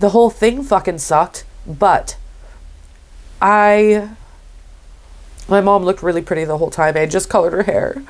The 0.00 0.10
whole 0.10 0.30
thing 0.30 0.64
fucking 0.64 0.98
sucked, 0.98 1.44
but 1.64 2.16
I 3.40 4.10
my 5.48 5.60
mom 5.60 5.84
looked 5.84 6.02
really 6.02 6.22
pretty 6.22 6.44
the 6.44 6.58
whole 6.58 6.70
time. 6.70 6.96
I 6.96 7.06
just 7.06 7.30
colored 7.30 7.52
her 7.52 7.62
hair. 7.62 8.02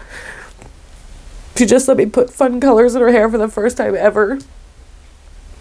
She 1.57 1.67
just 1.67 1.87
let 1.87 1.97
me 1.99 2.07
put 2.07 2.31
fun 2.31 2.61
colors 2.61 2.95
in 2.95 3.03
her 3.03 3.13
hair 3.13 3.29
for 3.29 3.37
the 3.37 3.49
first 3.49 3.77
time 3.77 3.95
ever. 3.95 4.39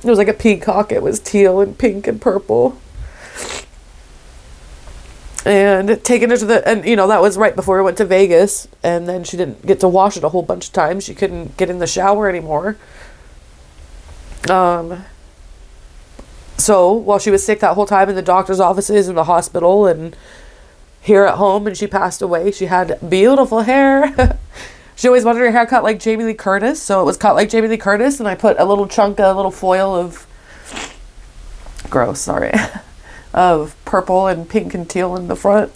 It 0.04 0.10
was 0.10 0.18
like 0.18 0.28
a 0.28 0.34
peacock. 0.34 0.92
It 0.92 1.04
was 1.04 1.20
teal 1.20 1.60
and 1.60 1.78
pink 1.78 2.08
and 2.08 2.22
purple. 2.22 2.80
And 5.48 6.04
taking 6.04 6.30
her 6.30 6.36
to 6.36 6.46
the 6.46 6.68
and 6.68 6.86
you 6.86 6.98
know 6.98 7.08
that 7.08 7.22
was 7.22 7.38
right 7.38 7.56
before 7.56 7.80
I 7.80 7.82
went 7.82 7.96
to 8.00 8.06
Vegas 8.06 8.68
and 8.84 9.08
then 9.08 9.24
she 9.24 9.38
didn't 9.38 9.66
get 9.66 9.80
to 9.80 9.88
wash 9.88 10.18
it 10.18 10.26
a 10.26 10.30
whole 10.30 10.44
bunch 10.44 10.68
of 10.68 10.74
times. 10.74 11.06
She 11.06 11.16
couldn't 11.16 11.56
get 11.56 11.70
in 11.70 11.80
the 11.80 11.88
shower 11.88 12.28
anymore. 12.28 12.76
Um 14.50 15.06
so 16.58 16.92
while 16.92 17.18
she 17.18 17.32
was 17.32 17.46
sick 17.46 17.62
that 17.62 17.76
whole 17.76 17.86
time 17.86 18.10
in 18.10 18.16
the 18.16 18.22
doctor's 18.22 18.60
offices 18.60 19.08
in 19.08 19.16
the 19.16 19.24
hospital 19.24 19.88
and 19.88 20.18
here 21.00 21.24
at 21.24 21.36
home 21.36 21.66
and 21.66 21.78
she 21.78 21.88
passed 21.88 22.22
away, 22.22 22.52
she 22.52 22.66
had 22.66 23.00
beautiful 23.10 23.62
hair. 23.62 24.38
she 24.98 25.08
always 25.08 25.24
wanted 25.24 25.40
her 25.40 25.52
hair 25.52 25.66
cut 25.66 25.82
like 25.82 25.98
Jamie 25.98 26.26
Lee 26.26 26.34
Curtis, 26.34 26.82
so 26.82 27.02
it 27.02 27.06
was 27.06 27.16
cut 27.16 27.36
like 27.36 27.48
Jamie 27.48 27.70
Lee 27.70 27.78
Curtis 27.78 28.20
and 28.20 28.28
I 28.28 28.36
put 28.36 28.60
a 28.60 28.66
little 28.66 28.86
chunk, 28.86 29.18
a 29.20 29.32
little 29.32 29.52
foil 29.52 29.96
of 29.96 30.28
gross, 31.90 32.20
sorry. 32.20 32.52
of 33.38 33.76
purple 33.86 34.26
and 34.26 34.50
pink 34.50 34.74
and 34.74 34.90
teal 34.90 35.16
in 35.16 35.28
the 35.28 35.36
front. 35.36 35.72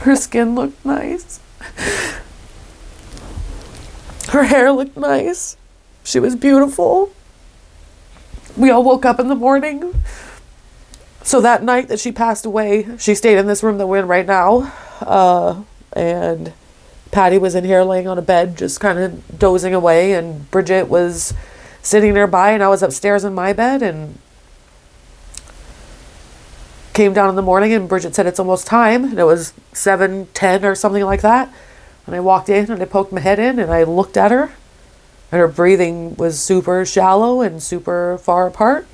Her 0.00 0.14
skin 0.14 0.54
looked 0.54 0.84
nice. 0.84 1.40
Her 4.28 4.44
hair 4.44 4.70
looked 4.72 4.98
nice. 4.98 5.56
She 6.04 6.20
was 6.20 6.36
beautiful. 6.36 7.14
We 8.58 8.68
all 8.68 8.84
woke 8.84 9.06
up 9.06 9.18
in 9.18 9.28
the 9.28 9.34
morning. 9.34 9.94
So 11.22 11.40
that 11.40 11.62
night 11.62 11.88
that 11.88 11.98
she 11.98 12.12
passed 12.12 12.44
away, 12.44 12.86
she 12.98 13.14
stayed 13.14 13.38
in 13.38 13.46
this 13.46 13.62
room 13.62 13.78
that 13.78 13.86
we're 13.86 14.00
in 14.00 14.06
right 14.06 14.26
now. 14.26 14.70
Uh, 15.00 15.62
and 15.94 16.52
Patty 17.10 17.38
was 17.38 17.54
in 17.54 17.64
here 17.64 17.82
laying 17.84 18.06
on 18.06 18.18
a 18.18 18.22
bed, 18.22 18.58
just 18.58 18.80
kind 18.80 18.98
of 18.98 19.38
dozing 19.38 19.72
away. 19.72 20.12
And 20.12 20.50
Bridget 20.50 20.88
was 20.88 21.32
sitting 21.80 22.12
nearby, 22.12 22.50
and 22.50 22.62
I 22.62 22.68
was 22.68 22.82
upstairs 22.82 23.24
in 23.24 23.34
my 23.34 23.54
bed. 23.54 23.82
And 23.82 24.18
came 26.96 27.12
down 27.12 27.28
in 27.28 27.36
the 27.36 27.42
morning, 27.42 27.74
and 27.74 27.88
Bridget 27.88 28.14
said 28.14 28.26
it's 28.26 28.40
almost 28.40 28.66
time. 28.66 29.04
And 29.04 29.18
it 29.18 29.24
was 29.24 29.52
seven 29.72 30.28
ten 30.32 30.64
or 30.64 30.74
something 30.74 31.04
like 31.04 31.20
that. 31.20 31.52
And 32.06 32.16
I 32.16 32.20
walked 32.20 32.48
in 32.48 32.70
and 32.70 32.82
I 32.82 32.86
poked 32.86 33.12
my 33.12 33.20
head 33.20 33.38
in 33.38 33.58
and 33.58 33.70
I 33.70 33.82
looked 33.82 34.16
at 34.16 34.30
her. 34.30 34.52
And 35.30 35.40
her 35.40 35.48
breathing 35.48 36.16
was 36.16 36.40
super 36.40 36.84
shallow 36.86 37.42
and 37.42 37.62
super 37.62 38.16
far 38.18 38.46
apart. 38.46 38.86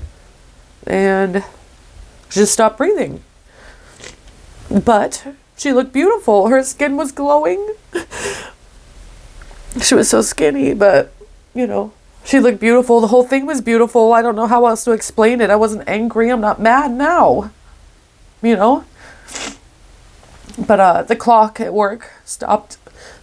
And 0.86 1.44
she 2.28 2.40
just 2.40 2.52
stopped 2.52 2.78
breathing. 2.78 3.22
But 4.68 5.24
she 5.56 5.72
looked 5.72 5.92
beautiful. 5.92 6.48
Her 6.48 6.64
skin 6.64 6.96
was 6.96 7.12
glowing. 7.12 7.74
she 9.80 9.94
was 9.94 10.08
so 10.08 10.22
skinny, 10.22 10.74
but 10.74 11.12
you 11.54 11.66
know, 11.66 11.92
she 12.24 12.40
looked 12.40 12.58
beautiful. 12.58 13.00
The 13.00 13.08
whole 13.08 13.24
thing 13.24 13.46
was 13.46 13.60
beautiful. 13.60 14.12
I 14.12 14.22
don't 14.22 14.34
know 14.34 14.46
how 14.46 14.66
else 14.66 14.82
to 14.84 14.92
explain 14.92 15.40
it. 15.40 15.50
I 15.50 15.56
wasn't 15.56 15.88
angry. 15.88 16.30
I'm 16.30 16.40
not 16.40 16.60
mad 16.60 16.90
now. 16.90 17.50
You 18.42 18.56
know? 18.56 18.84
But 20.58 20.80
uh 20.80 21.02
the 21.02 21.16
clock 21.16 21.60
at 21.60 21.72
work 21.72 22.10
stopped 22.24 22.76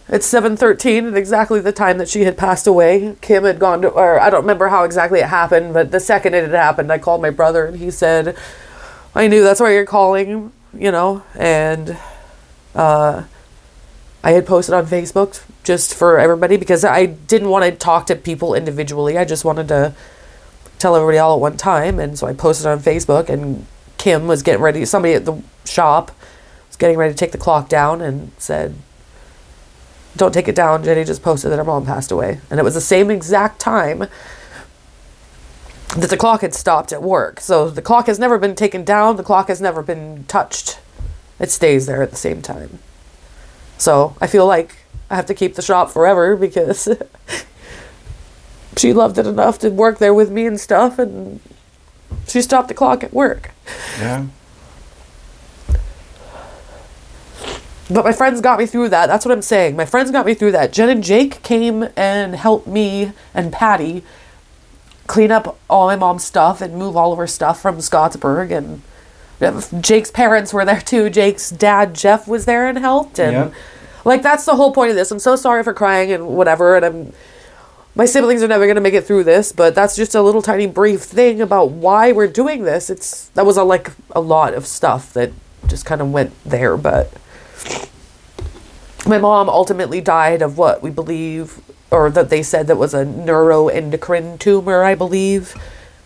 at 0.08 0.22
7:13 0.22 1.08
at 1.08 1.16
exactly 1.16 1.60
the 1.60 1.72
time 1.72 1.98
that 1.98 2.08
she 2.08 2.24
had 2.24 2.36
passed 2.36 2.66
away. 2.66 3.16
Kim 3.20 3.44
had 3.44 3.60
gone 3.60 3.82
to 3.82 3.88
or 3.88 4.18
I 4.20 4.30
don't 4.30 4.42
remember 4.42 4.68
how 4.68 4.84
exactly 4.84 5.20
it 5.20 5.26
happened, 5.26 5.72
but 5.72 5.92
the 5.92 6.00
second 6.00 6.34
it 6.34 6.42
had 6.42 6.54
happened, 6.54 6.90
I 6.90 6.98
called 6.98 7.22
my 7.22 7.30
brother 7.30 7.66
and 7.66 7.76
he 7.76 7.90
said, 7.90 8.36
"I 9.14 9.28
knew 9.28 9.42
that's 9.42 9.60
why 9.60 9.72
you're 9.72 9.86
calling, 9.86 10.52
you 10.76 10.90
know." 10.90 11.22
And 11.36 11.96
uh 12.74 13.24
I 14.22 14.32
had 14.32 14.46
posted 14.46 14.74
on 14.74 14.86
Facebook 14.86 15.42
just 15.64 15.94
for 15.94 16.18
everybody 16.18 16.56
because 16.56 16.84
I 16.84 17.06
didn't 17.06 17.48
want 17.48 17.64
to 17.64 17.70
talk 17.70 18.06
to 18.06 18.16
people 18.16 18.54
individually. 18.54 19.16
I 19.16 19.24
just 19.24 19.44
wanted 19.44 19.68
to 19.68 19.94
tell 20.78 20.94
everybody 20.96 21.18
all 21.18 21.36
at 21.36 21.40
one 21.40 21.56
time. 21.56 21.98
And 21.98 22.18
so 22.18 22.26
I 22.26 22.34
posted 22.34 22.66
on 22.66 22.80
Facebook, 22.80 23.28
and 23.28 23.66
Kim 24.00 24.26
was 24.26 24.42
getting 24.42 24.62
ready. 24.62 24.86
Somebody 24.86 25.12
at 25.12 25.26
the 25.26 25.42
shop 25.66 26.10
was 26.68 26.76
getting 26.76 26.96
ready 26.96 27.12
to 27.12 27.18
take 27.18 27.32
the 27.32 27.38
clock 27.38 27.68
down 27.68 28.00
and 28.00 28.32
said, 28.38 28.74
Don't 30.16 30.32
take 30.32 30.48
it 30.48 30.54
down. 30.54 30.82
Jenny 30.82 31.04
just 31.04 31.22
posted 31.22 31.52
that 31.52 31.58
her 31.58 31.64
mom 31.64 31.84
passed 31.84 32.10
away. 32.10 32.40
And 32.50 32.58
it 32.58 32.62
was 32.62 32.72
the 32.72 32.80
same 32.80 33.10
exact 33.10 33.60
time 33.60 34.06
that 35.98 36.08
the 36.08 36.16
clock 36.16 36.40
had 36.40 36.54
stopped 36.54 36.94
at 36.94 37.02
work. 37.02 37.40
So 37.40 37.68
the 37.68 37.82
clock 37.82 38.06
has 38.06 38.18
never 38.18 38.38
been 38.38 38.54
taken 38.54 38.84
down, 38.84 39.16
the 39.16 39.22
clock 39.22 39.48
has 39.48 39.60
never 39.60 39.82
been 39.82 40.24
touched. 40.24 40.80
It 41.38 41.50
stays 41.50 41.84
there 41.84 42.02
at 42.02 42.10
the 42.10 42.16
same 42.16 42.40
time. 42.40 42.78
So 43.76 44.16
I 44.18 44.26
feel 44.26 44.46
like 44.46 44.76
I 45.10 45.16
have 45.16 45.26
to 45.26 45.34
keep 45.34 45.56
the 45.56 45.62
shop 45.62 45.90
forever 45.90 46.36
because 46.46 46.88
she 48.78 48.94
loved 48.94 49.18
it 49.18 49.26
enough 49.26 49.58
to 49.58 49.68
work 49.68 49.98
there 49.98 50.14
with 50.14 50.30
me 50.30 50.46
and 50.46 50.58
stuff, 50.58 50.98
and 50.98 51.40
she 52.26 52.42
stopped 52.42 52.68
the 52.68 52.74
clock 52.74 53.02
at 53.04 53.12
work. 53.12 53.50
Yeah. 53.98 54.26
But 57.92 58.04
my 58.04 58.12
friends 58.12 58.40
got 58.40 58.58
me 58.58 58.66
through 58.66 58.90
that. 58.90 59.06
That's 59.06 59.24
what 59.24 59.32
I'm 59.32 59.42
saying. 59.42 59.74
My 59.74 59.84
friends 59.84 60.12
got 60.12 60.24
me 60.24 60.34
through 60.34 60.52
that. 60.52 60.72
Jen 60.72 60.88
and 60.88 61.02
Jake 61.02 61.42
came 61.42 61.88
and 61.96 62.36
helped 62.36 62.68
me 62.68 63.12
and 63.34 63.52
Patty 63.52 64.04
clean 65.08 65.32
up 65.32 65.58
all 65.68 65.88
my 65.88 65.96
mom's 65.96 66.22
stuff 66.24 66.60
and 66.60 66.74
move 66.76 66.96
all 66.96 67.10
of 67.12 67.18
her 67.18 67.26
stuff 67.26 67.60
from 67.60 67.78
Scottsburg. 67.78 68.52
And 68.52 69.82
Jake's 69.82 70.12
parents 70.12 70.52
were 70.52 70.64
there 70.64 70.80
too. 70.80 71.10
Jake's 71.10 71.50
dad, 71.50 71.94
Jeff, 71.94 72.28
was 72.28 72.44
there 72.44 72.68
and 72.68 72.78
helped. 72.78 73.18
And 73.18 73.32
Yeah. 73.32 73.48
like, 74.04 74.22
that's 74.22 74.44
the 74.44 74.54
whole 74.54 74.72
point 74.72 74.90
of 74.90 74.96
this. 74.96 75.10
I'm 75.10 75.18
so 75.18 75.34
sorry 75.34 75.64
for 75.64 75.74
crying 75.74 76.12
and 76.12 76.28
whatever. 76.28 76.76
And 76.76 76.84
I'm. 76.86 77.12
My 78.00 78.06
siblings 78.06 78.42
are 78.42 78.48
never 78.48 78.64
going 78.64 78.76
to 78.76 78.80
make 78.80 78.94
it 78.94 79.04
through 79.04 79.24
this, 79.24 79.52
but 79.52 79.74
that's 79.74 79.94
just 79.94 80.14
a 80.14 80.22
little 80.22 80.40
tiny 80.40 80.66
brief 80.66 81.02
thing 81.02 81.42
about 81.42 81.72
why 81.72 82.12
we're 82.12 82.28
doing 82.28 82.64
this. 82.64 82.88
It's 82.88 83.28
that 83.34 83.44
was 83.44 83.58
a 83.58 83.62
like 83.62 83.90
a 84.12 84.22
lot 84.22 84.54
of 84.54 84.66
stuff 84.66 85.12
that 85.12 85.32
just 85.66 85.84
kind 85.84 86.00
of 86.00 86.10
went 86.10 86.32
there, 86.42 86.78
but 86.78 87.12
my 89.04 89.18
mom 89.18 89.50
ultimately 89.50 90.00
died 90.00 90.40
of 90.40 90.56
what 90.56 90.82
we 90.82 90.88
believe 90.88 91.60
or 91.90 92.08
that 92.08 92.30
they 92.30 92.42
said 92.42 92.68
that 92.68 92.76
was 92.76 92.94
a 92.94 93.04
neuroendocrine 93.04 94.38
tumor 94.38 94.82
i 94.82 94.94
believe 94.94 95.54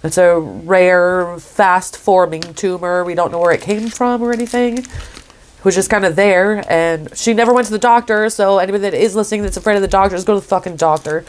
It's 0.03 0.19
a 0.19 0.41
rare, 0.41 1.39
fast 1.39 1.97
forming 1.97 2.43
tumor. 2.55 3.05
We 3.05 3.15
don't 3.15 3.31
know 3.31 3.39
where 3.39 3.53
it 3.53 3.61
came 3.61 3.89
from 3.89 4.21
or 4.21 4.33
anything. 4.33 4.79
It 4.79 5.65
was 5.65 5.77
just 5.77 5.91
kind 5.91 6.05
of 6.05 6.17
there. 6.17 6.65
And 6.69 7.17
she 7.17 7.35
never 7.35 7.53
went 7.55 7.69
to 7.69 7.73
the 7.73 7.79
doctor. 7.79 8.29
So, 8.31 8.59
anybody 8.59 8.83
that 8.83 8.95
is 8.95 9.15
listening 9.15 9.43
that's 9.43 9.57
afraid 9.57 9.77
of 9.77 9.83
the 9.83 9.89
doctor, 9.89 10.17
just 10.17 10.27
go 10.27 10.35
to 10.35 10.41
the 10.41 10.47
fucking 10.47 10.75
doctor. 10.75 11.25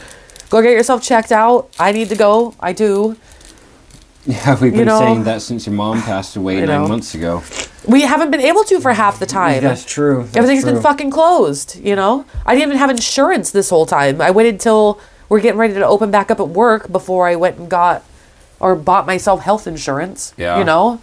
Go 0.50 0.62
get 0.62 0.72
yourself 0.72 1.02
checked 1.02 1.32
out. 1.32 1.68
I 1.78 1.92
need 1.92 2.08
to 2.10 2.16
go. 2.16 2.54
I 2.60 2.72
do. 2.72 3.16
Yeah, 4.24 4.54
we've 4.60 4.72
You 4.72 4.78
been 4.78 4.86
know- 4.88 4.98
saying 4.98 5.24
that 5.24 5.40
since 5.42 5.66
your 5.66 5.74
mom 5.74 6.02
passed 6.02 6.34
away 6.36 6.56
nine 6.56 6.66
know. 6.66 6.88
months 6.88 7.14
ago. 7.14 7.42
We 7.86 8.02
haven't 8.02 8.30
been 8.32 8.40
able 8.40 8.64
to 8.64 8.80
for 8.80 8.92
half 8.92 9.20
the 9.20 9.26
time. 9.26 9.62
That's 9.62 9.84
true. 9.84 10.22
That's 10.24 10.36
Everything's 10.36 10.64
true. 10.64 10.72
been 10.72 10.82
fucking 10.82 11.10
closed, 11.10 11.78
you 11.80 11.94
know? 11.94 12.24
I 12.44 12.54
didn't 12.54 12.68
even 12.70 12.78
have 12.78 12.90
insurance 12.90 13.50
this 13.52 13.70
whole 13.70 13.86
time. 13.86 14.20
I 14.20 14.32
waited 14.32 14.58
till 14.58 14.98
we're 15.28 15.40
getting 15.40 15.58
ready 15.60 15.74
to 15.74 15.86
open 15.86 16.10
back 16.10 16.30
up 16.32 16.40
at 16.40 16.48
work 16.48 16.90
before 16.90 17.28
I 17.28 17.36
went 17.36 17.58
and 17.58 17.68
got 17.68 18.02
or 18.58 18.74
bought 18.74 19.06
myself 19.06 19.42
health 19.42 19.66
insurance. 19.68 20.32
Yeah. 20.36 20.58
You 20.58 20.64
know? 20.64 21.00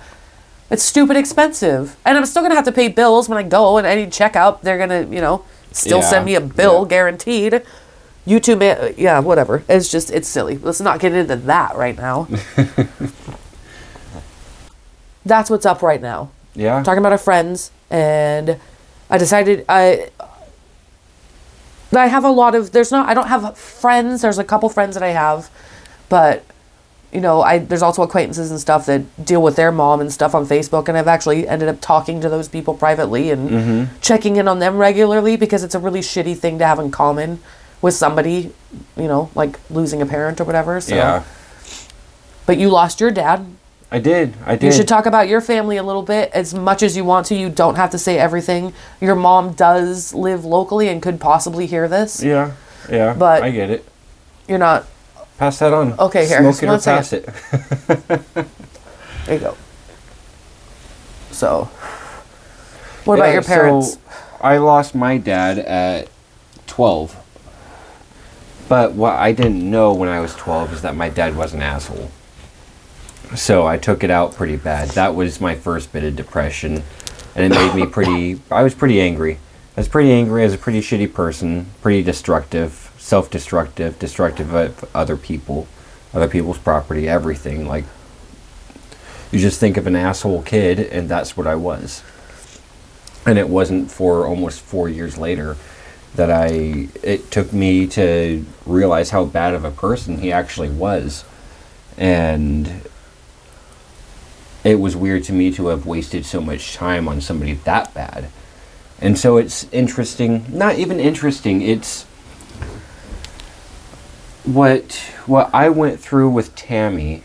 It's 0.69 0.83
stupid 0.83 1.15
expensive. 1.15 1.95
And 2.05 2.17
I'm 2.17 2.25
still 2.25 2.41
gonna 2.41 2.55
have 2.55 2.65
to 2.65 2.71
pay 2.73 2.89
bills 2.89 3.29
when 3.29 3.37
I 3.37 3.43
go 3.43 3.77
and 3.77 3.87
any 3.87 4.07
checkup, 4.07 4.63
they're 4.63 4.77
gonna, 4.77 5.01
you 5.09 5.21
know, 5.21 5.43
still 5.71 5.99
Yeah. 5.99 6.09
send 6.09 6.25
me 6.25 6.35
a 6.35 6.41
bill 6.41 6.81
Yeah. 6.81 6.87
guaranteed. 6.89 7.61
YouTube, 8.25 8.59
ma- 8.59 8.93
yeah, 8.97 9.19
whatever. 9.19 9.63
It's 9.67 9.89
just, 9.91 10.11
it's 10.11 10.27
silly. 10.27 10.57
Let's 10.57 10.79
not 10.81 10.99
get 10.99 11.13
into 11.13 11.35
that 11.35 11.75
right 11.75 11.97
now. 11.97 12.27
That's 15.25 15.49
what's 15.49 15.65
up 15.65 15.81
right 15.81 16.01
now 16.01 16.31
Yeah. 16.55 16.83
talking 16.83 16.99
about 16.99 17.11
our 17.13 17.17
friends 17.17 17.71
and 17.89 18.57
i 19.09 19.17
decided 19.17 19.63
i 19.69 20.09
i 21.95 22.07
have 22.07 22.23
a 22.23 22.29
lot 22.29 22.55
of 22.55 22.71
there's 22.71 22.91
not 22.91 23.07
i 23.07 23.13
don't 23.13 23.27
have 23.27 23.57
friends 23.57 24.21
there's 24.21 24.37
a 24.39 24.43
couple 24.43 24.67
friends 24.69 24.95
that 24.95 25.03
i 25.03 25.09
have 25.09 25.49
but 26.09 26.43
you 27.11 27.21
know 27.21 27.41
i 27.41 27.57
there's 27.59 27.81
also 27.81 28.01
acquaintances 28.01 28.51
and 28.51 28.59
stuff 28.59 28.85
that 28.85 29.01
deal 29.23 29.41
with 29.41 29.55
their 29.55 29.71
mom 29.71 30.01
and 30.01 30.11
stuff 30.11 30.33
on 30.35 30.45
facebook 30.45 30.87
and 30.89 30.97
i've 30.97 31.07
actually 31.07 31.47
ended 31.47 31.69
up 31.69 31.79
talking 31.79 32.19
to 32.19 32.27
those 32.29 32.47
people 32.47 32.73
privately 32.73 33.29
and 33.29 33.49
mm-hmm. 33.49 33.99
checking 34.01 34.35
in 34.37 34.47
on 34.47 34.59
them 34.59 34.77
regularly 34.77 35.37
because 35.37 35.63
it's 35.63 35.75
a 35.75 35.79
really 35.79 36.01
shitty 36.01 36.35
thing 36.37 36.57
to 36.57 36.65
have 36.65 36.79
in 36.79 36.89
common 36.91 37.39
with 37.83 37.93
somebody 37.93 38.51
you 38.97 39.07
know 39.07 39.29
like 39.35 39.59
losing 39.69 40.01
a 40.01 40.05
parent 40.07 40.41
or 40.41 40.45
whatever 40.45 40.81
so 40.81 40.95
Yeah. 40.95 41.23
but 42.47 42.57
you 42.57 42.69
lost 42.69 42.99
your 42.99 43.11
dad 43.11 43.45
I 43.91 43.99
did. 43.99 44.33
I 44.43 44.55
did. 44.55 44.65
you 44.65 44.71
should 44.71 44.87
talk 44.87 45.05
about 45.05 45.27
your 45.27 45.39
family 45.39 45.77
a 45.77 45.83
little 45.83 46.01
bit 46.01 46.31
as 46.33 46.51
much 46.51 46.81
as 46.81 46.97
you 46.97 47.05
want 47.05 47.27
to. 47.27 47.35
You 47.35 47.51
don't 47.51 47.75
have 47.75 47.91
to 47.91 47.99
say 47.99 48.17
everything. 48.17 48.73
Your 48.99 49.13
mom 49.13 49.53
does 49.53 50.15
live 50.15 50.43
locally 50.43 50.89
and 50.89 50.99
could 50.99 51.19
possibly 51.19 51.67
hear 51.67 51.87
this. 51.87 52.23
Yeah. 52.23 52.53
Yeah. 52.89 53.13
But- 53.13 53.43
I 53.43 53.51
get 53.51 53.69
it. 53.69 53.85
You're 54.47 54.57
not. 54.57 54.87
Pass 55.37 55.59
that 55.59 55.73
on. 55.73 55.93
Okay, 55.99 56.25
here, 56.27 56.39
Smoke 56.39 56.63
it 56.63 56.69
or 56.69 56.79
pass 56.79 57.13
it. 57.13 57.25
There 59.25 59.35
you 59.35 59.39
go. 59.39 59.57
So, 61.29 61.69
what 63.05 63.19
about 63.19 63.33
your 63.33 63.43
parents? 63.43 63.93
So 63.93 63.99
I 64.41 64.57
lost 64.57 64.95
my 64.95 65.17
dad 65.19 65.59
at 65.59 66.07
12. 66.65 67.22
But 68.73 68.93
what 68.93 69.13
I 69.13 69.33
didn't 69.33 69.69
know 69.69 69.93
when 69.93 70.09
I 70.09 70.19
was 70.19 70.33
12 70.33 70.73
is 70.73 70.81
that 70.81 70.95
my 70.95 71.07
dad 71.07 71.37
was 71.37 71.53
an 71.53 71.61
asshole. 71.61 72.09
So 73.35 73.67
I 73.67 73.77
took 73.77 74.03
it 74.03 74.09
out 74.09 74.33
pretty 74.33 74.55
bad. 74.55 74.89
That 74.89 75.13
was 75.13 75.39
my 75.39 75.53
first 75.53 75.93
bit 75.93 76.03
of 76.03 76.15
depression. 76.15 76.81
And 77.35 77.45
it 77.45 77.55
made 77.55 77.75
me 77.75 77.85
pretty, 77.85 78.41
I 78.49 78.63
was 78.63 78.73
pretty 78.73 78.99
angry. 78.99 79.37
I 79.77 79.81
was 79.81 79.87
pretty 79.87 80.11
angry. 80.11 80.41
I 80.41 80.45
was 80.45 80.55
a 80.55 80.57
pretty 80.57 80.81
shitty 80.81 81.13
person, 81.13 81.67
pretty 81.83 82.01
destructive, 82.01 82.91
self 82.97 83.29
destructive, 83.29 83.99
destructive 83.99 84.55
of 84.55 84.89
other 84.95 85.17
people, 85.17 85.67
other 86.11 86.27
people's 86.27 86.57
property, 86.57 87.07
everything. 87.07 87.67
Like, 87.67 87.85
you 89.31 89.37
just 89.37 89.59
think 89.59 89.77
of 89.77 89.85
an 89.85 89.95
asshole 89.95 90.41
kid, 90.41 90.79
and 90.79 91.07
that's 91.07 91.37
what 91.37 91.45
I 91.45 91.53
was 91.53 92.01
and 93.25 93.39
it 93.39 93.47
wasn't 93.47 93.89
for 93.89 94.25
almost 94.25 94.61
four 94.61 94.89
years 94.89 95.17
later 95.17 95.55
that 96.15 96.29
I 96.29 96.89
it 97.01 97.31
took 97.31 97.51
me 97.53 97.87
to 97.87 98.45
realize 98.65 99.09
how 99.09 99.25
bad 99.25 99.53
of 99.53 99.65
a 99.65 99.71
person 99.71 100.19
he 100.19 100.31
actually 100.31 100.69
was, 100.69 101.25
and 101.97 102.81
it 104.63 104.79
was 104.79 104.95
weird 104.95 105.23
to 105.25 105.33
me 105.33 105.51
to 105.53 105.67
have 105.67 105.85
wasted 105.85 106.25
so 106.25 106.39
much 106.39 106.73
time 106.73 107.07
on 107.07 107.19
somebody 107.19 107.53
that 107.53 107.93
bad, 107.93 108.29
and 109.01 109.17
so 109.17 109.37
it's 109.37 109.67
interesting. 109.71 110.45
Not 110.49 110.77
even 110.77 110.99
interesting. 110.99 111.61
It's 111.61 112.03
what 114.43 114.95
what 115.25 115.49
I 115.53 115.69
went 115.69 115.99
through 115.99 116.29
with 116.29 116.55
Tammy, 116.55 117.23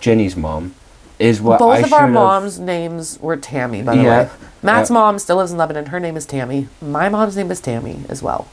Jenny's 0.00 0.36
mom, 0.36 0.74
is 1.18 1.40
what 1.40 1.58
Both 1.58 1.76
I 1.76 1.78
of 1.80 1.92
our 1.92 2.06
moms' 2.08 2.58
names 2.58 3.18
were 3.20 3.36
Tammy, 3.36 3.82
by 3.82 3.96
the 3.96 4.02
Yeah. 4.02 4.18
way. 4.24 4.28
Matt's 4.62 4.90
Yeah. 4.90 4.94
mom 4.94 5.18
still 5.18 5.36
lives 5.36 5.52
in 5.52 5.58
Lebanon. 5.58 5.86
Her 5.86 6.00
name 6.00 6.16
is 6.16 6.26
Tammy. 6.26 6.68
My 6.82 7.08
mom's 7.08 7.36
name 7.36 7.50
is 7.50 7.60
Tammy 7.60 8.00
as 8.08 8.22
well. 8.22 8.46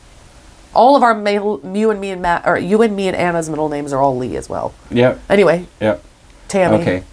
All 0.73 0.95
of 0.95 1.03
our 1.03 1.13
male, 1.13 1.59
you 1.63 1.91
and 1.91 1.99
me 2.01 2.09
and 2.11 2.21
Matt, 2.21 2.43
or 2.45 2.57
you 2.57 2.81
and 2.81 2.95
me 2.95 3.07
and 3.07 3.15
Anna's 3.17 3.49
middle 3.49 3.69
names 3.69 3.93
are 3.93 4.01
all 4.01 4.15
Lee 4.17 4.35
as 4.37 4.49
well. 4.49 4.73
Yep. 4.89 5.19
Anyway, 5.29 5.65
Yep. 5.79 6.01
Tammy. 6.47 6.77
Okay. 6.77 7.03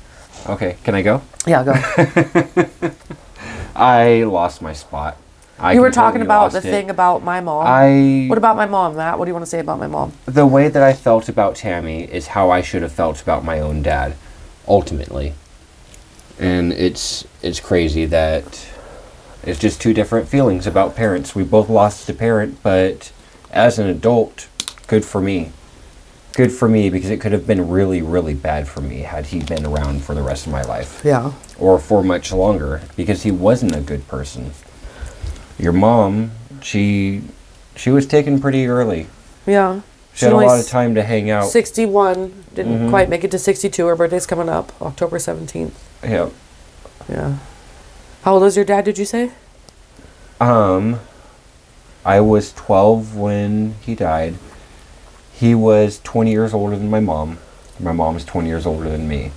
Okay. 0.49 0.77
Can 0.85 0.95
I 0.95 1.03
go? 1.03 1.21
Yeah, 1.47 1.63
go. 1.65 1.75
I 3.77 4.25
lost 4.25 4.63
my 4.63 4.73
spot. 4.73 5.17
I 5.59 5.73
you 5.75 5.81
were 5.83 5.91
talking 5.91 6.23
about 6.23 6.53
the 6.53 6.59
it. 6.59 6.63
thing 6.63 6.89
about 6.91 7.23
my 7.23 7.41
mom. 7.43 7.67
I 7.67 8.27
what 8.29 8.39
about 8.39 8.57
my 8.57 8.65
mom, 8.67 8.97
Matt? 8.97 9.19
What 9.19 9.27
do 9.27 9.29
you 9.31 9.35
want 9.35 9.45
to 9.45 9.51
say 9.51 9.59
about 9.61 9.79
my 9.79 9.87
mom? 9.87 10.13
the 10.25 10.47
way 10.47 10.69
that 10.69 10.83
I 10.83 10.95
felt 10.95 11.29
about 11.29 11.55
Tammy 11.55 12.05
is 12.05 12.29
how 12.29 12.51
I 12.51 12.63
should 12.63 12.81
have 12.83 12.93
felt 12.93 13.21
about 13.21 13.45
my 13.45 13.61
own 13.61 13.83
dad, 13.83 14.15
ultimately. 14.67 15.35
And 16.41 16.73
it's 16.73 17.27
it's 17.43 17.61
crazy 17.61 18.07
that 18.07 18.67
it's 19.45 19.59
just 19.61 19.81
two 19.81 19.93
different 19.95 20.27
feelings 20.29 20.67
about 20.67 20.97
parents. 20.97 21.35
We 21.35 21.45
both 21.45 21.69
lost 21.69 22.09
a 22.09 22.15
parent, 22.15 22.63
but 22.63 23.13
as 23.53 23.79
an 23.79 23.87
adult, 23.87 24.49
good 24.87 25.05
for 25.05 25.21
me. 25.21 25.53
Good 26.33 26.51
for 26.53 26.69
me 26.69 26.89
because 26.91 27.11
it 27.11 27.21
could 27.21 27.33
have 27.33 27.47
been 27.47 27.69
really, 27.69 28.01
really 28.01 28.35
bad 28.35 28.67
for 28.69 28.81
me 28.81 29.01
had 29.01 29.27
he 29.27 29.41
been 29.41 29.67
around 29.67 30.03
for 30.03 30.15
the 30.15 30.23
rest 30.23 30.47
of 30.47 30.53
my 30.53 30.63
life. 30.63 31.03
Yeah. 31.05 31.33
or 31.59 31.79
for 31.79 32.03
much 32.03 32.33
longer 32.33 32.81
because 32.97 33.23
he 33.25 33.31
wasn't 33.31 33.75
a 33.77 33.81
good 33.81 34.07
person. 34.09 34.53
Your 35.59 35.73
mom, 35.73 36.31
she 36.63 37.23
she 37.77 37.91
was 37.91 38.07
taken 38.07 38.41
pretty 38.41 38.67
early. 38.67 39.09
Yeah. 39.47 39.81
She 40.15 40.25
had 40.25 40.33
a 40.35 40.37
lot 40.37 40.59
of 40.61 40.67
time 40.69 40.95
to 40.95 41.03
hang 41.03 41.29
out. 41.31 41.49
61. 41.49 42.45
Didn't 42.55 42.73
Mm-hmm. 42.79 42.91
quite 42.91 43.09
make 43.11 43.25
it 43.25 43.31
to 43.33 43.39
62. 43.39 43.87
Her 43.87 43.95
birthday's 43.97 44.27
coming 44.27 44.49
up, 44.49 44.73
October 44.83 45.19
17th. 45.19 45.73
Yeah. 46.03 46.31
Yeah. 47.09 47.39
How 48.23 48.35
old 48.35 48.45
is 48.45 48.57
your 48.57 48.65
dad, 48.65 48.85
did 48.85 48.99
you 48.99 49.05
say? 49.05 49.33
Um 50.41 51.01
I 52.05 52.21
was 52.21 52.53
12 52.55 53.15
when 53.17 53.75
he 53.83 53.95
died. 53.95 54.35
He 55.35 55.55
was 55.55 56.01
20 56.03 56.31
years 56.31 56.55
older 56.55 56.77
than 56.77 56.89
my 56.91 57.01
mom. 57.01 57.39
My 57.79 57.93
mom's 57.93 58.25
20 58.25 58.49
years 58.49 58.65
older 58.67 58.89
than 58.89 59.07
me. 59.09 59.33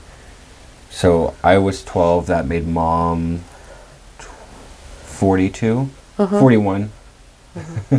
So 0.89 1.33
I 1.43 1.57
was 1.57 1.83
12. 1.83 2.27
That 2.27 2.45
made 2.47 2.67
mom 2.67 3.43
tw- 4.19 4.23
42, 5.05 5.89
Uh-huh. 6.19 6.39
41. 6.39 6.91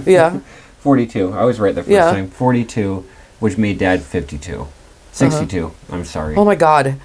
Yeah. 0.07 0.41
42. 0.81 1.33
I 1.33 1.45
was 1.45 1.59
right 1.61 1.75
the 1.75 1.83
first 1.83 1.91
Yeah. 1.91 2.11
time. 2.11 2.29
42, 2.31 3.05
which 3.41 3.57
made 3.59 3.79
dad 3.79 4.03
52. 4.03 4.67
62. 5.12 5.73
I'm 5.91 6.05
sorry. 6.05 6.37
oh 6.37 6.45
my 6.45 6.55
God. 6.57 6.97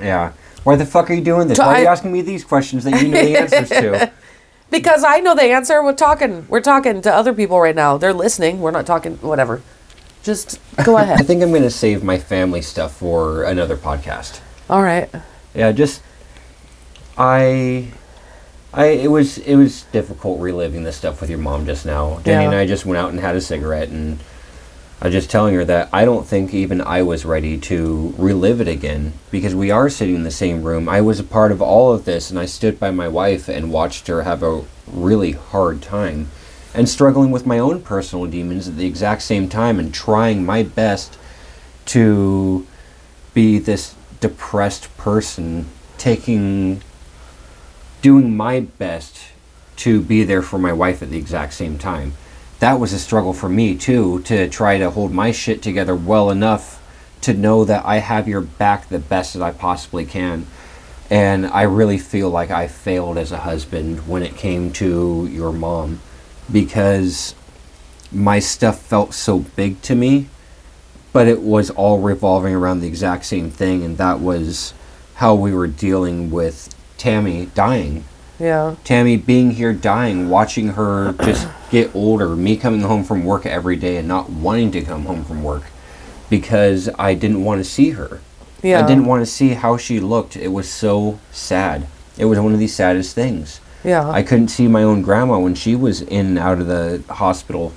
Yeah. 0.00 0.32
Why 0.64 0.76
the 0.76 0.86
fuck 0.86 1.10
are 1.10 1.14
you 1.14 1.22
doing 1.22 1.48
this? 1.48 1.58
Why 1.58 1.78
are 1.78 1.80
you 1.82 1.86
asking 1.86 2.12
me 2.12 2.20
these 2.20 2.44
questions 2.44 2.84
that 2.84 3.00
you 3.02 3.08
know 3.08 3.22
the 3.22 3.38
answers 3.38 3.68
to? 3.70 4.12
Because 4.70 5.02
I 5.02 5.20
know 5.20 5.34
the 5.34 5.44
answer. 5.44 5.82
We're 5.82 5.94
talking. 5.94 6.46
We're 6.46 6.60
talking 6.60 7.00
to 7.00 7.10
other 7.14 7.32
people 7.32 7.58
right 7.58 7.74
now. 7.74 7.96
They're 7.96 8.12
listening. 8.12 8.60
We're 8.60 8.70
not 8.70 8.84
talking. 8.84 9.16
Whatever. 9.16 9.62
Just 10.22 10.60
go 10.84 10.98
ahead. 10.98 11.18
I 11.18 11.22
think 11.22 11.42
I'm 11.42 11.48
going 11.48 11.62
to 11.62 11.70
save 11.70 12.04
my 12.04 12.18
family 12.18 12.60
stuff 12.60 12.94
for 12.94 13.44
another 13.44 13.78
podcast. 13.78 14.40
All 14.68 14.82
right. 14.82 15.08
Yeah, 15.54 15.72
just 15.72 16.02
I 17.16 17.88
I 18.74 18.86
it 18.88 19.10
was 19.10 19.38
it 19.38 19.56
was 19.56 19.84
difficult 19.84 20.40
reliving 20.40 20.82
this 20.82 20.96
stuff 20.96 21.20
with 21.22 21.30
your 21.30 21.38
mom 21.38 21.64
just 21.64 21.86
now. 21.86 22.20
Jenny 22.24 22.44
and 22.44 22.54
I 22.54 22.66
just 22.66 22.84
went 22.84 22.98
out 22.98 23.10
and 23.10 23.20
had 23.20 23.36
a 23.36 23.40
cigarette 23.40 23.88
and 23.88 24.18
I 25.00 25.06
was 25.06 25.14
just 25.14 25.30
telling 25.30 25.54
her 25.54 25.64
that 25.64 25.88
I 25.92 26.04
don't 26.04 26.26
think 26.26 26.52
even 26.52 26.80
I 26.80 27.02
was 27.02 27.24
ready 27.24 27.56
to 27.58 28.14
relive 28.18 28.60
it 28.60 28.66
again 28.66 29.12
because 29.30 29.54
we 29.54 29.70
are 29.70 29.88
sitting 29.88 30.16
in 30.16 30.24
the 30.24 30.30
same 30.30 30.64
room. 30.64 30.88
I 30.88 31.00
was 31.00 31.20
a 31.20 31.24
part 31.24 31.52
of 31.52 31.62
all 31.62 31.92
of 31.92 32.04
this 32.04 32.30
and 32.30 32.38
I 32.38 32.46
stood 32.46 32.80
by 32.80 32.90
my 32.90 33.06
wife 33.06 33.48
and 33.48 33.72
watched 33.72 34.08
her 34.08 34.22
have 34.22 34.42
a 34.42 34.64
really 34.88 35.32
hard 35.32 35.82
time 35.82 36.30
and 36.74 36.88
struggling 36.88 37.30
with 37.30 37.46
my 37.46 37.60
own 37.60 37.80
personal 37.80 38.26
demons 38.26 38.66
at 38.66 38.76
the 38.76 38.86
exact 38.86 39.22
same 39.22 39.48
time 39.48 39.78
and 39.78 39.94
trying 39.94 40.44
my 40.44 40.64
best 40.64 41.16
to 41.86 42.66
be 43.34 43.58
this 43.58 43.94
depressed 44.18 44.94
person 44.96 45.66
taking 45.96 46.82
doing 48.02 48.36
my 48.36 48.60
best 48.60 49.28
to 49.76 50.00
be 50.00 50.24
there 50.24 50.42
for 50.42 50.58
my 50.58 50.72
wife 50.72 51.02
at 51.02 51.10
the 51.10 51.18
exact 51.18 51.52
same 51.52 51.78
time 51.78 52.14
that 52.60 52.80
was 52.80 52.92
a 52.92 52.98
struggle 52.98 53.32
for 53.32 53.48
me 53.48 53.76
too 53.76 54.20
to 54.22 54.48
try 54.48 54.78
to 54.78 54.90
hold 54.90 55.12
my 55.12 55.30
shit 55.30 55.62
together 55.62 55.94
well 55.94 56.30
enough 56.30 56.82
to 57.20 57.34
know 57.34 57.64
that 57.64 57.84
I 57.84 57.98
have 57.98 58.28
your 58.28 58.40
back 58.40 58.88
the 58.88 58.98
best 58.98 59.34
that 59.34 59.42
I 59.42 59.50
possibly 59.50 60.04
can. 60.04 60.46
And 61.10 61.46
I 61.46 61.62
really 61.62 61.98
feel 61.98 62.30
like 62.30 62.50
I 62.50 62.68
failed 62.68 63.16
as 63.16 63.32
a 63.32 63.38
husband 63.38 64.06
when 64.06 64.22
it 64.22 64.36
came 64.36 64.72
to 64.74 65.26
your 65.30 65.52
mom 65.52 66.00
because 66.52 67.34
my 68.12 68.38
stuff 68.38 68.80
felt 68.80 69.14
so 69.14 69.40
big 69.40 69.80
to 69.82 69.94
me, 69.94 70.28
but 71.12 71.26
it 71.26 71.42
was 71.42 71.70
all 71.70 72.00
revolving 72.00 72.54
around 72.54 72.80
the 72.80 72.86
exact 72.86 73.24
same 73.24 73.50
thing, 73.50 73.82
and 73.82 73.98
that 73.98 74.20
was 74.20 74.72
how 75.16 75.34
we 75.34 75.52
were 75.52 75.66
dealing 75.66 76.30
with 76.30 76.74
Tammy 76.96 77.46
dying. 77.54 78.04
Yeah. 78.38 78.76
Tammy 78.84 79.16
being 79.16 79.52
here 79.52 79.72
dying, 79.72 80.28
watching 80.28 80.68
her 80.68 81.12
just 81.12 81.48
get 81.70 81.94
older, 81.94 82.36
me 82.36 82.56
coming 82.56 82.82
home 82.82 83.04
from 83.04 83.24
work 83.24 83.46
every 83.46 83.76
day 83.76 83.96
and 83.96 84.06
not 84.06 84.30
wanting 84.30 84.70
to 84.72 84.82
come 84.82 85.04
home 85.04 85.24
from 85.24 85.42
work 85.42 85.64
because 86.30 86.88
I 86.98 87.14
didn't 87.14 87.44
want 87.44 87.58
to 87.60 87.64
see 87.64 87.90
her. 87.90 88.20
Yeah. 88.62 88.84
I 88.84 88.86
didn't 88.86 89.06
want 89.06 89.22
to 89.22 89.26
see 89.26 89.50
how 89.50 89.76
she 89.76 90.00
looked. 90.00 90.36
It 90.36 90.48
was 90.48 90.70
so 90.70 91.18
sad. 91.30 91.86
It 92.16 92.26
was 92.26 92.38
one 92.38 92.52
of 92.52 92.58
the 92.58 92.68
saddest 92.68 93.14
things. 93.14 93.60
Yeah. 93.84 94.08
I 94.08 94.22
couldn't 94.22 94.48
see 94.48 94.66
my 94.66 94.82
own 94.82 95.02
grandma 95.02 95.38
when 95.38 95.54
she 95.54 95.76
was 95.76 96.02
in 96.02 96.26
and 96.26 96.38
out 96.38 96.60
of 96.60 96.66
the 96.66 97.02
hospital. 97.08 97.72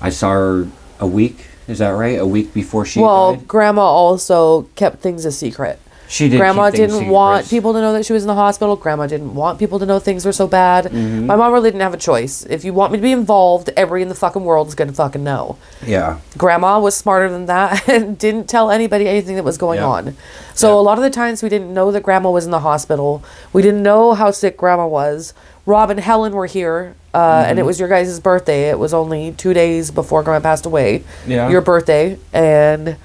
I 0.00 0.10
saw 0.10 0.32
her 0.32 0.68
a 1.00 1.06
week, 1.06 1.46
is 1.66 1.78
that 1.78 1.90
right? 1.90 2.18
A 2.18 2.26
week 2.26 2.54
before 2.54 2.86
she 2.86 3.00
well, 3.00 3.34
died? 3.34 3.48
grandma 3.48 3.82
also 3.82 4.62
kept 4.74 5.00
things 5.00 5.24
a 5.24 5.32
secret. 5.32 5.78
She 6.08 6.28
did. 6.30 6.38
grandma 6.38 6.70
keep 6.70 6.80
things 6.80 6.92
didn't 6.94 7.08
want 7.10 7.44
secrets. 7.44 7.50
people 7.50 7.72
to 7.74 7.80
know 7.80 7.92
that 7.92 8.06
she 8.06 8.14
was 8.14 8.22
in 8.22 8.28
the 8.28 8.34
hospital. 8.34 8.76
Grandma 8.76 9.06
didn't 9.06 9.34
want 9.34 9.58
people 9.58 9.78
to 9.78 9.84
know 9.86 9.98
things 9.98 10.24
were 10.24 10.32
so 10.32 10.46
bad. 10.46 10.86
Mm-hmm. 10.86 11.26
My 11.26 11.36
mom 11.36 11.52
really 11.52 11.70
didn't 11.70 11.82
have 11.82 11.92
a 11.92 11.98
choice. 11.98 12.44
If 12.46 12.64
you 12.64 12.72
want 12.72 12.92
me 12.92 12.98
to 12.98 13.02
be 13.02 13.12
involved, 13.12 13.68
everybody 13.76 14.02
in 14.02 14.08
the 14.08 14.14
fucking 14.14 14.42
world 14.42 14.68
is 14.68 14.74
gonna 14.74 14.92
fucking 14.92 15.22
know. 15.22 15.58
Yeah. 15.86 16.18
Grandma 16.38 16.80
was 16.80 16.96
smarter 16.96 17.28
than 17.28 17.44
that 17.46 17.86
and 17.90 18.18
didn't 18.18 18.48
tell 18.48 18.70
anybody 18.70 19.06
anything 19.06 19.36
that 19.36 19.44
was 19.44 19.58
going 19.58 19.80
Yeah. 19.80 19.86
on. 19.86 20.16
So 20.54 20.68
Yeah. 20.74 20.80
a 20.80 20.82
lot 20.82 20.96
of 20.98 21.04
the 21.04 21.10
times 21.10 21.42
we 21.42 21.50
didn't 21.50 21.74
know 21.74 21.92
that 21.92 22.02
grandma 22.02 22.30
was 22.30 22.46
in 22.46 22.50
the 22.52 22.60
hospital. 22.60 23.22
We 23.52 23.60
didn't 23.62 23.82
know 23.82 24.14
how 24.14 24.30
sick 24.30 24.56
grandma 24.56 24.86
was. 24.86 25.34
Rob 25.66 25.90
and 25.90 26.00
Helen 26.00 26.32
were 26.32 26.46
here, 26.46 26.94
uh, 27.12 27.18
Mm-hmm. 27.18 27.50
and 27.50 27.58
it 27.58 27.66
was 27.66 27.78
your 27.78 27.90
guys' 27.90 28.18
birthday. 28.18 28.70
It 28.70 28.78
was 28.78 28.94
only 28.94 29.32
two 29.32 29.52
days 29.52 29.90
before 29.90 30.22
grandma 30.22 30.40
passed 30.42 30.64
away. 30.64 31.04
Yeah. 31.26 31.50
Your 31.50 31.60
birthday, 31.60 32.16
and 32.32 32.96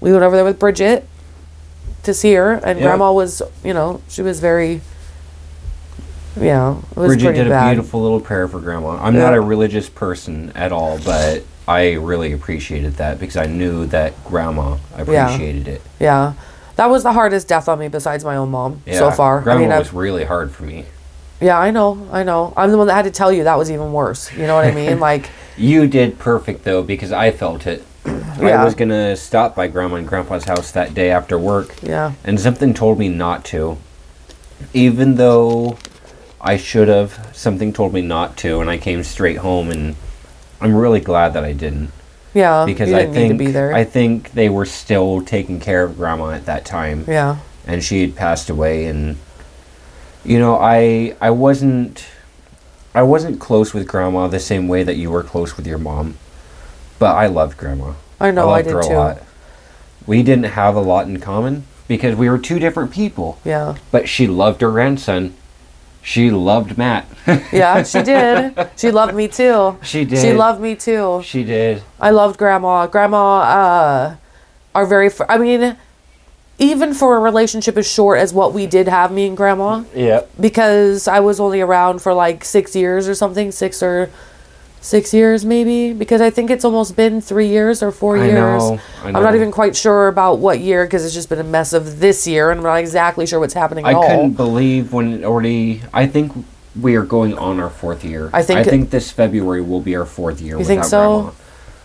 we 0.00 0.12
went 0.12 0.22
over 0.22 0.36
there 0.36 0.44
with 0.44 0.58
Bridget 0.58 1.06
to 2.02 2.12
see 2.14 2.34
her, 2.34 2.52
and 2.64 2.78
Yeah. 2.78 2.86
grandma 2.86 3.12
was, 3.12 3.42
you 3.64 3.72
know, 3.74 4.00
she 4.08 4.22
was 4.22 4.40
very, 4.40 4.80
you 6.36 6.44
know, 6.44 6.82
it 6.90 6.96
was 6.96 7.06
Bridget 7.08 7.24
pretty 7.26 7.38
did 7.40 7.46
a 7.46 7.50
bad. 7.50 7.74
beautiful 7.74 8.02
little 8.02 8.20
prayer 8.20 8.48
for 8.48 8.58
grandma. 8.58 8.98
I'm 9.00 9.14
not 9.16 9.34
a 9.34 9.40
religious 9.40 9.88
person 9.88 10.52
at 10.54 10.72
all, 10.72 10.98
but 11.04 11.42
I 11.68 11.92
really 11.94 12.32
appreciated 12.32 12.94
that 12.96 13.20
because 13.20 13.36
I 13.36 13.46
knew 13.46 13.86
that 13.86 14.12
grandma 14.24 14.76
appreciated 14.96 15.68
it. 15.68 15.82
Yeah, 16.00 16.32
that 16.76 16.86
was 16.90 17.02
the 17.02 17.12
hardest 17.12 17.48
death 17.48 17.68
on 17.68 17.78
me 17.78 17.88
besides 17.88 18.24
my 18.24 18.36
own 18.36 18.50
mom 18.50 18.82
Yeah, 18.86 18.98
so 18.98 19.10
far. 19.10 19.40
Grandma 19.42 19.58
I 19.58 19.62
mean, 19.68 19.78
was 19.78 19.88
I've, 19.88 19.94
really 19.94 20.24
hard 20.24 20.50
for 20.50 20.64
me. 20.64 20.86
yeah, 21.40 21.58
I 21.58 21.70
know, 21.70 22.08
I 22.10 22.22
know. 22.24 22.52
I'm 22.56 22.70
the 22.70 22.78
one 22.78 22.86
that 22.88 22.94
had 22.94 23.04
to 23.04 23.10
tell 23.10 23.30
you 23.32 23.44
that 23.44 23.58
was 23.58 23.70
even 23.70 23.92
worse. 23.92 24.32
You 24.32 24.46
know 24.46 24.54
what 24.56 24.64
I 24.64 24.72
mean? 24.72 24.98
Like, 25.10 25.28
You 25.56 25.86
did 25.86 26.18
perfect 26.18 26.64
though 26.64 26.82
because 26.82 27.12
I 27.12 27.30
felt 27.30 27.66
it. 27.66 27.84
Yeah. 28.04 28.60
I 28.60 28.64
was 28.64 28.74
gonna 28.74 29.16
stop 29.16 29.54
by 29.54 29.68
grandma 29.68 29.96
and 29.96 30.08
grandpa's 30.08 30.44
house 30.44 30.72
that 30.72 30.94
day 30.94 31.10
after 31.10 31.38
work, 31.38 31.74
yeah, 31.82 32.12
and 32.24 32.40
something 32.40 32.74
told 32.74 32.98
me 32.98 33.08
not 33.08 33.44
to. 33.46 33.78
Even 34.74 35.16
though 35.16 35.78
I 36.40 36.56
should 36.56 36.88
have, 36.88 37.30
something 37.32 37.72
told 37.72 37.92
me 37.92 38.02
not 38.02 38.36
to, 38.38 38.60
and 38.60 38.68
I 38.68 38.78
came 38.78 39.04
straight 39.04 39.38
home, 39.38 39.70
and 39.70 39.94
I'm 40.60 40.74
really 40.74 41.00
glad 41.00 41.34
that 41.34 41.44
I 41.44 41.52
didn't. 41.52 41.90
yeah. 42.34 42.64
because 42.64 42.92
I 42.92 43.06
think 43.06 43.38
be. 43.38 43.56
I 43.56 43.84
think 43.84 44.32
they 44.32 44.48
were 44.48 44.66
still 44.66 45.20
taking 45.22 45.60
care 45.60 45.84
of 45.84 45.96
grandma 45.96 46.30
at 46.30 46.46
that 46.46 46.64
time, 46.64 47.04
yeah, 47.06 47.38
and 47.66 47.84
she 47.84 48.00
had 48.00 48.16
passed 48.16 48.50
away. 48.50 48.86
And 48.86 49.18
you 50.24 50.38
know, 50.40 50.56
I 50.56 51.14
I 51.20 51.30
wasn't 51.30 52.06
I 52.94 53.02
wasn't 53.02 53.40
close 53.40 53.72
with 53.72 53.86
grandma 53.86 54.26
the 54.26 54.40
same 54.40 54.66
way 54.66 54.82
that 54.82 54.96
you 54.96 55.10
were 55.10 55.22
close 55.22 55.56
with 55.56 55.66
your 55.66 55.78
mom, 55.78 56.16
but 57.02 57.16
I 57.16 57.26
loved 57.26 57.58
grandma. 57.58 57.94
I 58.20 58.30
know, 58.30 58.48
I 58.48 58.58
loved 58.62 58.64
did 58.66 58.74
her 58.74 58.82
too. 58.82 58.94
lot. 58.94 59.22
We 60.06 60.22
didn't 60.22 60.44
have 60.44 60.76
a 60.76 60.80
lot 60.80 61.08
in 61.08 61.18
common 61.18 61.64
because 61.88 62.14
we 62.14 62.30
were 62.30 62.38
two 62.38 62.60
different 62.60 62.92
people, 62.92 63.40
yeah, 63.44 63.74
but 63.90 64.08
she 64.08 64.28
loved 64.28 64.60
her 64.60 64.70
grandson. 64.70 65.34
She 66.00 66.30
loved 66.30 66.78
Matt. 66.78 67.06
yeah. 67.52 67.82
She 67.82 68.02
did. 68.02 68.68
She 68.76 68.90
loved 68.92 69.14
me 69.14 69.26
too. 69.26 69.78
she 69.82 70.04
did. 70.04 70.18
She 70.20 70.32
loved 70.32 70.60
me 70.60 70.76
too. 70.76 71.22
She 71.24 71.42
did. 71.42 71.82
I 72.00 72.10
loved 72.10 72.38
grandma. 72.38 72.86
Grandma, 72.86 73.38
uh, 73.40 74.16
are 74.76 74.86
very. 74.86 75.10
Fr- 75.10 75.24
I 75.28 75.38
mean, 75.38 75.76
even 76.58 76.94
for 76.94 77.16
a 77.16 77.20
relationship 77.20 77.76
as 77.76 77.90
short 77.90 78.18
as 78.20 78.32
what 78.32 78.52
we 78.52 78.66
did 78.66 78.86
have, 78.86 79.10
me 79.10 79.26
and 79.26 79.36
grandma, 79.36 79.82
Yep. 79.94 80.30
because 80.40 81.08
I 81.08 81.18
was 81.18 81.40
only 81.40 81.60
around 81.60 82.00
for 82.00 82.14
like 82.14 82.44
six 82.44 82.76
years 82.76 83.08
or 83.08 83.14
something, 83.16 83.50
six 83.50 83.82
or 83.82 84.08
six 84.82 85.14
years 85.14 85.44
maybe. 85.46 85.94
Because 85.94 86.20
I 86.20 86.28
think 86.28 86.50
it's 86.50 86.64
almost 86.64 86.94
been 86.96 87.20
three 87.22 87.48
years 87.48 87.82
or 87.82 87.90
four 87.90 88.18
I 88.18 88.26
years. 88.26 88.34
know, 88.62 88.78
I 89.02 89.06
am 89.08 89.12
not 89.14 89.34
even 89.34 89.50
quite 89.50 89.74
sure 89.74 90.08
about 90.08 90.38
what 90.38 90.60
year 90.60 90.84
because 90.84 91.04
it's 91.06 91.14
just 91.14 91.30
been 91.30 91.38
a 91.38 91.44
mess 91.44 91.72
of 91.72 92.00
this 92.00 92.26
year, 92.26 92.50
and 92.50 92.58
I'm 92.60 92.64
not 92.64 92.74
exactly 92.76 93.24
sure 93.26 93.40
what's 93.40 93.54
happening 93.54 93.86
I 93.86 93.94
all. 93.94 94.06
couldn't 94.06 94.32
believe 94.32 94.92
when 94.92 95.12
it 95.14 95.24
already. 95.24 95.80
I 95.94 96.06
think 96.06 96.32
we 96.78 96.96
are 96.96 97.04
going 97.04 97.36
on 97.38 97.60
our 97.60 97.70
fourth 97.70 98.04
year. 98.04 98.28
I 98.32 98.42
think- 98.42 98.60
I 98.60 98.64
think 98.64 98.90
this 98.90 99.10
February 99.10 99.62
will 99.62 99.80
be 99.80 99.94
our 99.96 100.06
fourth 100.06 100.40
year. 100.40 100.58
You 100.58 100.64
think 100.64 100.84
so? 100.84 100.98
Grandma. 101.14 101.30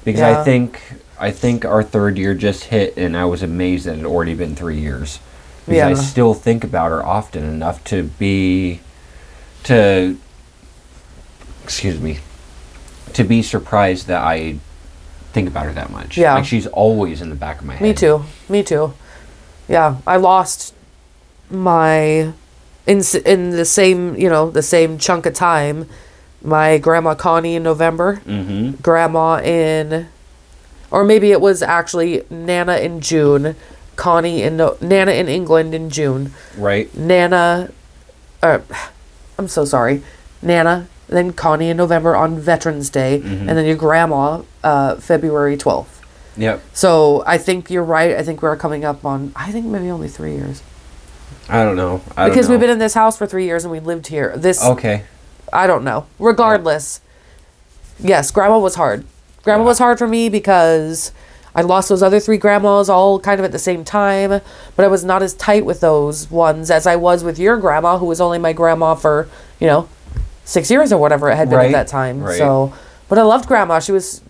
Because 0.03 0.19
Yeah. 0.21 0.39
I 0.41 0.43
think 0.43 0.81
I 1.19 1.31
think 1.31 1.65
our 1.65 1.81
third 1.81 2.17
year 2.17 2.35
just 2.35 2.65
hit, 2.65 2.93
and 2.95 3.17
I 3.17 3.25
was 3.25 3.41
amazed 3.41 3.85
that 3.87 3.93
it 3.93 3.97
had 3.97 4.05
already 4.05 4.35
been 4.35 4.55
three 4.55 4.79
years. 4.79 5.19
Because 5.67 5.99
I 5.99 6.01
still 6.01 6.33
think 6.35 6.63
about 6.63 6.91
her 6.91 7.03
often 7.05 7.43
enough 7.43 7.83
to 7.85 8.03
be, 8.03 8.79
to, 9.63 10.15
excuse 11.63 11.99
me, 11.99 12.19
to 13.13 13.23
be 13.23 13.41
surprised 13.41 14.07
that 14.07 14.21
I 14.23 14.57
think 15.33 15.47
about 15.47 15.65
her 15.65 15.73
that 15.73 15.91
much. 15.91 16.17
Yeah. 16.17 16.35
like 16.35 16.45
she's 16.45 16.67
always 16.67 17.21
in 17.21 17.29
the 17.29 17.35
back 17.35 17.59
of 17.59 17.65
my 17.65 17.73
head. 17.75 17.81
Me 17.83 17.93
too. 17.93 18.23
Me 18.49 18.63
too. 18.63 18.93
Yeah, 19.67 19.97
I 20.07 20.17
lost 20.17 20.73
my 21.49 22.33
in 22.85 23.01
in 23.25 23.49
the 23.51 23.65
same 23.65 24.15
you 24.15 24.29
know 24.29 24.49
the 24.49 24.61
same 24.63 24.97
chunk 24.97 25.25
of 25.25 25.33
time. 25.33 25.87
My 26.43 26.77
grandma 26.77 27.15
Connie 27.15 27.55
in 27.55 27.63
November, 27.63 28.21
Mm-hmm. 28.25 28.81
grandma 28.81 29.41
in, 29.41 30.07
or 30.91 31.03
maybe 31.03 31.31
it 31.31 31.41
was 31.41 31.61
actually 31.61 32.23
Nana 32.29 32.77
in 32.77 33.01
June, 33.01 33.55
Connie 33.95 34.43
in 34.43 34.55
no, 34.57 34.77
Nana 34.79 35.11
in 35.11 35.27
England 35.27 35.73
in 35.73 35.89
June, 35.89 36.31
Right. 36.55 36.95
Nana, 36.95 37.71
uh, 38.43 38.59
I'm 39.39 39.47
so 39.47 39.65
sorry, 39.65 40.03
Nana, 40.41 40.87
then 41.07 41.33
Connie 41.33 41.69
in 41.69 41.77
November 41.77 42.15
on 42.15 42.37
Veterans 42.39 42.89
Day, 42.89 43.19
Mm-hmm. 43.23 43.47
and 43.49 43.57
then 43.57 43.65
your 43.65 43.75
grandma 43.75 44.41
uh, 44.63 44.95
February 44.95 45.57
twelfth. 45.57 45.93
Yep. 46.37 46.61
So 46.73 47.23
I 47.25 47.37
think 47.37 47.69
you're 47.71 47.83
right. 47.83 48.15
I 48.15 48.23
think 48.23 48.41
we're 48.41 48.55
coming 48.57 48.85
up 48.85 49.03
on. 49.05 49.31
I 49.35 49.51
think 49.51 49.65
maybe 49.65 49.89
only 49.89 50.07
three 50.07 50.35
years 50.35 50.61
I 51.49 51.63
don't 51.63 51.75
know. 51.75 52.01
I 52.15 52.25
don't 52.25 52.31
because 52.31 52.47
know. 52.47 52.53
we've 52.53 52.59
been 52.61 52.69
in 52.69 52.79
this 52.79 52.93
house 52.93 53.17
for 53.17 53.25
three 53.25 53.45
years 53.45 53.63
and 53.63 53.71
we 53.71 53.79
lived 53.79 54.07
here. 54.07 54.33
This 54.37 54.63
Okay. 54.63 55.03
I 55.53 55.65
don't 55.65 55.83
know. 55.83 56.05
Regardless, 56.19 56.99
yes, 57.99 58.31
grandma 58.31 58.59
was 58.59 58.75
hard. 58.75 59.05
Grandma 59.43 59.63
Yeah. 59.63 59.67
was 59.67 59.79
hard 59.79 59.97
for 59.97 60.07
me 60.07 60.29
because 60.29 61.11
I 61.55 61.61
lost 61.61 61.89
those 61.89 62.03
other 62.03 62.19
three 62.19 62.37
grandmas 62.37 62.89
all 62.89 63.19
kind 63.19 63.39
of 63.39 63.45
at 63.45 63.51
the 63.51 63.59
same 63.59 63.83
time, 63.83 64.41
but 64.75 64.85
I 64.85 64.87
was 64.89 65.03
not 65.03 65.23
as 65.23 65.33
tight 65.33 65.65
with 65.65 65.79
those 65.79 66.29
ones 66.29 66.69
as 66.69 66.85
I 66.85 66.95
was 66.97 67.23
with 67.23 67.39
your 67.39 67.57
grandma, 67.57 67.97
who 67.97 68.05
was 68.05 68.21
only 68.21 68.37
my 68.39 68.53
grandma 68.53 68.93
for 68.95 69.27
you 69.59 69.67
know 69.67 69.87
six 70.47 70.71
years 70.71 70.91
or 70.93 70.97
whatever 70.97 71.29
it 71.29 71.35
had 71.35 71.49
been 71.49 71.57
Right, 71.59 71.65
at 71.67 71.71
that 71.73 71.87
time. 71.87 72.23
right. 72.23 72.37
So, 72.37 72.73
but 73.09 73.19
I 73.19 73.23
loved 73.23 73.47
grandma. 73.47 73.79
She 73.79 73.91
was 73.91 74.21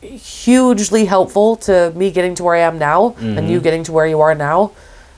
hugely 0.00 1.04
helpful 1.06 1.56
to 1.56 1.92
me 1.96 2.10
getting 2.10 2.34
to 2.36 2.44
where 2.44 2.54
I 2.54 2.60
am 2.60 2.78
now, 2.78 3.14
and 3.18 3.38
Mm-hmm. 3.38 3.48
you 3.50 3.60
getting 3.60 3.82
to 3.84 3.92
where 3.92 4.06
you 4.06 4.20
are 4.20 4.34
now, 4.34 4.70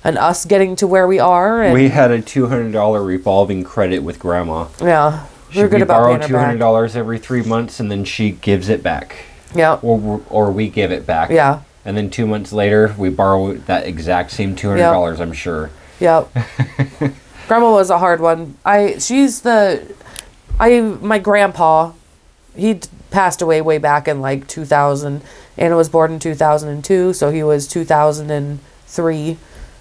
and 0.03 0.17
us 0.17 0.45
getting 0.45 0.77
to 0.77 0.87
where 0.87 1.07
we 1.07 1.19
are. 1.19 1.63
And 1.63 1.75
We 1.75 1.89
had 1.91 2.11
a 2.11 2.21
two 2.23 2.47
hundred 2.47 2.73
dollar 2.73 3.03
revolving 3.03 3.65
credit 3.65 4.01
with 4.01 4.19
Grandma. 4.19 4.67
yeah, 4.81 5.27
we 5.55 5.63
were 5.63 5.69
good 5.69 5.83
about 5.83 6.01
borrow 6.01 6.09
paying 6.13 6.23
her 6.23 6.29
two 6.29 6.37
hundred 6.39 6.53
back. 6.55 6.59
dollars 6.61 6.97
every 6.97 7.19
three 7.19 7.43
months, 7.43 7.81
and 7.81 7.91
then 7.91 8.05
she 8.05 8.31
gives 8.31 8.69
it 8.69 8.83
back, 8.83 9.25
Yeah, 9.55 9.79
or 9.83 10.21
or 10.31 10.51
we 10.51 10.69
give 10.69 10.91
it 10.93 11.07
back. 11.07 11.31
yeah. 11.31 11.61
And 11.85 11.97
then 11.97 12.11
two 12.11 12.27
months 12.27 12.53
later, 12.53 12.95
we 12.99 13.09
borrow 13.09 13.55
that 13.55 13.87
exact 13.87 14.31
same 14.31 14.55
two 14.57 14.69
hundred 14.69 14.83
dollars. 14.83 15.21
I'm 15.21 15.33
sure. 15.33 15.71
Yep. 16.01 16.29
grandma 17.49 17.71
was 17.73 17.91
a 17.91 17.99
hard 17.99 18.21
one. 18.21 18.57
I 18.65 18.99
she's 18.99 19.41
the 19.41 19.83
I 20.59 20.81
my 20.81 21.19
grandpa 21.19 21.93
he 22.57 22.81
passed 23.11 23.41
away 23.41 23.61
way 23.61 23.79
back 23.79 24.09
in 24.09 24.21
like 24.21 24.49
2000. 24.49 25.23
Anna 25.57 25.77
was 25.77 25.89
born 25.89 26.13
in 26.13 26.19
2002, 26.19 27.13
so 27.13 27.31
he 27.31 27.43
was 27.43 27.67
2003 27.67 29.39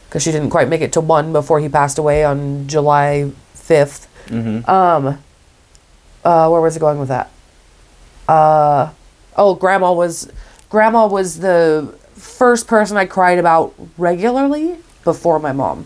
because 0.07 0.24
she 0.24 0.32
didn't 0.32 0.49
quite 0.49 0.70
make 0.70 0.82
it 0.82 0.93
to 0.93 1.01
one 1.01 1.34
before 1.34 1.59
he 1.59 1.68
passed 1.68 1.97
away 1.97 2.24
on 2.24 2.68
July 2.68 3.32
5th. 3.55 4.07
Mm-hmm. 4.28 4.70
Um, 4.70 5.22
uh, 6.24 6.49
where 6.49 6.61
was 6.61 6.76
it 6.76 6.80
going 6.80 6.99
with 6.99 7.09
that? 7.09 7.30
Uh, 8.28 8.91
oh, 9.36 9.55
grandma 9.55 9.91
was, 9.91 10.32
grandma 10.70 11.07
was 11.07 11.39
the 11.39 11.95
first 12.15 12.68
person 12.68 12.97
I 12.97 13.05
cried 13.05 13.38
about 13.38 13.74
regularly 13.97 14.78
before 15.03 15.39
my 15.39 15.51
mom. 15.51 15.86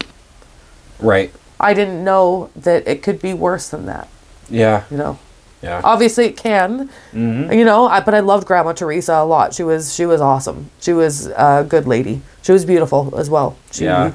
Right. 0.99 1.34
I 1.59 1.73
didn't 1.73 2.03
know 2.03 2.49
that 2.55 2.88
it 2.88 3.03
could 3.03 3.21
be 3.21 3.34
worse 3.34 3.69
than 3.69 3.86
that, 3.88 4.07
Yeah. 4.52 4.84
you 4.91 4.97
know. 4.97 5.18
Yeah. 5.62 5.82
Obviously 5.84 6.26
it 6.26 6.38
can, 6.38 6.89
mm-hmm. 7.14 7.52
you 7.54 7.64
know, 7.66 7.86
I, 7.86 7.99
but 7.99 8.16
I 8.16 8.20
loved 8.22 8.47
Grandma 8.47 8.74
Teresa 8.74 9.14
a 9.14 9.26
lot. 9.26 9.54
She 9.54 9.62
was 9.64 9.93
she 9.93 10.06
was 10.08 10.20
awesome. 10.20 10.72
She 10.80 10.91
was 10.91 11.28
a 11.28 11.64
good 11.68 11.86
lady. 11.88 12.22
She 12.41 12.52
was 12.52 12.66
beautiful 12.66 13.14
as 13.16 13.30
well. 13.30 13.56
She 13.72 13.84
Yeah. 13.86 14.14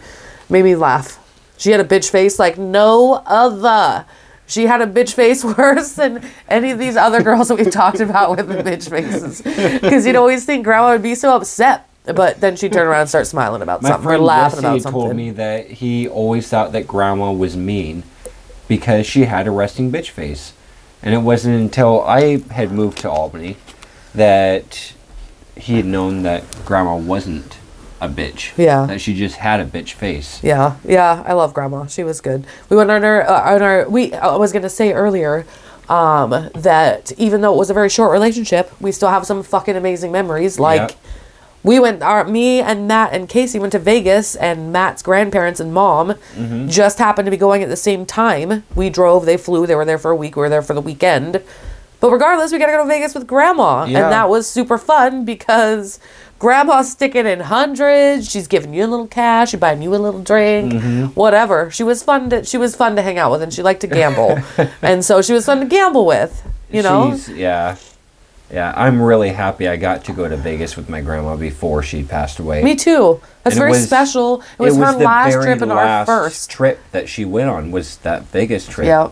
made 0.50 0.64
me 0.64 0.74
laugh. 0.74 1.18
She 1.56 1.70
had 1.70 1.78
a 1.80 1.84
bitch 1.84 2.10
face 2.10 2.38
like 2.40 2.58
no 2.58 3.22
other. 3.26 4.04
She 4.48 4.66
had 4.66 4.80
a 4.82 4.86
bitch 4.86 5.14
face 5.14 5.44
worse 5.58 5.92
than 5.92 6.22
any 6.48 6.70
of 6.72 6.78
these 6.80 6.96
other 6.96 7.22
girls 7.22 7.48
that 7.48 7.58
we've 7.58 7.70
talked 7.70 8.00
about 8.00 8.36
with 8.36 8.48
the 8.48 8.62
bitch 8.62 8.90
faces. 8.90 9.40
Because 9.80 10.04
you'd 10.04 10.16
always 10.16 10.44
think 10.44 10.64
Grandma 10.64 10.90
would 10.92 11.02
be 11.02 11.14
so 11.14 11.34
upset, 11.36 11.88
but 12.06 12.40
then 12.40 12.56
she'd 12.56 12.72
turn 12.72 12.86
around 12.88 13.02
and 13.02 13.08
start 13.08 13.26
smiling 13.28 13.62
about 13.62 13.82
My 13.82 13.90
something 13.90 14.10
or 14.10 14.18
laughing 14.18 14.62
Jesse 14.62 14.66
about 14.66 14.82
something. 14.82 15.00
told 15.00 15.16
me 15.16 15.30
that 15.30 15.70
he 15.70 16.08
always 16.08 16.48
thought 16.48 16.72
that 16.72 16.86
grandma 16.88 17.32
was 17.32 17.56
mean 17.56 18.02
because 18.68 19.06
she 19.06 19.24
had 19.24 19.46
a 19.46 19.50
resting 19.50 19.90
bitch 19.90 20.10
face. 20.10 20.52
And 21.02 21.14
it 21.14 21.18
wasn't 21.18 21.60
until 21.60 22.02
I 22.02 22.38
had 22.50 22.72
moved 22.72 22.98
to 22.98 23.10
Albany 23.10 23.56
that 24.14 24.94
he 25.56 25.76
had 25.76 25.86
known 25.86 26.22
that 26.22 26.44
grandma 26.64 26.96
wasn't 26.96 27.58
a 28.00 28.08
bitch. 28.08 28.56
Yeah. 28.56 28.86
That 28.86 29.00
she 29.00 29.14
just 29.14 29.36
had 29.36 29.60
a 29.60 29.64
bitch 29.64 29.92
face. 29.92 30.42
Yeah, 30.42 30.76
yeah, 30.84 31.22
I 31.26 31.32
love 31.32 31.54
Grandma. 31.54 31.86
She 31.86 32.04
was 32.04 32.20
good. 32.20 32.46
We 32.68 32.76
went 32.76 32.90
on 32.90 33.04
our 33.04 33.22
uh, 33.22 33.54
on 33.54 33.62
our. 33.62 33.88
We 33.88 34.12
I 34.12 34.36
was 34.36 34.52
gonna 34.52 34.68
say 34.68 34.92
earlier 34.92 35.46
um, 35.88 36.50
that 36.54 37.12
even 37.12 37.40
though 37.40 37.54
it 37.54 37.58
was 37.58 37.70
a 37.70 37.74
very 37.74 37.88
short 37.88 38.12
relationship, 38.12 38.70
we 38.80 38.92
still 38.92 39.08
have 39.08 39.26
some 39.26 39.42
fucking 39.42 39.76
amazing 39.76 40.12
memories. 40.12 40.58
Like 40.58 40.90
Yep. 40.90 40.98
We 41.66 41.80
went, 41.80 42.02
our 42.02 42.24
me 42.24 42.60
and 42.60 42.86
Matt 42.86 43.12
and 43.12 43.28
Casey 43.28 43.58
went 43.58 43.72
to 43.72 43.78
Vegas, 43.78 44.36
and 44.36 44.72
Matt's 44.72 45.02
grandparents 45.02 45.58
and 45.60 45.74
mom 45.74 46.14
just 46.68 46.98
happened 46.98 47.26
to 47.26 47.30
be 47.30 47.36
going 47.36 47.62
at 47.62 47.68
the 47.68 47.76
same 47.76 48.06
time. 48.06 48.62
We 48.74 48.88
drove, 48.88 49.26
they 49.26 49.36
flew, 49.36 49.66
they 49.66 49.74
were 49.74 49.84
there 49.84 49.98
for 49.98 50.10
a 50.10 50.16
week. 50.16 50.36
We 50.36 50.40
were 50.42 50.48
there 50.48 50.62
for 50.62 50.74
the 50.74 50.80
weekend. 50.80 51.42
But 51.98 52.10
regardless, 52.10 52.52
we 52.52 52.58
got 52.58 52.66
to 52.66 52.72
go 52.72 52.82
to 52.84 52.88
Vegas 52.88 53.14
with 53.14 53.26
Grandma, 53.26 53.84
Yeah. 53.86 54.04
and 54.04 54.12
that 54.12 54.28
was 54.28 54.46
super 54.48 54.76
fun 54.78 55.24
because 55.24 55.98
Grandma's 56.38 56.92
sticking 56.92 57.24
in 57.26 57.40
hundreds. 57.40 58.30
She's 58.30 58.46
giving 58.46 58.74
you 58.74 58.84
a 58.84 58.86
little 58.86 59.06
cash, 59.08 59.50
she's 59.52 59.60
buying 59.60 59.80
you 59.82 59.94
a 59.94 59.96
little 59.96 60.22
drink, 60.22 60.74
Mm-hmm. 60.74 61.04
whatever. 61.18 61.70
She 61.70 61.82
was 61.82 62.02
fun 62.02 62.28
to 62.30 62.44
she 62.44 62.58
was 62.58 62.76
fun 62.76 62.96
to 62.96 63.02
hang 63.02 63.18
out 63.18 63.30
with, 63.32 63.42
and 63.42 63.52
she 63.52 63.62
liked 63.62 63.80
to 63.80 63.86
gamble, 63.86 64.38
and 64.82 65.04
so 65.04 65.22
she 65.22 65.32
was 65.32 65.46
fun 65.46 65.60
to 65.60 65.66
gamble 65.66 66.04
with. 66.06 66.42
You 66.70 66.82
know, 66.82 67.12
She's, 67.12 67.28
yeah. 67.30 67.76
Yeah. 68.52 68.72
I'm 68.76 69.00
really 69.02 69.30
happy 69.30 69.66
I 69.68 69.76
got 69.76 70.04
to 70.04 70.12
go 70.12 70.28
to 70.28 70.36
Vegas 70.36 70.76
with 70.76 70.88
my 70.88 71.00
grandma 71.00 71.36
before 71.36 71.82
she 71.82 72.02
passed 72.04 72.38
away. 72.38 72.62
me 72.62 72.76
too. 72.76 73.20
That's 73.42 73.54
And 73.56 73.58
it 73.58 73.58
very 73.58 73.70
was- 73.72 73.84
special. 73.86 74.42
It 74.58 74.62
was, 74.62 74.76
her 74.76 74.92
the 74.92 74.98
last 75.04 75.32
very 75.32 75.44
trip 75.44 75.62
and 75.62 75.72
our 75.72 76.06
first. 76.06 76.50
trip 76.50 76.78
that 76.92 77.08
she 77.08 77.24
went 77.24 77.50
on 77.50 77.70
was 77.72 77.96
that 77.98 78.22
Vegas 78.24 78.66
trip. 78.68 78.86
Yeah, 78.86 79.10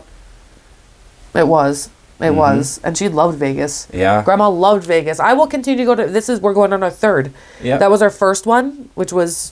it 1.33 1.47
was. 1.47 1.89
It 2.17 2.23
Mm-hmm. 2.27 2.37
was, 2.37 2.79
and 2.81 2.97
she 2.97 3.09
loved 3.09 3.37
Vegas. 3.39 3.89
Yeah. 3.93 4.23
Grandma 4.23 4.47
loved 4.47 4.85
Vegas. 4.87 5.19
I 5.19 5.33
will 5.33 5.47
continue 5.47 5.79
to 5.79 5.85
go 5.85 5.95
to. 5.95 6.09
This 6.09 6.29
is 6.29 6.39
we're 6.39 6.53
going 6.53 6.71
on 6.71 6.81
our 6.81 6.89
third. 6.89 7.33
Yep. 7.61 7.79
That 7.81 7.91
was 7.91 8.01
our 8.01 8.09
first 8.09 8.45
one, 8.45 8.89
which 8.95 9.11
was. 9.11 9.51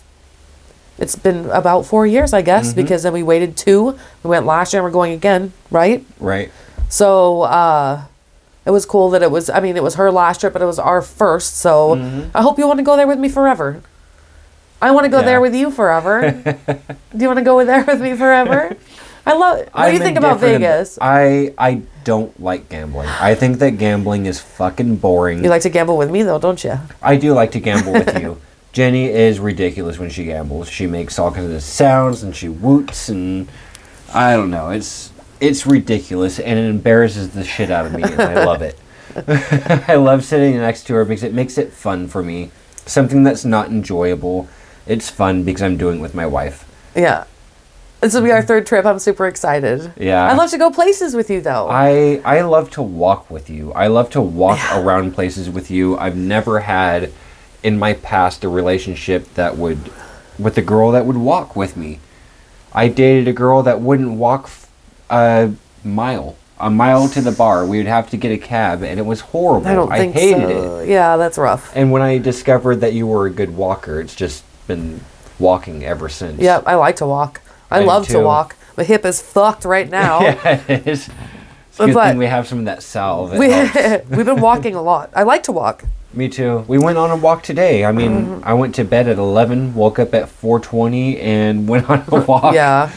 It's 0.97 1.17
been 1.17 1.49
about 1.49 1.85
four 1.85 2.07
years, 2.07 2.31
I 2.31 2.41
guess, 2.41 2.67
Mm-hmm. 2.69 2.81
because 2.81 3.03
then 3.03 3.11
we 3.11 3.21
waited 3.23 3.57
two. 3.57 3.97
We 4.23 4.29
went 4.29 4.45
last 4.45 4.71
year, 4.71 4.79
and 4.79 4.85
we're 4.85 4.93
going 4.93 5.11
again, 5.11 5.51
right? 5.71 6.05
Right. 6.21 6.51
So 6.87 7.41
uh, 7.41 8.03
it 8.65 8.71
was 8.71 8.85
cool 8.85 9.09
that 9.11 9.21
it 9.23 9.31
was. 9.31 9.49
I 9.49 9.59
mean, 9.59 9.75
it 9.77 9.83
was 9.83 9.95
her 9.95 10.11
last 10.11 10.39
trip, 10.41 10.53
but 10.53 10.61
it 10.61 10.65
was 10.65 10.79
our 10.79 11.01
first. 11.01 11.57
So 11.57 11.93
I 12.33 12.41
hope 12.41 12.57
you 12.57 12.67
want 12.67 12.79
to 12.79 12.83
go 12.83 12.95
there 12.95 13.07
with 13.07 13.19
me 13.19 13.29
forever. 13.29 13.81
I 14.81 14.91
want 14.91 15.05
to 15.05 15.09
go 15.09 15.17
Mm-hmm. 15.17 15.23
Yeah. 15.25 15.31
there 15.31 15.41
with 15.41 15.55
you 15.55 15.71
forever. 15.71 16.31
do 17.15 17.17
you 17.17 17.27
want 17.27 17.39
to 17.39 17.45
go 17.45 17.63
there 17.65 17.85
with 17.85 18.01
me 18.01 18.15
forever? 18.15 18.75
I 19.25 19.33
love. 19.33 19.57
What 19.59 19.65
do 19.67 19.71
I'm 19.75 19.93
you 19.93 19.99
think 19.99 20.17
about 20.17 20.39
Vegas? 20.41 20.97
I 20.99 21.53
I 21.57 21.83
don't 22.03 22.37
like 22.41 22.67
gambling. 22.67 23.07
I 23.07 23.35
think 23.35 23.59
that 23.59 23.77
gambling 23.77 24.25
is 24.25 24.41
fucking 24.41 24.97
boring. 24.97 25.41
You 25.41 25.49
like 25.49 25.61
to 25.61 25.69
gamble 25.69 25.95
with 25.95 26.11
me 26.11 26.23
though, 26.23 26.39
don't 26.39 26.61
you? 26.61 26.77
I 27.01 27.15
do 27.15 27.31
like 27.33 27.51
to 27.51 27.61
gamble 27.61 27.93
with 27.93 28.19
you. 28.21 28.41
Jenny 28.73 29.05
is 29.05 29.39
ridiculous 29.39 29.97
when 29.97 30.09
she 30.09 30.25
gambles. 30.25 30.67
She 30.67 30.87
makes 30.87 31.17
all 31.17 31.31
kinds 31.31 31.53
of 31.53 31.63
sounds 31.63 32.21
and 32.23 32.35
she 32.35 32.49
woots 32.49 33.07
and 33.07 33.47
I 34.13 34.33
don't 34.33 34.51
know. 34.51 34.71
It's 34.71 35.12
it's 35.43 35.65
ridiculous 35.65 36.39
and 36.39 36.57
it 36.57 36.69
embarrasses 36.69 37.31
the 37.31 37.43
shit 37.43 37.69
out 37.69 37.85
of 37.85 37.91
me 37.91 38.01
and 38.01 38.21
I 38.21 38.45
love 38.45 38.61
it. 38.61 38.79
I 39.89 39.95
love 39.95 40.23
sitting 40.23 40.57
next 40.57 40.85
to 40.87 40.93
her 40.93 41.03
because 41.03 41.21
it 41.21 41.33
makes 41.33 41.57
it 41.57 41.73
fun 41.73 42.07
for 42.07 42.23
me. 42.23 42.51
Something 42.85 43.23
that's 43.23 43.43
not 43.43 43.67
enjoyable. 43.67 44.47
It's 44.87 45.09
fun 45.09 45.43
because 45.43 45.61
I'm 45.61 45.75
doing 45.75 45.99
it 45.99 46.01
with 46.01 46.15
my 46.15 46.25
wife. 46.25 46.65
Yeah. 46.95 47.25
This 47.99 48.13
will 48.13 48.21
be 48.21 48.31
our 48.31 48.41
third 48.41 48.65
trip. 48.65 48.85
I'm 48.85 48.99
super 48.99 49.27
excited. 49.27 49.93
Yeah. 49.97 50.31
I'd 50.31 50.37
love 50.37 50.49
to 50.51 50.57
go 50.57 50.71
places 50.71 51.13
with 51.13 51.29
you 51.29 51.41
though. 51.41 51.67
I 51.69 52.21
I 52.23 52.41
love 52.41 52.69
to 52.71 52.81
walk 52.81 53.29
with 53.29 53.49
you. 53.49 53.73
I 53.73 53.87
love 53.87 54.09
to 54.11 54.21
walk 54.21 54.59
around 54.73 55.13
places 55.13 55.49
with 55.49 55.69
you. 55.69 55.97
I've 55.97 56.17
never 56.17 56.61
had 56.61 57.11
in 57.63 57.77
my 57.77 57.93
past 57.93 58.45
a 58.45 58.49
relationship 58.49 59.33
that 59.33 59.57
would 59.57 59.91
with 60.39 60.57
a 60.57 60.61
girl 60.61 60.91
that 60.91 61.05
would 61.05 61.17
walk 61.17 61.55
with 61.55 61.75
me. 61.75 61.99
I 62.73 62.87
dated 62.87 63.27
a 63.27 63.33
girl 63.33 63.61
that 63.63 63.81
wouldn't 63.81 64.11
walk 64.13 64.49
a 65.13 65.53
mile, 65.83 66.35
a 66.59 66.69
mile 66.69 67.07
to 67.09 67.21
the 67.21 67.31
bar. 67.31 67.65
We 67.65 67.77
would 67.77 67.87
have 67.87 68.09
to 68.11 68.17
get 68.17 68.31
a 68.31 68.37
cab, 68.37 68.83
and 68.83 68.99
it 68.99 69.05
was 69.05 69.21
horrible. 69.21 69.67
I 69.67 69.75
don't 69.75 69.89
think 69.89 70.13
hated 70.13 70.49
so. 70.49 70.77
it. 70.79 70.89
Yeah, 70.89 71.17
that's 71.17 71.37
rough. 71.37 71.75
And 71.75 71.91
when 71.91 72.01
I 72.01 72.17
discovered 72.17 72.77
that 72.77 72.93
you 72.93 73.07
were 73.07 73.25
a 73.25 73.29
good 73.29 73.55
walker, 73.55 73.99
it's 74.01 74.15
just 74.15 74.43
been 74.67 75.01
walking 75.39 75.83
ever 75.83 76.09
since. 76.09 76.39
Yep, 76.41 76.63
I 76.65 76.75
like 76.75 76.95
to 76.97 77.05
walk. 77.05 77.41
I, 77.69 77.79
I 77.81 77.83
love 77.83 78.07
to 78.09 78.19
walk. 78.19 78.55
My 78.77 78.83
hip 78.83 79.05
is 79.05 79.21
fucked 79.21 79.65
right 79.65 79.89
now. 80.01 80.21
Yeah, 80.21 80.61
it 80.67 80.87
is. 80.87 81.09
It's 81.69 81.79
a 81.79 81.85
good 81.87 81.93
But- 81.95 82.09
thing 82.09 82.17
we 82.17 82.25
have 82.27 82.47
some 82.47 82.59
of 82.59 82.65
that 82.65 82.83
salve. 82.83 83.31
We, 83.31 83.47
we've 84.15 84.25
been 84.25 84.41
walking 84.41 84.75
a 84.75 84.81
lot. 84.81 85.09
I 85.15 85.23
like 85.23 85.43
to 85.43 85.51
walk. 85.51 85.83
Me 86.13 86.29
too. 86.29 86.63
We 86.67 86.77
went 86.77 86.99
on 86.99 87.09
a 87.09 87.15
walk 87.17 87.41
today. 87.41 87.83
I 87.85 87.91
mean, 87.91 88.11
Mm-hmm. 88.25 88.47
I 88.47 88.53
went 88.53 88.75
to 88.75 88.83
bed 88.83 89.07
at 89.07 89.17
11, 89.17 89.73
woke 89.73 89.97
up 89.97 90.13
at 90.13 90.25
4:20 90.29 91.19
and 91.19 91.67
went 91.73 91.89
on 91.89 92.03
a 92.07 92.19
walk. 92.21 92.53
Yeah. 92.53 92.91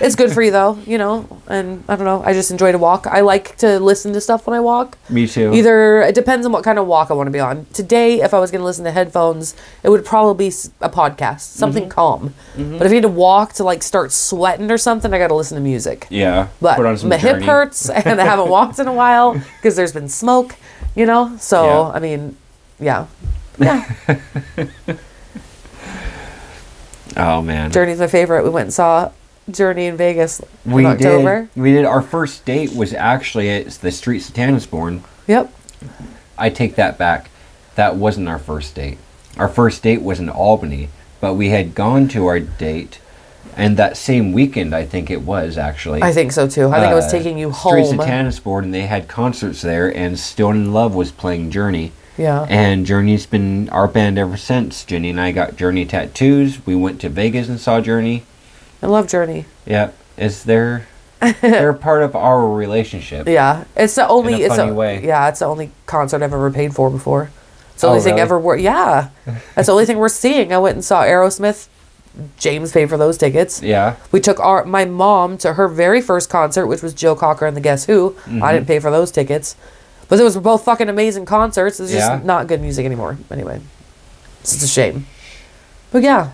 It's 0.00 0.14
good 0.14 0.32
for 0.32 0.42
you 0.42 0.50
though, 0.50 0.78
you 0.86 0.98
know, 0.98 1.26
and 1.48 1.84
I 1.88 1.96
don't 1.96 2.04
know. 2.04 2.22
I 2.24 2.32
just 2.32 2.50
enjoy 2.50 2.72
to 2.72 2.78
walk. 2.78 3.06
I 3.06 3.20
like 3.20 3.56
to 3.58 3.78
listen 3.80 4.12
to 4.12 4.20
stuff 4.20 4.46
when 4.46 4.54
I 4.56 4.60
walk. 4.60 4.96
Me 5.10 5.26
too. 5.26 5.52
Either 5.52 6.02
it 6.02 6.14
depends 6.14 6.44
on 6.46 6.52
what 6.52 6.64
kind 6.64 6.78
of 6.78 6.86
walk 6.86 7.10
I 7.10 7.14
want 7.14 7.26
to 7.26 7.30
be 7.30 7.40
on. 7.40 7.66
Today, 7.72 8.20
if 8.20 8.32
I 8.34 8.38
was 8.40 8.50
going 8.50 8.60
to 8.60 8.64
listen 8.64 8.84
to 8.84 8.90
headphones, 8.90 9.54
it 9.82 9.88
would 9.90 10.04
probably 10.04 10.48
be 10.48 10.54
a 10.80 10.88
podcast, 10.90 11.40
something 11.40 11.84
Mm-hmm. 11.84 11.90
calm. 11.90 12.34
But 12.56 12.82
if 12.86 12.90
I 12.90 12.94
need 12.94 13.02
to 13.02 13.08
walk 13.08 13.52
to 13.54 13.64
like 13.64 13.82
start 13.82 14.12
sweating 14.12 14.70
or 14.70 14.78
something, 14.78 15.12
I 15.12 15.18
got 15.18 15.28
to 15.28 15.34
listen 15.34 15.54
to 15.56 15.62
music. 15.62 16.06
Yeah. 16.10 16.48
But 16.60 16.76
put 16.76 16.86
on 16.86 16.96
some 16.98 17.08
my 17.10 17.16
hip 17.18 17.42
hurts 17.42 17.88
and 17.90 18.20
I 18.20 18.24
haven't 18.24 18.48
walked 18.48 18.78
in 18.78 18.88
a 18.88 18.92
while 18.92 19.34
because 19.58 19.76
there's 19.76 19.92
been 19.92 20.08
smoke, 20.08 20.56
you 20.94 21.06
know. 21.06 21.36
So 21.38 21.64
Yeah. 21.64 21.88
I 21.94 21.98
mean, 22.00 22.36
yeah, 22.80 23.06
yeah. 23.58 23.90
Oh 27.16 27.42
man. 27.42 27.70
Journey's 27.72 27.98
my 27.98 28.06
favorite. 28.06 28.44
We 28.44 28.50
went 28.50 28.66
and 28.66 28.74
saw 28.74 29.10
Journey 29.50 29.86
in 29.86 29.96
Vegas 29.96 30.40
we 30.64 30.84
in 30.84 30.90
October. 30.90 31.48
did. 31.54 31.60
We 31.60 31.72
did. 31.72 31.84
Our 31.84 32.02
first 32.02 32.44
date 32.44 32.74
was 32.74 32.92
actually 32.92 33.48
at 33.50 33.66
the 33.72 33.90
Streets 33.90 34.28
of 34.28 34.34
Tanasbourne. 34.34 35.02
Yep. 35.26 35.52
I 36.36 36.50
take 36.50 36.74
that 36.76 36.98
back. 36.98 37.30
That 37.74 37.96
wasn't 37.96 38.28
our 38.28 38.38
first 38.38 38.74
date. 38.74 38.98
Our 39.36 39.48
first 39.48 39.82
date 39.82 40.02
was 40.02 40.18
in 40.20 40.28
Albany, 40.28 40.88
but 41.20 41.34
we 41.34 41.50
had 41.50 41.74
gone 41.74 42.08
to 42.08 42.26
our 42.26 42.40
date, 42.40 42.98
and 43.56 43.76
that 43.76 43.96
same 43.96 44.32
weekend, 44.32 44.74
I 44.74 44.84
think 44.84 45.10
it 45.10 45.22
was 45.22 45.56
actually. 45.56 46.02
I 46.02 46.12
think 46.12 46.32
so 46.32 46.48
too. 46.48 46.68
I 46.68 46.80
think 46.80 46.92
it 46.92 46.96
was 46.96 47.06
uh, 47.06 47.10
taking 47.10 47.38
you 47.38 47.52
Streets 47.52 47.90
home. 47.90 48.00
of 48.00 48.06
Tanasbourne, 48.06 48.64
and 48.64 48.74
they 48.74 48.86
had 48.86 49.08
concerts 49.08 49.62
there, 49.62 49.94
and 49.94 50.18
Stone 50.18 50.56
in 50.56 50.72
Love 50.72 50.94
was 50.94 51.10
playing 51.12 51.50
Journey. 51.50 51.92
yeah. 52.16 52.46
And 52.48 52.84
Journey's 52.84 53.26
been 53.26 53.68
our 53.70 53.86
band 53.86 54.18
ever 54.18 54.36
since. 54.36 54.84
Jenny 54.84 55.10
and 55.10 55.20
I 55.20 55.30
got 55.32 55.56
Journey 55.56 55.84
tattoos. 55.84 56.64
We 56.66 56.74
went 56.74 57.00
to 57.02 57.08
Vegas 57.08 57.48
and 57.48 57.60
saw 57.60 57.80
Journey. 57.80 58.24
I 58.82 58.86
love 58.86 59.08
Journey. 59.08 59.46
Yep. 59.66 59.96
Is 60.16 60.44
there 60.44 60.86
they're 61.40 61.72
part 61.88 62.02
of 62.02 62.14
our 62.14 62.48
relationship. 62.48 63.26
Yeah, 63.26 63.64
it's 63.76 63.94
the 63.96 64.06
only. 64.08 64.34
a 64.42 64.46
it's 64.46 64.56
funny 64.56 64.70
the, 64.70 64.74
way. 64.76 65.04
Yeah, 65.04 65.28
it's 65.28 65.40
the 65.40 65.46
only 65.46 65.70
concert 65.86 66.22
I've 66.22 66.32
ever 66.32 66.50
paid 66.50 66.74
for 66.74 66.90
before. 66.90 67.30
It's 67.72 67.82
the 67.82 67.88
Oh, 67.88 67.90
only 67.90 68.02
thing 68.02 68.12
really? 68.14 68.22
ever. 68.22 68.38
Wor- 68.38 68.56
yeah, 68.56 69.08
that's 69.54 69.66
the 69.66 69.72
only 69.72 69.84
thing 69.86 69.98
we're 69.98 70.08
seeing. 70.08 70.52
I 70.52 70.58
went 70.58 70.74
and 70.76 70.84
saw 70.84 71.02
Aerosmith. 71.04 71.68
James 72.36 72.72
paid 72.72 72.88
for 72.88 72.96
those 72.96 73.16
tickets. 73.16 73.62
Yeah. 73.62 73.94
We 74.10 74.18
took 74.20 74.40
our 74.40 74.64
my 74.64 74.84
mom 74.84 75.38
to 75.38 75.52
her 75.54 75.68
very 75.68 76.00
first 76.00 76.28
concert, 76.30 76.66
which 76.66 76.82
was 76.82 76.92
Joe 76.94 77.14
Cocker 77.14 77.46
and 77.46 77.56
the 77.56 77.60
Guess 77.60 77.84
Who. 77.86 78.10
Mm-hmm. 78.10 78.42
I 78.42 78.52
didn't 78.52 78.66
pay 78.66 78.80
for 78.80 78.90
those 78.90 79.10
tickets, 79.12 79.54
but 80.08 80.16
those 80.16 80.34
were 80.34 80.40
both 80.42 80.64
fucking 80.64 80.88
amazing 80.88 81.26
concerts. 81.26 81.78
It's 81.78 81.92
just 81.92 82.10
Yeah. 82.10 82.20
not 82.24 82.46
good 82.48 82.60
music 82.60 82.84
anymore. 82.86 83.18
Anyway, 83.30 83.60
it's 84.40 84.52
just 84.52 84.64
a 84.64 84.68
shame. 84.68 85.06
But 85.92 86.02
yeah, 86.02 86.30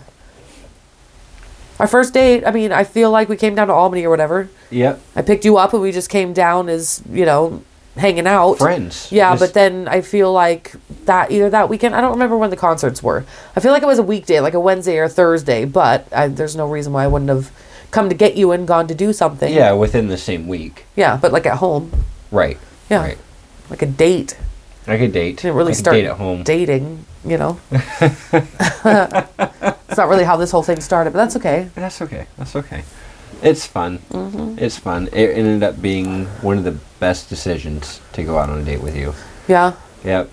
our 1.79 1.87
first 1.87 2.15
date. 2.15 2.45
I 2.47 2.51
mean, 2.51 2.73
I 2.73 2.85
feel 2.85 3.11
like 3.11 3.29
we 3.29 3.37
came 3.37 3.55
down 3.55 3.67
to 3.69 3.73
Albany 3.73 4.05
or 4.05 4.11
whatever. 4.11 4.49
Yep. 4.71 5.01
I 5.17 5.23
picked 5.23 5.45
you 5.45 5.57
up 5.57 5.73
and 5.73 5.83
we 5.83 5.93
just 5.93 6.09
came 6.11 6.33
down 6.33 6.69
as, 6.69 7.03
you 7.11 7.25
know, 7.25 7.63
hanging 7.97 8.27
out. 8.27 8.59
Friends. 8.59 9.11
Yeah, 9.13 9.31
Just- 9.33 9.41
but 9.41 9.55
then 9.55 9.87
I 9.89 10.01
feel 10.01 10.33
like 10.33 10.73
that 11.05 11.31
either 11.31 11.51
that 11.51 11.69
weekend. 11.69 11.95
I 11.95 12.01
don't 12.01 12.13
remember 12.13 12.37
when 12.37 12.51
the 12.51 12.57
concerts 12.57 13.03
were. 13.03 13.25
I 13.57 13.61
feel 13.61 13.73
like 13.73 13.83
it 13.83 13.87
was 13.87 13.99
a 13.99 14.03
weekday, 14.03 14.41
like 14.41 14.55
a 14.55 14.61
Wednesday 14.61 14.99
or 14.99 15.09
Thursday. 15.09 15.65
But 15.65 16.07
I, 16.13 16.29
there's 16.29 16.57
no 16.57 16.69
reason 16.69 16.93
why 16.93 17.05
I 17.05 17.07
wouldn't 17.07 17.29
have 17.29 17.51
come 17.91 18.09
to 18.09 18.15
get 18.15 18.37
you 18.37 18.51
and 18.51 18.67
gone 18.67 18.89
to 18.89 18.95
do 18.95 19.13
something. 19.13 19.53
yeah, 19.53 19.73
within 19.73 20.09
the 20.09 20.17
same 20.19 20.49
week. 20.49 20.87
Yeah, 20.97 21.17
but 21.17 21.33
like 21.33 21.47
at 21.47 21.59
home, 21.59 21.93
Right. 22.33 22.59
Yeah. 22.91 23.03
Right. 23.03 23.19
like 23.71 23.83
a 23.83 23.87
date. 23.87 24.37
I 24.89 24.99
could 24.99 25.13
date. 25.13 25.37
Didn't 25.37 25.57
really 25.57 25.71
could 25.73 25.79
start 25.79 25.95
date 25.95 26.07
at 26.07 26.17
home. 26.17 26.43
dating. 26.43 27.07
You 27.25 27.39
know, 27.39 27.61
it's 27.71 28.33
not 29.97 30.09
really 30.09 30.25
how 30.25 30.37
this 30.37 30.51
whole 30.51 30.63
thing 30.63 30.81
started, 30.81 31.13
but 31.13 31.19
that's 31.19 31.37
okay. 31.37 31.71
That's 31.75 32.03
okay. 32.03 32.27
That's 32.37 32.57
okay. 32.57 32.85
It's 33.43 33.67
fun. 33.67 33.99
Mm-hmm. 34.11 34.59
It's 34.59 34.79
fun. 34.79 35.09
It 35.13 35.31
ended 35.37 35.63
up 35.63 35.81
being 35.81 36.27
one 36.43 36.59
of 36.59 36.65
the 36.65 36.79
best 37.01 37.29
decisions 37.29 38.01
to 38.13 38.23
go 38.25 38.39
out 38.39 38.51
on 38.51 38.61
a 38.61 38.65
date 38.65 38.83
with 38.83 38.97
you. 38.97 39.15
Yeah. 39.49 39.75
Yep. 40.05 40.31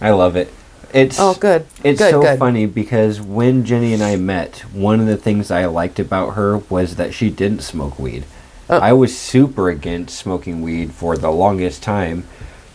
I 0.00 0.10
love 0.10 0.36
it. 0.36 0.52
It's 0.92 1.18
Oh, 1.20 1.34
good. 1.34 1.66
It's 1.84 1.98
good. 2.00 2.10
so 2.10 2.22
good. 2.22 2.38
funny 2.38 2.66
because 2.66 3.20
when 3.20 3.64
Jenny 3.64 3.92
and 3.92 4.02
I 4.02 4.16
met, 4.16 4.60
one 4.72 5.00
of 5.00 5.06
the 5.06 5.16
things 5.16 5.50
I 5.50 5.66
liked 5.66 5.98
about 5.98 6.30
her 6.34 6.58
was 6.58 6.96
that 6.96 7.12
she 7.14 7.30
didn't 7.30 7.62
smoke 7.62 7.98
weed. 7.98 8.24
Oh. 8.70 8.78
I 8.78 8.92
was 8.92 9.16
super 9.16 9.68
against 9.68 10.16
smoking 10.18 10.62
weed 10.62 10.92
for 10.92 11.16
the 11.16 11.30
longest 11.30 11.82
time, 11.82 12.24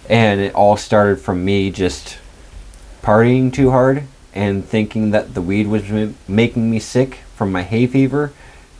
and 0.09 0.39
it 0.41 0.53
all 0.55 0.75
started 0.77 1.19
from 1.19 1.43
me 1.45 1.71
just 1.71 2.17
partying 3.03 3.53
too 3.53 3.69
hard 3.69 4.03
and 4.33 4.65
thinking 4.65 5.11
that 5.11 5.35
the 5.35 5.41
weed 5.41 5.67
was 5.67 5.87
ma- 5.89 6.11
making 6.27 6.71
me 6.71 6.79
sick 6.79 7.19
from 7.35 7.51
my 7.51 7.61
hay 7.61 7.85
fever, 7.85 8.33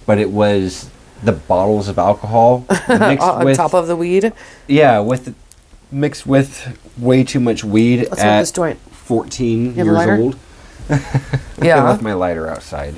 but 0.08 0.18
it 0.18 0.32
was 0.32 0.90
the 1.22 1.32
bottles 1.32 1.88
of 1.88 1.98
alcohol 2.00 2.66
mixed 2.90 3.22
on 3.22 3.46
with 3.46 3.58
top 3.58 3.74
of 3.74 3.88
the 3.88 3.96
weed. 3.96 4.34
yeah, 4.68 5.00
with 5.00 5.36
mixed 5.92 6.26
with 6.26 6.78
way 6.98 7.24
too 7.24 7.40
much 7.40 7.64
weed 7.64 8.08
Let's 8.10 8.22
at 8.22 8.40
this 8.40 8.52
joint. 8.52 8.80
14 8.92 9.76
years 9.76 9.88
old. 10.20 10.38
I 10.90 11.40
Yeah. 11.62 11.84
left 11.84 12.02
my 12.10 12.14
lighter 12.14 12.50
outside. 12.50 12.96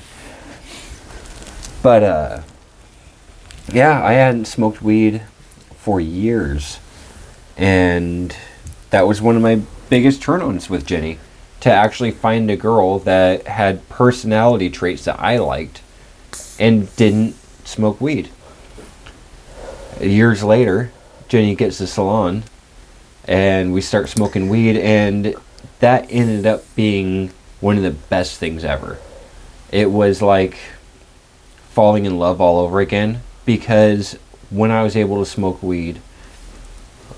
But 1.83 2.03
uh 2.03 2.41
yeah, 3.71 4.03
I 4.03 4.13
hadn't 4.13 4.45
smoked 4.45 4.81
weed 4.81 5.23
for 5.77 5.99
years. 5.99 6.79
And 7.57 8.35
that 8.91 9.07
was 9.07 9.21
one 9.21 9.35
of 9.35 9.41
my 9.41 9.61
biggest 9.89 10.21
turn-ons 10.21 10.69
with 10.69 10.85
Jenny 10.85 11.19
to 11.61 11.71
actually 11.71 12.11
find 12.11 12.49
a 12.49 12.55
girl 12.55 12.99
that 12.99 13.47
had 13.47 13.87
personality 13.89 14.69
traits 14.69 15.05
that 15.05 15.19
I 15.19 15.37
liked 15.37 15.81
and 16.59 16.93
didn't 16.95 17.35
smoke 17.65 17.99
weed. 17.99 18.29
Years 19.99 20.43
later, 20.43 20.91
Jenny 21.27 21.55
gets 21.55 21.77
the 21.77 21.87
salon 21.87 22.43
and 23.27 23.73
we 23.73 23.81
start 23.81 24.09
smoking 24.09 24.49
weed 24.49 24.77
and 24.77 25.35
that 25.79 26.05
ended 26.09 26.45
up 26.45 26.63
being 26.75 27.31
one 27.59 27.77
of 27.77 27.83
the 27.83 27.91
best 27.91 28.37
things 28.37 28.63
ever. 28.63 28.99
It 29.71 29.91
was 29.91 30.21
like 30.21 30.57
falling 31.69 32.05
in 32.05 32.19
love 32.19 32.39
all 32.39 32.59
over 32.59 32.79
again 32.79 33.21
because 33.45 34.17
when 34.49 34.71
I 34.71 34.83
was 34.83 34.95
able 34.95 35.19
to 35.19 35.29
smoke 35.29 35.61
weed, 35.63 35.99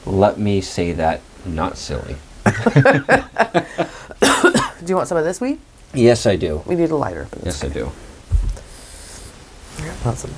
let 0.05 0.39
me 0.39 0.61
say 0.61 0.93
that 0.93 1.21
not 1.45 1.77
silly. 1.77 2.15
Do 4.21 4.85
you 4.87 4.95
want 4.95 5.07
some 5.07 5.17
of 5.17 5.25
this 5.25 5.41
weed? 5.41 5.59
Yes, 5.93 6.25
I 6.25 6.35
do. 6.35 6.63
We 6.65 6.75
need 6.75 6.91
a 6.91 6.95
lighter. 6.95 7.27
Yes, 7.43 7.63
I 7.63 7.69
do. 7.69 7.91
Awesome. 10.05 10.33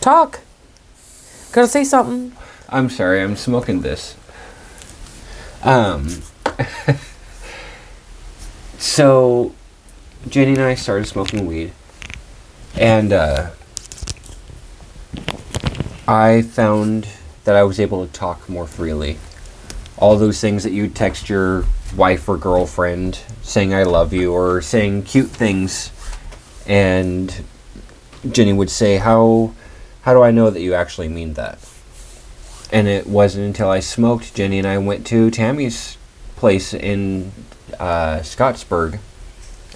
Talk. 0.00 0.40
Gotta 1.52 1.68
say 1.68 1.84
something. 1.84 2.32
I'm 2.68 2.90
sorry, 2.90 3.22
I'm 3.22 3.36
smoking 3.36 3.82
this. 3.82 4.16
Um, 5.62 6.22
so 8.78 9.54
Jenny 10.28 10.52
and 10.52 10.62
I 10.62 10.74
started 10.74 11.06
smoking 11.06 11.46
weed, 11.46 11.72
and 12.76 13.12
uh, 13.12 13.50
I 16.08 16.42
found 16.42 17.08
that 17.44 17.56
I 17.56 17.62
was 17.62 17.78
able 17.78 18.06
to 18.06 18.12
talk 18.12 18.48
more 18.48 18.66
freely. 18.66 19.18
All 20.04 20.18
those 20.18 20.38
things 20.38 20.64
that 20.64 20.72
you 20.72 20.88
text 20.88 21.30
your 21.30 21.64
wife 21.96 22.28
or 22.28 22.36
girlfriend 22.36 23.20
saying 23.40 23.72
I 23.72 23.84
love 23.84 24.12
you 24.12 24.34
or 24.34 24.60
saying 24.60 25.04
cute 25.04 25.30
things, 25.30 25.90
and 26.66 27.42
Jenny 28.30 28.52
would 28.52 28.68
say, 28.68 28.98
"How 28.98 29.54
how 30.02 30.12
do 30.12 30.20
I 30.20 30.30
know 30.30 30.50
that 30.50 30.60
you 30.60 30.74
actually 30.74 31.08
mean 31.08 31.32
that?" 31.40 31.58
And 32.70 32.86
it 32.86 33.06
wasn't 33.06 33.46
until 33.46 33.70
I 33.70 33.80
smoked, 33.80 34.34
Jenny 34.34 34.58
and 34.58 34.68
I 34.68 34.76
went 34.76 35.06
to 35.06 35.30
Tammy's 35.30 35.96
place 36.36 36.74
in 36.74 37.32
uh, 37.80 38.18
Scottsburg, 38.18 38.98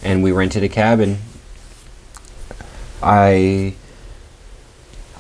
and 0.03 0.23
we 0.23 0.31
rented 0.31 0.63
a 0.63 0.69
cabin. 0.69 1.21
I 3.03 3.77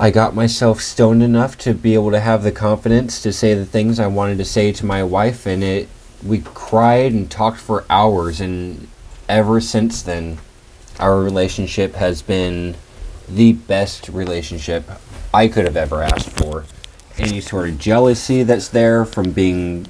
I 0.00 0.12
got 0.12 0.32
myself 0.32 0.80
stoned 0.80 1.24
enough 1.24 1.58
to 1.58 1.74
be 1.74 1.94
able 1.94 2.12
to 2.12 2.20
have 2.20 2.44
the 2.44 2.52
confidence 2.52 3.20
to 3.22 3.32
say 3.32 3.54
the 3.54 3.66
things 3.66 3.98
I 3.98 4.06
wanted 4.06 4.38
to 4.38 4.44
say 4.44 4.70
to 4.72 4.86
my 4.86 5.02
wife, 5.02 5.44
and 5.44 5.64
it 5.64 5.88
we 6.24 6.38
cried 6.38 7.12
and 7.12 7.28
talked 7.28 7.58
for 7.58 7.84
hours, 7.90 8.40
and 8.40 8.86
ever 9.28 9.60
since 9.60 10.02
then, 10.02 10.38
our 11.00 11.20
relationship 11.20 11.94
has 11.96 12.22
been 12.22 12.76
the 13.28 13.54
best 13.54 14.08
relationship 14.08 14.88
I 15.34 15.48
could 15.48 15.64
have 15.64 15.76
ever 15.76 16.02
asked 16.02 16.30
for. 16.30 16.64
Any 17.16 17.40
sort 17.40 17.68
of 17.68 17.78
jealousy 17.78 18.44
that's 18.44 18.68
there 18.68 19.04
from 19.04 19.32
being 19.32 19.88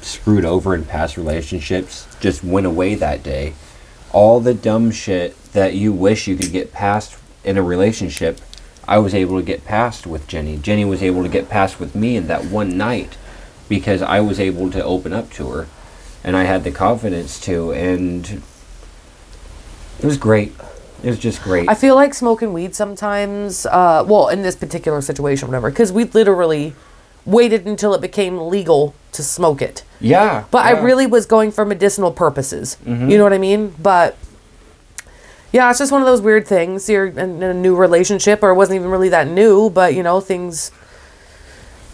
screwed 0.00 0.44
over 0.44 0.76
in 0.76 0.84
past 0.84 1.16
relationships 1.16 2.06
just 2.20 2.44
went 2.44 2.66
away 2.66 2.94
that 2.94 3.24
day. 3.24 3.54
All 4.12 4.38
the 4.38 4.54
dumb 4.54 4.92
shit 4.92 5.36
that 5.52 5.74
you 5.74 5.92
wish 5.92 6.28
you 6.28 6.36
could 6.36 6.52
get 6.52 6.72
past 6.72 7.18
in 7.42 7.56
a 7.56 7.62
relationship, 7.62 8.40
I 8.88 8.98
was 8.98 9.14
able 9.14 9.38
to 9.38 9.44
get 9.44 9.64
past 9.66 10.06
with 10.06 10.26
Jenny. 10.26 10.56
Jenny 10.56 10.84
was 10.84 11.02
able 11.02 11.22
to 11.22 11.28
get 11.28 11.48
past 11.50 11.78
with 11.78 11.94
me 11.94 12.16
in 12.16 12.26
that 12.28 12.46
one 12.46 12.76
night 12.78 13.18
because 13.68 14.00
I 14.00 14.20
was 14.20 14.40
able 14.40 14.70
to 14.70 14.82
open 14.82 15.12
up 15.12 15.30
to 15.34 15.50
her 15.50 15.66
and 16.24 16.34
I 16.34 16.44
had 16.44 16.64
the 16.64 16.70
confidence 16.70 17.38
to 17.40 17.70
and 17.72 18.42
it 20.00 20.04
was 20.06 20.16
great. 20.16 20.54
It 21.02 21.08
was 21.10 21.18
just 21.18 21.42
great. 21.42 21.68
I 21.68 21.74
feel 21.74 21.94
like 21.94 22.14
smoking 22.14 22.52
weed 22.52 22.74
sometimes, 22.74 23.66
uh, 23.66 24.04
well, 24.08 24.28
in 24.28 24.42
this 24.42 24.56
particular 24.56 25.00
situation, 25.02 25.48
whatever, 25.48 25.70
because 25.70 25.92
we 25.92 26.04
literally 26.04 26.72
waited 27.26 27.66
until 27.66 27.92
it 27.94 28.00
became 28.00 28.38
legal 28.48 28.94
to 29.12 29.22
smoke 29.22 29.60
it. 29.60 29.84
yeah. 30.00 30.44
But 30.50 30.64
I 30.64 30.80
really 30.80 31.06
was 31.06 31.26
going 31.26 31.52
for 31.52 31.64
medicinal 31.66 32.10
purposes. 32.10 32.78
Mhm. 32.86 33.10
You 33.10 33.18
know 33.18 33.24
what 33.24 33.32
I 33.34 33.38
mean? 33.38 33.74
But 33.78 34.16
yeah, 35.52 35.70
it's 35.70 35.78
just 35.78 35.92
one 35.92 36.02
of 36.02 36.06
those 36.06 36.20
weird 36.20 36.46
things. 36.46 36.88
You're 36.88 37.06
in, 37.06 37.18
in 37.18 37.42
a 37.42 37.54
new 37.54 37.74
relationship, 37.76 38.42
or 38.42 38.50
it 38.50 38.54
wasn't 38.54 38.76
even 38.76 38.90
really 38.90 39.08
that 39.08 39.28
new, 39.28 39.70
but 39.70 39.94
you 39.94 40.02
know, 40.02 40.20
things. 40.20 40.70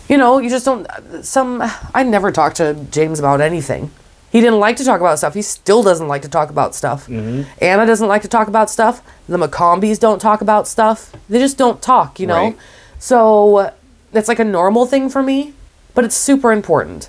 You 0.08 0.18
know, 0.18 0.38
you 0.38 0.50
just 0.50 0.64
don't. 0.64 0.86
Some. 1.22 1.62
I 1.94 2.02
never 2.02 2.30
talked 2.30 2.56
to 2.56 2.74
James 2.90 3.18
about 3.18 3.40
anything. 3.40 3.90
He 4.34 4.40
didn't 4.40 4.58
like 4.58 4.76
to 4.78 4.84
talk 4.84 5.00
about 5.00 5.18
stuff. 5.18 5.34
He 5.34 5.42
still 5.42 5.84
doesn't 5.84 6.08
like 6.08 6.22
to 6.22 6.28
talk 6.28 6.50
about 6.50 6.74
stuff. 6.74 7.06
Mm-hmm. 7.06 7.48
Anna 7.62 7.86
doesn't 7.86 8.08
like 8.08 8.22
to 8.22 8.28
talk 8.28 8.48
about 8.48 8.68
stuff. 8.68 9.00
The 9.28 9.36
McCombies 9.36 10.00
don't 10.00 10.18
talk 10.18 10.40
about 10.40 10.66
stuff. 10.66 11.12
They 11.28 11.38
just 11.38 11.56
don't 11.56 11.80
talk, 11.80 12.18
you 12.18 12.26
know? 12.26 12.46
Right. 12.46 12.58
So 12.98 13.72
it's 14.12 14.26
like 14.26 14.40
a 14.40 14.44
normal 14.44 14.86
thing 14.86 15.08
for 15.08 15.22
me, 15.22 15.54
but 15.94 16.04
it's 16.04 16.16
super 16.16 16.50
important. 16.50 17.08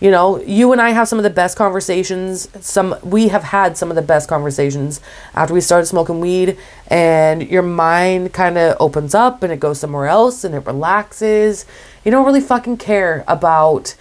You 0.00 0.10
know, 0.10 0.40
you 0.40 0.72
and 0.72 0.80
I 0.80 0.90
have 0.90 1.08
some 1.08 1.18
of 1.18 1.24
the 1.24 1.30
best 1.30 1.58
conversations. 1.58 2.48
Some 2.64 2.96
we 3.02 3.28
have 3.28 3.44
had 3.44 3.76
some 3.76 3.90
of 3.90 3.96
the 3.96 4.02
best 4.02 4.30
conversations 4.30 5.00
after 5.34 5.52
we 5.52 5.60
started 5.60 5.86
smoking 5.86 6.20
weed, 6.20 6.56
and 6.86 7.46
your 7.46 7.62
mind 7.62 8.32
kind 8.32 8.56
of 8.56 8.78
opens 8.80 9.14
up 9.14 9.42
and 9.42 9.52
it 9.52 9.60
goes 9.60 9.78
somewhere 9.78 10.06
else 10.06 10.42
and 10.42 10.54
it 10.54 10.60
relaxes. 10.60 11.66
You 12.02 12.10
don't 12.10 12.24
really 12.24 12.40
fucking 12.40 12.78
care 12.78 13.24
about. 13.28 13.94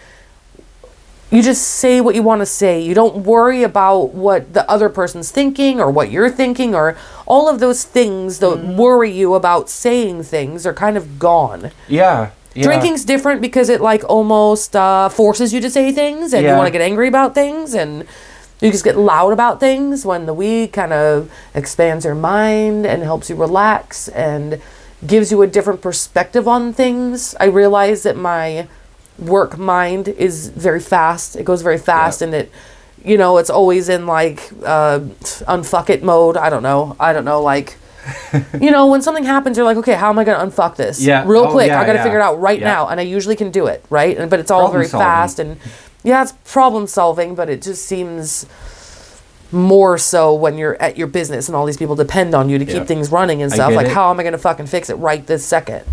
You 1.32 1.44
just 1.44 1.62
say 1.62 2.02
what 2.02 2.16
you 2.16 2.24
want 2.24 2.42
to 2.42 2.46
say. 2.48 2.82
You 2.82 2.96
don't 2.96 3.18
worry 3.18 3.62
about 3.62 4.14
what 4.16 4.54
the 4.54 4.68
other 4.72 4.90
person's 4.90 5.30
thinking 5.30 5.80
or 5.80 5.92
what 5.92 6.10
you're 6.10 6.32
thinking 6.32 6.74
or 6.74 6.98
all 7.28 7.48
of 7.48 7.60
those 7.60 7.84
things 7.84 8.40
that 8.40 8.48
mm-hmm. 8.48 8.78
worry 8.78 9.12
you 9.12 9.36
about 9.36 9.70
saying 9.70 10.24
things 10.24 10.66
are 10.66 10.74
kind 10.74 10.98
of 10.98 11.20
gone. 11.20 11.70
Yeah. 11.88 12.32
Yeah. 12.60 12.66
Drinking's 12.66 13.06
different 13.06 13.42
because 13.42 13.70
it 13.70 13.82
like 13.82 14.04
almost 14.10 14.76
uh, 14.76 15.10
forces 15.10 15.54
you 15.54 15.62
to 15.62 15.70
say 15.70 15.92
things, 15.92 16.34
and 16.34 16.44
you 16.46 16.54
want 16.58 16.68
to 16.68 16.72
get 16.72 16.82
angry 16.82 17.08
about 17.08 17.34
things, 17.34 17.74
and 17.74 18.06
you 18.62 18.72
just 18.72 18.84
get 18.84 18.98
loud 18.98 19.32
about 19.34 19.60
things. 19.60 20.06
When 20.06 20.26
the 20.26 20.34
weed 20.34 20.74
kind 20.74 20.92
of 20.94 21.32
expands 21.56 22.06
your 22.06 22.16
mind 22.16 22.86
and 22.86 23.04
helps 23.04 23.30
you 23.30 23.36
relax 23.36 24.08
and 24.10 24.62
gives 25.06 25.32
you 25.32 25.42
a 25.42 25.48
different 25.48 25.82
perspective 25.82 26.46
on 26.48 26.74
things. 26.74 27.34
I 27.40 27.46
realize 27.46 28.04
that 28.04 28.18
my 28.18 28.68
work 29.18 29.58
mind 29.58 30.10
is 30.10 30.50
very 30.50 30.82
fast. 30.82 31.36
It 31.38 31.44
goes 31.46 31.62
very 31.62 31.78
fast, 31.78 32.20
Yeah. 32.20 32.26
and 32.28 32.36
it, 32.36 32.52
you 33.06 33.18
know, 33.18 33.38
it's 33.38 33.50
always 33.50 33.88
in 33.88 34.06
like 34.06 34.52
uh, 34.66 35.00
unfuck 35.48 35.90
it 35.90 36.04
mode. 36.04 36.36
I 36.36 36.50
don't 36.50 36.64
know. 36.64 36.98
I 37.00 37.14
don't 37.14 37.24
know. 37.26 37.42
Like 37.42 37.78
you 38.62 38.72
know, 38.72 38.88
when 38.88 39.02
something 39.02 39.24
happens, 39.24 39.58
you're 39.58 39.66
like, 39.66 39.78
okay, 39.78 39.94
how 39.94 40.10
am 40.10 40.18
I 40.20 40.24
going 40.24 40.40
to 40.40 40.46
unfuck 40.56 40.76
this? 40.76 41.02
Yeah. 41.02 41.24
Real 41.28 41.46
Oh, 41.46 41.52
quick. 41.52 41.68
yeah, 41.68 41.80
I 41.82 41.86
got 41.86 41.94
to 41.94 42.00
yeah. 42.00 42.04
figure 42.04 42.20
it 42.20 42.22
out 42.24 42.40
right 42.40 42.60
Yeah. 42.60 42.68
now. 42.74 42.88
And 42.88 43.00
I 43.00 43.04
usually 43.04 43.36
can 43.36 43.52
do 43.52 43.68
it, 43.68 43.84
right? 43.90 44.18
And, 44.18 44.30
but 44.30 44.40
it's 44.40 44.52
all 44.52 44.62
Problem 44.62 44.74
very 44.82 44.88
solving. 44.88 45.06
fast. 45.06 45.40
And 45.40 45.58
yeah, 46.04 46.22
it's 46.24 46.32
problem 46.52 46.88
solving, 46.88 47.36
but 47.36 47.50
it 47.50 47.62
just 47.62 47.86
seems 47.86 48.46
more 49.52 49.98
so 49.98 50.34
when 50.34 50.58
you're 50.58 50.80
at 50.82 50.96
your 50.98 51.08
business 51.08 51.48
and 51.50 51.56
all 51.56 51.66
these 51.66 51.78
people 51.78 51.96
depend 51.96 52.36
on 52.36 52.50
you 52.50 52.60
to 52.60 52.66
keep 52.66 52.86
things 52.86 53.12
running 53.12 53.42
and 53.42 53.52
stuff. 53.52 53.74
Like, 53.74 53.88
it. 53.88 53.94
how 53.94 54.12
am 54.12 54.20
I 54.20 54.24
going 54.24 54.34
to 54.34 54.38
fucking 54.40 54.68
fix 54.68 54.90
it 54.90 54.96
right 54.96 55.26
this 55.26 55.46
second? 55.46 55.84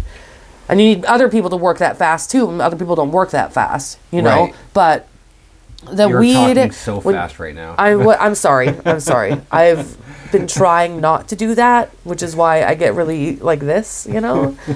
And 0.68 0.80
you 0.80 0.86
need 0.96 1.04
other 1.06 1.28
people 1.28 1.48
to 1.50 1.56
work 1.56 1.78
that 1.78 1.96
fast 1.96 2.30
too. 2.30 2.48
And 2.50 2.60
other 2.60 2.76
people 2.76 2.94
don't 2.96 3.12
work 3.12 3.30
that 3.30 3.52
fast, 3.52 3.98
you 4.10 4.20
know? 4.20 4.44
Right. 4.46 4.54
But 4.74 5.08
the 5.90 6.08
You're 6.08 6.20
weed. 6.20 6.34
talking 6.34 6.72
so 6.72 7.00
when- 7.00 7.14
fast 7.14 7.38
right 7.38 7.54
now. 7.54 7.74
I, 7.78 7.94
wa- 7.94 8.16
I'm 8.20 8.34
sorry. 8.34 8.74
I'm 8.84 9.00
sorry. 9.00 9.40
I've 9.50 9.96
been 10.36 10.46
trying 10.60 11.00
not 11.00 11.28
to 11.28 11.36
do 11.36 11.54
that, 11.54 11.90
which 12.04 12.22
is 12.22 12.34
why 12.36 12.64
I 12.64 12.74
get 12.74 12.94
really 12.94 13.36
like 13.36 13.60
this, 13.60 14.06
you 14.10 14.20
know? 14.20 14.56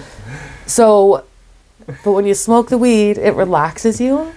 So, 0.67 1.25
but 2.05 2.13
when 2.13 2.25
you 2.27 2.35
smoke 2.35 2.69
the 2.69 2.79
weed, 2.79 3.19
it 3.19 3.33
relaxes 3.35 4.01
you 4.01 4.33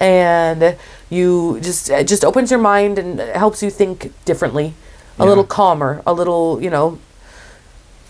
and 0.00 0.76
you 1.10 1.60
just, 1.62 1.88
it 1.90 2.08
just 2.08 2.24
opens 2.24 2.50
your 2.50 2.58
mind 2.60 2.98
and 2.98 3.20
helps 3.20 3.62
you 3.62 3.70
think 3.70 4.12
differently, 4.24 4.74
a 5.18 5.22
Yeah. 5.22 5.28
little 5.28 5.44
calmer, 5.44 6.02
a 6.04 6.12
little, 6.12 6.60
you 6.60 6.70
know, 6.70 6.98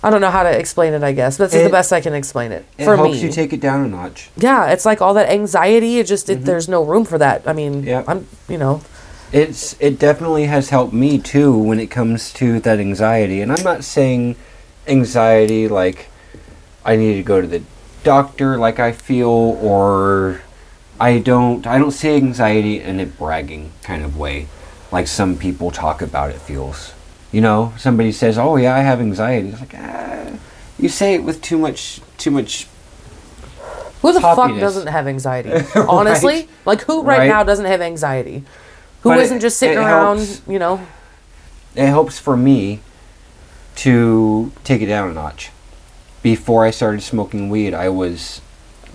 I 0.02 0.08
don't 0.10 0.20
know 0.22 0.30
how 0.30 0.42
to 0.44 0.58
explain 0.58 0.94
it, 0.94 1.02
I 1.02 1.12
guess. 1.12 1.36
This 1.36 1.52
is 1.52 1.64
the 1.64 1.68
best 1.68 1.92
I 1.92 2.00
can 2.00 2.14
explain 2.14 2.50
it, 2.52 2.64
it 2.78 2.84
for 2.86 2.96
helps 2.96 3.16
me. 3.16 3.22
you 3.24 3.30
take 3.30 3.52
it 3.52 3.60
down 3.60 3.84
a 3.84 3.88
notch. 3.88 4.30
yeah, 4.36 4.70
it's 4.72 4.86
like 4.86 5.02
all 5.02 5.12
that 5.14 5.28
anxiety. 5.28 5.98
It 5.98 6.06
just, 6.06 6.30
it, 6.30 6.36
mm-hmm. 6.36 6.44
there's 6.46 6.68
no 6.68 6.82
room 6.82 7.04
for 7.04 7.18
that. 7.18 7.42
I 7.46 7.52
mean, 7.52 7.82
Yeah. 7.82 8.04
I'm, 8.08 8.26
you 8.48 8.56
know, 8.56 8.80
It's 9.32 9.76
it 9.80 9.98
definitely 9.98 10.44
has 10.44 10.70
helped 10.70 10.92
me 10.92 11.18
too 11.18 11.56
when 11.56 11.80
it 11.80 11.88
comes 11.90 12.32
to 12.34 12.60
that 12.60 12.78
anxiety. 12.78 13.40
And 13.40 13.52
I'm 13.52 13.62
not 13.64 13.84
saying 13.84 14.36
anxiety 14.86 15.68
like 15.68 16.08
I 16.84 16.96
need 16.96 17.14
to 17.16 17.22
go 17.22 17.40
to 17.40 17.46
the 17.46 17.62
doctor 18.04 18.56
like 18.56 18.78
I 18.78 18.92
feel 18.92 19.28
or 19.28 20.40
I 21.00 21.18
don't 21.18 21.66
I 21.66 21.78
don't 21.78 21.90
say 21.90 22.16
anxiety 22.16 22.80
in 22.80 23.00
a 23.00 23.06
bragging 23.06 23.72
kind 23.82 24.04
of 24.04 24.16
way 24.16 24.46
like 24.92 25.08
some 25.08 25.36
people 25.36 25.70
talk 25.70 26.00
about 26.02 26.30
it 26.30 26.40
feels. 26.40 26.92
You 27.32 27.40
know, 27.40 27.74
somebody 27.76 28.12
says, 28.12 28.38
"Oh 28.38 28.56
yeah, 28.56 28.74
I 28.74 28.78
have 28.80 29.00
anxiety." 29.00 29.48
It's 29.48 29.60
like, 29.60 29.74
ah, 29.76 30.38
you 30.78 30.88
say 30.88 31.14
it 31.14 31.24
with 31.24 31.42
too 31.42 31.58
much 31.58 32.00
too 32.16 32.30
much 32.30 32.68
Who 34.00 34.12
the 34.12 34.20
fuck 34.20 34.56
doesn't 34.58 34.86
have 34.86 35.08
anxiety? 35.08 35.50
Honestly, 35.74 36.32
Right. 36.34 36.48
like 36.64 36.80
who 36.82 37.02
right, 37.02 37.18
Right. 37.18 37.28
now 37.28 37.42
doesn't 37.42 37.64
have 37.66 37.80
anxiety? 37.82 38.44
Who 39.06 39.12
But 39.14 39.30
not 39.30 39.40
just 39.40 39.58
sitting 39.58 39.78
around, 39.78 40.18
helps. 40.18 40.42
you 40.48 40.58
know? 40.58 40.84
it 41.76 41.86
helps 41.86 42.18
for 42.18 42.36
me 42.36 42.80
to 43.76 44.50
take 44.64 44.82
it 44.82 44.86
down 44.86 45.10
a 45.10 45.14
notch. 45.14 45.52
Before 46.22 46.64
I 46.64 46.72
started 46.72 47.02
smoking 47.02 47.48
weed, 47.48 47.72
I 47.72 47.88
was 47.88 48.40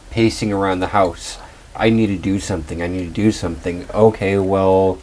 pacing 0.10 0.52
around 0.52 0.82
the 0.82 0.88
house. 0.88 1.38
I 1.74 1.92
need 1.92 2.08
to 2.08 2.18
do 2.18 2.42
something. 2.42 2.82
I 2.82 2.88
need 2.88 3.06
to 3.06 3.14
do 3.14 3.32
something. 3.32 3.86
Okay, 3.94 4.38
well, 4.38 4.98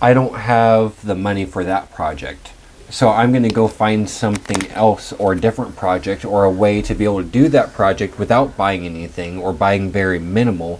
I 0.00 0.14
don't 0.14 0.36
have 0.36 1.04
the 1.04 1.16
money 1.16 1.44
for 1.44 1.64
that 1.64 1.92
project. 1.92 2.52
So 2.88 3.08
I'm 3.08 3.32
going 3.32 3.42
to 3.42 3.48
go 3.48 3.66
find 3.66 4.08
something 4.08 4.70
else 4.70 5.12
or 5.14 5.32
a 5.32 5.40
different 5.40 5.74
project 5.74 6.24
or 6.24 6.44
a 6.44 6.50
way 6.50 6.80
to 6.82 6.94
be 6.94 7.02
able 7.02 7.24
to 7.24 7.28
do 7.28 7.48
that 7.48 7.72
project 7.72 8.20
without 8.20 8.56
buying 8.56 8.86
anything 8.86 9.40
or 9.40 9.52
buying 9.52 9.90
very 9.90 10.20
minimal. 10.20 10.78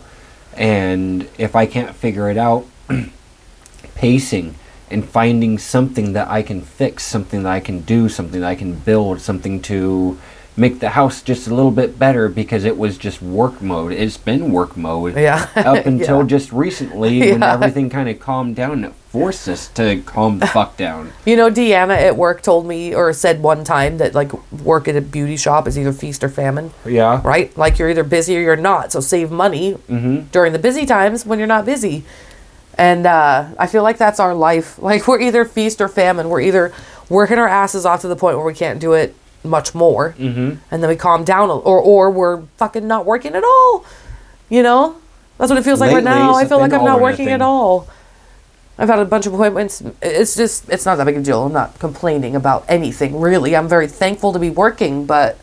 And 0.53 1.29
if 1.39 1.57
I 1.57 1.67
can't 1.67 1.93
figure 1.97 2.31
it 2.31 2.37
out, 2.37 2.67
pacing 3.95 4.55
and 4.91 5.05
finding 5.09 5.59
something 5.59 6.13
that 6.13 6.29
I 6.29 6.43
can 6.43 6.61
fix, 6.61 7.05
something 7.05 7.43
that 7.43 7.51
I 7.53 7.61
can 7.61 7.81
do, 7.81 8.09
something 8.09 8.41
that 8.41 8.47
I 8.49 8.55
can 8.55 8.75
build, 8.75 9.21
something 9.21 9.61
to 9.63 10.19
make 10.59 10.81
the 10.81 10.91
house 10.91 11.21
just 11.21 11.47
a 11.47 11.55
little 11.55 11.71
bit 11.71 11.99
better 11.99 12.29
because 12.31 12.65
it 12.65 12.79
was 12.79 12.97
just 12.97 13.21
work 13.21 13.61
mode. 13.61 13.93
It's 13.93 14.17
been 14.17 14.53
work 14.53 14.75
mode 14.77 15.15
Yeah. 15.17 15.49
up 15.57 15.85
until 15.87 16.21
Yeah. 16.21 16.27
just 16.27 16.51
recently 16.53 17.21
when 17.33 17.43
everything 17.43 17.91
kind 17.91 18.09
of 18.09 18.19
calmed 18.21 18.57
down 18.57 18.73
and 18.73 18.85
it 18.87 18.93
forced 19.11 19.49
us 19.49 19.69
to 19.75 20.01
calm 20.03 20.39
the 20.39 20.47
fuck 20.47 20.77
down. 20.79 21.13
You 21.27 21.37
know, 21.37 21.51
Deanna 21.51 21.97
at 21.97 22.17
work 22.17 22.41
told 22.41 22.65
me 22.67 22.95
or 22.95 23.13
said 23.13 23.43
one 23.43 23.65
time 23.65 23.99
that 23.99 24.15
like 24.15 24.33
work 24.63 24.89
at 24.89 24.97
a 24.97 25.03
beauty 25.03 25.37
shop 25.37 25.67
is 25.69 25.79
either 25.79 25.93
feast 25.93 26.25
or 26.25 26.29
famine, 26.31 26.71
Yeah. 26.87 27.21
right? 27.23 27.55
Like 27.59 27.79
you're 27.79 27.91
either 27.91 28.05
busy 28.05 28.39
or 28.39 28.41
you're 28.41 28.57
not. 28.57 28.93
So 28.93 29.01
save 29.01 29.31
money 29.31 29.75
Mm-hmm. 29.91 30.29
during 30.33 30.53
the 30.55 30.59
busy 30.59 30.87
times 30.87 31.27
when 31.27 31.39
you're 31.39 31.49
not 31.49 31.67
busy. 31.67 32.05
And 32.79 33.07
uh, 33.07 33.47
I 33.59 33.67
feel 33.67 33.83
like 33.83 33.97
that's 33.99 34.21
our 34.21 34.35
life. 34.35 34.79
Like 34.83 35.07
we're 35.09 35.21
either 35.21 35.45
feast 35.45 35.81
or 35.81 35.89
famine. 35.89 36.29
We're 36.29 36.43
either 36.43 36.73
working 37.09 37.39
our 37.39 37.49
asses 37.49 37.87
off 37.87 38.01
to 38.03 38.09
the 38.09 38.17
point 38.17 38.37
where 38.37 38.47
we 38.47 38.55
can't 38.55 38.79
do 38.81 38.93
it 38.93 39.15
much 39.45 39.75
more, 39.75 40.15
Mm-hmm. 40.19 40.57
and 40.73 40.83
then 40.83 40.89
we 40.91 40.97
calm 40.97 41.25
down, 41.25 41.49
or 41.51 41.79
or 41.81 42.11
we're 42.11 42.43
fucking 42.57 42.87
not 42.87 43.07
working 43.07 43.35
at 43.35 43.45
all. 43.45 43.85
You 44.49 44.63
know, 44.63 44.97
that's 45.39 45.51
what 45.51 45.59
it 45.59 45.65
feels 45.65 45.81
like 45.81 45.93
right 45.93 46.03
now. 46.05 46.35
I 46.35 46.45
feel 46.47 46.59
like 46.59 46.73
I'm 46.73 46.85
not 46.85 47.01
working 47.01 47.29
at 47.29 47.41
all. 47.43 47.89
I've 48.79 48.89
had 48.89 48.99
a 48.99 49.05
bunch 49.07 49.25
of 49.27 49.33
appointments. 49.35 49.83
It's 50.03 50.35
just 50.37 50.69
it's 50.69 50.85
not 50.85 50.97
that 50.97 51.05
big 51.05 51.17
a 51.17 51.23
deal. 51.23 51.45
I'm 51.47 51.53
not 51.53 51.79
complaining 51.79 52.37
about 52.37 52.65
anything 52.69 53.21
really. 53.21 53.57
I'm 53.57 53.69
very 53.69 53.87
thankful 53.89 54.33
to 54.35 54.39
be 54.39 54.51
working, 54.51 55.07
but 55.07 55.39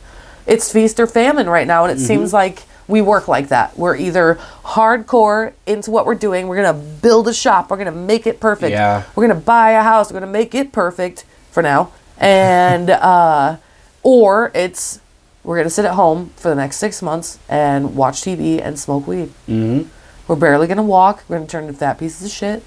it's 0.46 0.72
feast 0.72 1.00
or 1.00 1.08
famine 1.08 1.50
right 1.50 1.66
now, 1.66 1.84
and 1.86 1.92
it 1.92 1.96
Mm-hmm. 1.96 2.06
seems 2.08 2.34
like 2.34 2.64
we 2.88 3.02
work 3.02 3.28
like 3.28 3.50
that. 3.50 3.78
We're 3.78 3.96
either 3.96 4.36
hardcore 4.64 5.54
into 5.66 5.92
what 5.92 6.06
we're 6.06 6.16
doing. 6.16 6.48
We're 6.48 6.62
gonna 6.62 6.74
build 6.74 7.28
a 7.28 7.34
shop. 7.34 7.72
We're 7.72 7.78
gonna 7.78 7.92
make 7.92 8.28
it 8.28 8.40
perfect. 8.40 8.72
Yeah. 8.72 9.04
We're 9.16 9.28
gonna 9.28 9.40
buy 9.40 9.72
a 9.72 9.84
house. 9.84 10.12
We're 10.12 10.20
gonna 10.20 10.32
make 10.32 10.54
it 10.56 10.72
perfect 10.72 11.26
for 11.52 11.64
now, 11.64 11.92
and 12.18 12.90
uh, 12.90 13.58
or 14.02 14.52
it's 14.54 15.00
we're 15.44 15.58
gonna 15.58 15.70
sit 15.70 15.86
at 15.86 15.94
home 15.94 16.32
for 16.36 16.50
the 16.50 16.56
next 16.56 16.78
six 16.78 17.02
months 17.02 17.40
and 17.50 17.96
watch 17.96 18.22
TV 18.22 18.62
and 18.62 18.80
smoke 18.80 19.08
weed. 19.08 19.30
Mm-hmm. 19.48 19.90
We're 20.28 20.36
barely 20.38 20.68
gonna 20.68 20.84
walk. 20.84 21.24
We're 21.28 21.38
gonna 21.38 21.48
turn 21.48 21.66
into 21.66 21.78
fat 21.78 21.98
pieces 22.00 22.26
of 22.26 22.32
shit. 22.32 22.64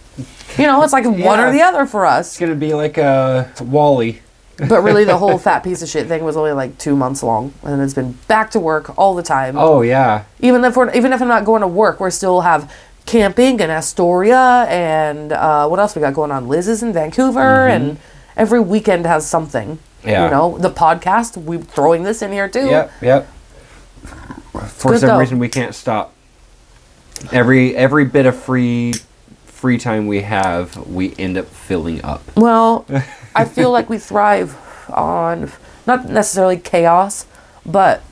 You 0.59 0.67
know, 0.67 0.83
it's 0.83 0.93
like 0.93 1.05
one 1.05 1.41
or 1.41 1.53
the 1.53 1.63
other 1.63 1.87
for 1.87 2.07
us. 2.07 2.29
It's 2.29 2.39
gonna 2.39 2.55
be 2.55 2.75
like 2.75 2.99
a 2.99 3.53
Wally. 3.61 4.23
But 4.59 4.83
really, 4.83 5.05
the 5.05 5.19
whole 5.19 5.39
fat 5.47 5.63
piece 5.63 5.83
of 5.83 5.89
shit 5.89 6.07
thing 6.07 6.25
was 6.25 6.37
only 6.37 6.53
like 6.53 6.79
two 6.79 6.97
months 6.97 7.23
long, 7.23 7.53
and 7.63 7.83
it's 7.83 7.95
been 7.95 8.13
back 8.27 8.51
to 8.53 8.61
work 8.61 8.97
all 8.99 9.15
the 9.15 9.23
time. 9.23 9.57
Oh 9.59 9.83
yeah. 9.83 10.25
Even 10.41 10.65
if 10.65 10.77
we're 10.77 10.93
even 10.95 11.13
if 11.13 11.21
I'm 11.21 11.29
not 11.29 11.45
going 11.45 11.61
to 11.61 11.69
work, 11.69 12.01
we 12.01 12.11
still 12.11 12.41
have 12.41 12.73
camping 13.05 13.61
in 13.61 13.71
Astoria, 13.71 14.67
and 14.69 15.33
uh, 15.33 15.69
what 15.69 15.79
else 15.79 15.95
we 15.95 16.01
got 16.01 16.15
going 16.15 16.31
on? 16.31 16.49
Liz 16.49 16.69
is 16.69 16.83
in 16.83 16.93
Vancouver, 16.93 17.69
and 17.69 17.99
every 18.37 18.61
weekend 18.61 19.07
has 19.07 19.27
something. 19.29 19.77
Mm-hmm. 19.77 20.09
Yeah. 20.09 20.25
You 20.25 20.31
know, 20.31 20.59
the 20.59 20.71
podcast. 20.71 21.37
we're 21.37 21.59
throwing 21.61 22.03
this 22.03 22.23
in 22.23 22.33
here 22.33 22.49
too. 22.49 22.67
Yep, 22.67 22.93
yep. 23.03 23.29
For 24.69 24.93
good 24.93 25.01
some 25.01 25.09
though. 25.09 25.19
reason, 25.19 25.39
we 25.39 25.49
can't 25.49 25.75
stop. 25.75 26.15
Every 27.33 27.75
every 27.77 28.05
bit 28.05 28.27
of 28.27 28.37
free 28.37 28.95
free 29.57 29.79
time 29.79 30.07
we 30.07 30.21
have, 30.21 30.77
we 30.87 31.15
end 31.17 31.39
up 31.39 31.47
filling 31.47 32.05
up. 32.05 32.23
Well, 32.37 32.85
I 33.35 33.47
feel 33.47 33.71
like 33.71 33.89
we 33.89 33.97
thrive 33.99 34.55
on 34.91 35.51
not 35.87 36.09
necessarily 36.11 36.59
chaos, 36.59 37.27
but 37.65 38.03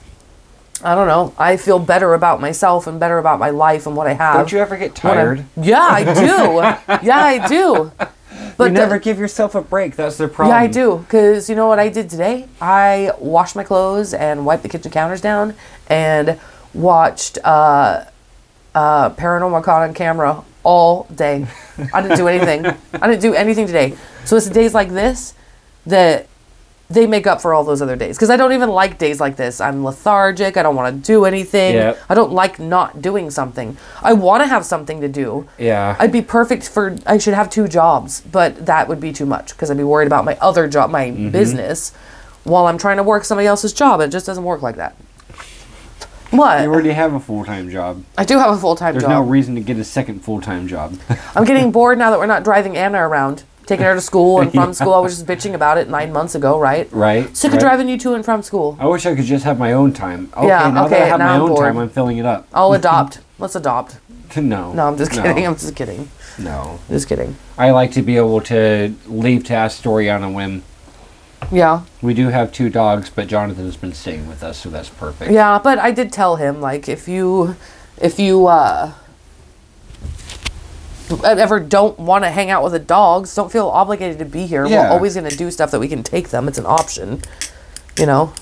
I 0.83 0.95
don't 0.95 1.07
know. 1.07 1.35
I 1.39 1.59
feel 1.59 1.79
better 1.79 2.15
about 2.15 2.41
myself 2.41 2.87
and 2.87 2.99
better 2.99 3.19
about 3.19 3.39
my 3.39 3.51
life 3.51 3.87
and 3.87 3.95
what 3.95 4.07
I 4.07 4.15
have. 4.15 4.37
Don't 4.37 4.53
you 4.53 4.59
ever 4.59 4.79
get 4.79 4.95
tired? 4.95 5.45
Yeah, 5.55 5.81
I 5.83 6.05
do. 6.15 7.03
yeah, 7.07 7.19
I 7.19 7.47
do. 7.47 7.93
But 8.57 8.65
you 8.65 8.71
the- 8.71 8.81
never 8.81 8.99
give 8.99 9.19
yourself 9.19 9.55
a 9.55 9.61
break. 9.61 9.97
That's 9.97 10.17
the 10.17 10.29
problem. 10.29 10.57
yeah, 10.57 10.63
I 10.63 10.67
do. 10.67 10.99
Because 10.99 11.51
you 11.51 11.57
know 11.57 11.69
what 11.69 11.79
I 11.79 11.91
did 11.91 12.09
today? 12.09 12.49
I 12.59 13.13
washed 13.19 13.55
my 13.55 13.65
clothes 13.65 14.15
and 14.15 14.47
wiped 14.47 14.63
the 14.63 14.71
kitchen 14.71 14.91
counters 14.91 15.21
down 15.21 15.55
and 15.89 16.41
watched 16.73 17.37
uh, 17.45 18.05
uh, 18.75 19.11
Paranormal 19.11 19.63
Caught 19.63 19.89
on 19.89 19.95
Camera 19.95 20.43
all 20.65 21.05
day. 21.15 21.47
I 21.93 22.03
didn't 22.03 22.17
do 22.17 22.27
anything. 22.29 22.67
I 22.95 23.07
didn't 23.07 23.23
do 23.23 23.35
anything 23.35 23.67
today. 23.67 23.97
So 24.25 24.37
it's 24.37 24.49
days 24.49 24.75
like 24.75 24.89
this 24.91 25.35
that 25.87 26.27
they 26.91 27.07
make 27.07 27.27
up 27.27 27.41
for 27.41 27.55
all 27.55 27.65
those 27.65 27.81
other 27.81 27.97
days. 27.97 28.17
Because 28.17 28.29
I 28.31 28.37
don't 28.37 28.53
even 28.53 28.69
like 28.69 28.99
days 28.99 29.19
like 29.21 29.37
this. 29.37 29.61
I'm 29.61 29.85
lethargic. 29.85 30.57
I 30.57 30.63
don't 30.63 30.77
want 30.77 30.95
to 30.95 31.01
do 31.07 31.25
anything. 31.25 31.75
Yep. 31.75 31.99
I 32.11 32.15
don't 32.15 32.33
like 32.33 32.59
not 32.59 33.01
doing 33.01 33.31
something. 33.31 33.77
I 34.03 34.13
want 34.13 34.43
to 34.43 34.47
have 34.47 34.65
something 34.65 35.01
to 35.01 35.09
do. 35.09 35.49
Yeah. 35.59 35.97
I'd 35.99 36.13
be 36.13 36.21
perfect 36.23 36.69
for. 36.69 36.97
I 37.07 37.19
should 37.19 37.35
have 37.35 37.49
two 37.51 37.69
jobs, 37.69 38.21
but 38.21 38.67
that 38.67 38.87
would 38.89 39.01
be 39.01 39.13
too 39.13 39.27
much 39.27 39.51
because 39.53 39.71
I'd 39.71 39.77
be 39.79 39.85
worried 39.85 40.07
about 40.07 40.25
my 40.25 40.37
other 40.41 40.69
job, 40.69 40.91
my 40.91 41.07
Mm-hmm. 41.09 41.31
business, 41.31 41.93
while 42.45 42.67
I'm 42.67 42.79
trying 42.79 42.99
to 42.99 43.03
work 43.03 43.25
somebody 43.25 43.47
else's 43.47 43.73
job. 43.73 44.01
It 44.01 44.09
just 44.09 44.27
doesn't 44.27 44.45
work 44.45 44.61
like 44.63 44.77
that. 44.77 44.95
What? 46.31 46.63
you 46.63 46.69
already 46.73 46.91
have 46.91 47.15
a 47.15 47.21
full 47.21 47.45
time 47.45 47.71
job. 47.71 48.03
I 48.19 48.25
do 48.25 48.39
have 48.39 48.51
a 48.55 48.59
full 48.59 48.77
time 48.77 48.95
There's 48.95 49.07
no 49.09 49.23
reason 49.23 49.55
to 49.55 49.61
get 49.61 49.77
a 49.79 49.85
second 49.85 50.21
full 50.21 50.41
time 50.41 50.67
job. 50.67 50.99
I'm 51.35 51.45
getting 51.45 51.71
bored 51.77 51.99
now 51.99 52.11
that 52.11 52.19
we're 52.19 52.27
not 52.27 52.43
driving 52.45 52.77
Anna 52.77 53.07
around, 53.07 53.45
taking 53.67 53.85
her 53.87 53.95
to 53.95 54.01
school 54.01 54.41
and 54.41 54.53
from 54.53 54.75
school. 54.81 54.95
I 54.95 54.99
was 54.99 55.15
just 55.17 55.27
bitching 55.27 55.55
about 55.55 55.79
it 55.79 55.89
nine 55.89 56.13
months 56.13 56.35
ago, 56.35 56.59
right? 56.59 56.91
right? 56.93 57.37
Sick 57.37 57.51
right. 57.53 57.57
of 57.57 57.61
driving 57.61 57.89
you 57.89 57.99
to 57.99 58.15
and 58.15 58.25
from 58.25 58.43
school. 58.43 58.77
I 58.81 58.87
wish 58.87 59.07
I 59.07 59.15
could 59.15 59.25
just 59.27 59.45
have 59.45 59.59
my 59.59 59.73
own 59.73 59.93
time. 59.93 60.31
Okay, 60.37 60.49
Yeah, 60.49 60.71
now 60.71 60.89
that 60.89 60.95
okay, 60.97 61.03
I 61.05 61.07
have 61.07 61.19
my 61.21 61.27
I'm 61.27 61.43
own 61.43 61.49
bored. 61.51 61.61
time, 61.67 61.79
I'm 61.79 61.89
filling 61.91 62.19
it 62.19 62.27
up. 62.27 62.49
I'll 62.53 62.73
adopt. 62.81 63.21
Let's 63.39 63.55
adopt. 63.55 63.99
No. 64.37 64.73
No, 64.73 64.89
I'm 64.89 64.97
just 64.97 65.13
kidding. 65.13 65.47
I'm 65.47 65.55
just 65.55 65.77
kidding. 65.77 66.09
No. 66.41 66.81
Just 66.89 67.09
kidding. 67.09 67.37
I 67.57 67.71
like 67.71 67.93
to 67.93 68.03
be 68.03 68.17
able 68.17 68.41
to 68.43 68.93
leave 69.07 69.45
to 69.45 69.55
Astoria 69.55 70.17
on 70.17 70.25
a 70.25 70.31
whim. 70.31 70.65
Yeah. 71.53 71.83
We 72.03 72.15
do 72.15 72.29
have 72.29 72.53
two 72.53 72.69
dogs, 72.69 73.11
but 73.11 73.29
Jonathan's 73.29 73.77
been 73.77 73.93
staying 73.93 74.29
with 74.29 74.43
us, 74.43 74.59
so 74.59 74.71
that's 74.71 74.89
perfect. 74.89 75.33
Yeah, 75.33 75.59
but 75.63 75.79
I 75.79 75.91
did 75.91 76.13
tell 76.13 76.37
him 76.37 76.61
like 76.61 76.89
if 76.89 77.09
you 77.09 77.57
if 78.01 78.19
you 78.19 78.47
uh 78.47 78.93
ever 81.25 81.61
don't 81.61 81.99
want 81.99 82.25
to 82.25 82.31
hang 82.31 82.51
out 82.51 82.63
with 82.63 82.73
the 82.73 82.79
dogs, 82.79 83.35
don't 83.35 83.53
feel 83.53 83.69
obligated 83.69 84.19
to 84.19 84.25
be 84.25 84.47
here. 84.47 84.67
Yeah. 84.67 84.89
We're 84.89 84.95
always 84.95 85.15
going 85.15 85.29
to 85.31 85.37
do 85.37 85.51
stuff 85.51 85.71
that 85.71 85.81
we 85.81 85.89
can 85.89 86.03
take 86.03 86.29
them. 86.29 86.49
It's 86.49 86.59
an 86.59 86.67
option. 86.67 87.21
You 87.99 88.07
know. 88.07 88.33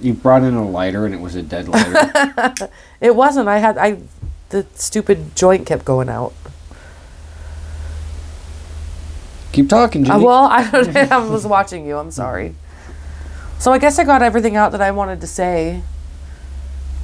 You 0.00 0.14
brought 0.14 0.42
in 0.42 0.54
a 0.54 0.68
lighter, 0.68 1.06
and 1.06 1.14
it 1.14 1.20
was 1.20 1.34
a 1.34 1.42
dead 1.42 1.68
lighter. 1.68 2.54
It 3.00 3.14
wasn't. 3.14 3.48
I 3.48 3.58
had 3.58 3.76
I 3.76 3.98
the 4.48 4.66
stupid 4.74 5.36
joint 5.36 5.66
kept 5.66 5.84
going 5.84 6.08
out. 6.08 6.32
Keep 9.54 9.68
talking, 9.68 10.02
Uh, 10.02 10.14
Jimmy. 10.14 10.24
well, 10.24 10.44
I 10.46 10.68
don't 10.68 10.96
I 11.12 11.18
was 11.18 11.46
watching 11.46 11.86
you. 11.86 11.96
I'm 11.96 12.10
sorry. 12.10 12.56
So 13.60 13.70
I 13.72 13.78
guess 13.78 14.00
I 14.00 14.04
got 14.04 14.20
everything 14.20 14.56
out 14.56 14.72
that 14.72 14.80
I 14.82 14.90
wanted 14.90 15.20
to 15.20 15.28
say. 15.28 15.80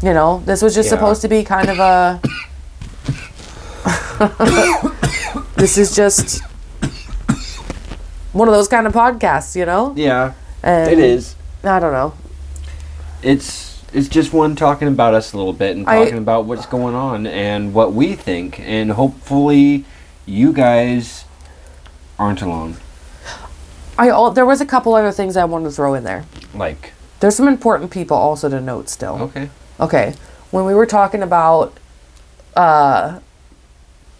You 0.02 0.12
know, 0.14 0.42
this 0.46 0.60
was 0.60 0.74
just 0.74 0.88
Yeah. 0.88 0.96
supposed 0.96 1.22
to 1.22 1.28
be 1.28 1.44
kind 1.44 1.68
of 1.68 1.78
a 1.78 2.20
This 5.56 5.76
is 5.78 5.94
just 5.94 6.42
one 8.32 8.48
of 8.48 8.54
those 8.54 8.68
kind 8.68 8.86
of 8.86 8.92
podcasts, 8.94 9.54
you 9.54 9.66
know? 9.66 9.92
yeah, 9.96 10.32
And 10.62 10.90
it 10.90 10.98
is. 10.98 11.36
I 11.62 11.78
don't 11.78 11.92
know. 11.92 12.14
It's 13.22 13.82
it's 13.92 14.08
just 14.08 14.32
one 14.32 14.56
talking 14.56 14.88
about 14.88 15.14
us 15.14 15.32
a 15.32 15.36
little 15.36 15.52
bit 15.52 15.76
and 15.76 15.88
I- 15.88 16.04
talking 16.04 16.18
about 16.18 16.46
what's 16.46 16.66
going 16.66 16.94
on 16.94 17.26
and 17.26 17.74
what 17.74 17.92
we 17.92 18.14
think, 18.14 18.58
and 18.60 18.92
hopefully, 18.92 19.84
you 20.26 20.52
guys 20.52 21.24
aren't 22.20 22.42
alone. 22.42 22.76
I 23.98 24.10
all 24.10 24.30
there 24.30 24.46
was 24.46 24.60
a 24.60 24.66
couple 24.66 24.94
other 24.94 25.10
things 25.10 25.36
I 25.36 25.44
wanted 25.46 25.64
to 25.64 25.70
throw 25.72 25.94
in 25.94 26.04
there. 26.04 26.24
Like, 26.54 26.92
There's 27.18 27.34
some 27.34 27.48
important 27.48 27.90
people 27.90 28.16
also 28.16 28.48
to 28.48 28.60
note 28.60 28.88
still. 28.88 29.16
okay, 29.22 29.50
Okay. 29.80 30.14
When 30.50 30.64
we 30.66 30.74
were 30.74 30.86
talking 30.86 31.22
about 31.22 31.76
uh 32.54 33.20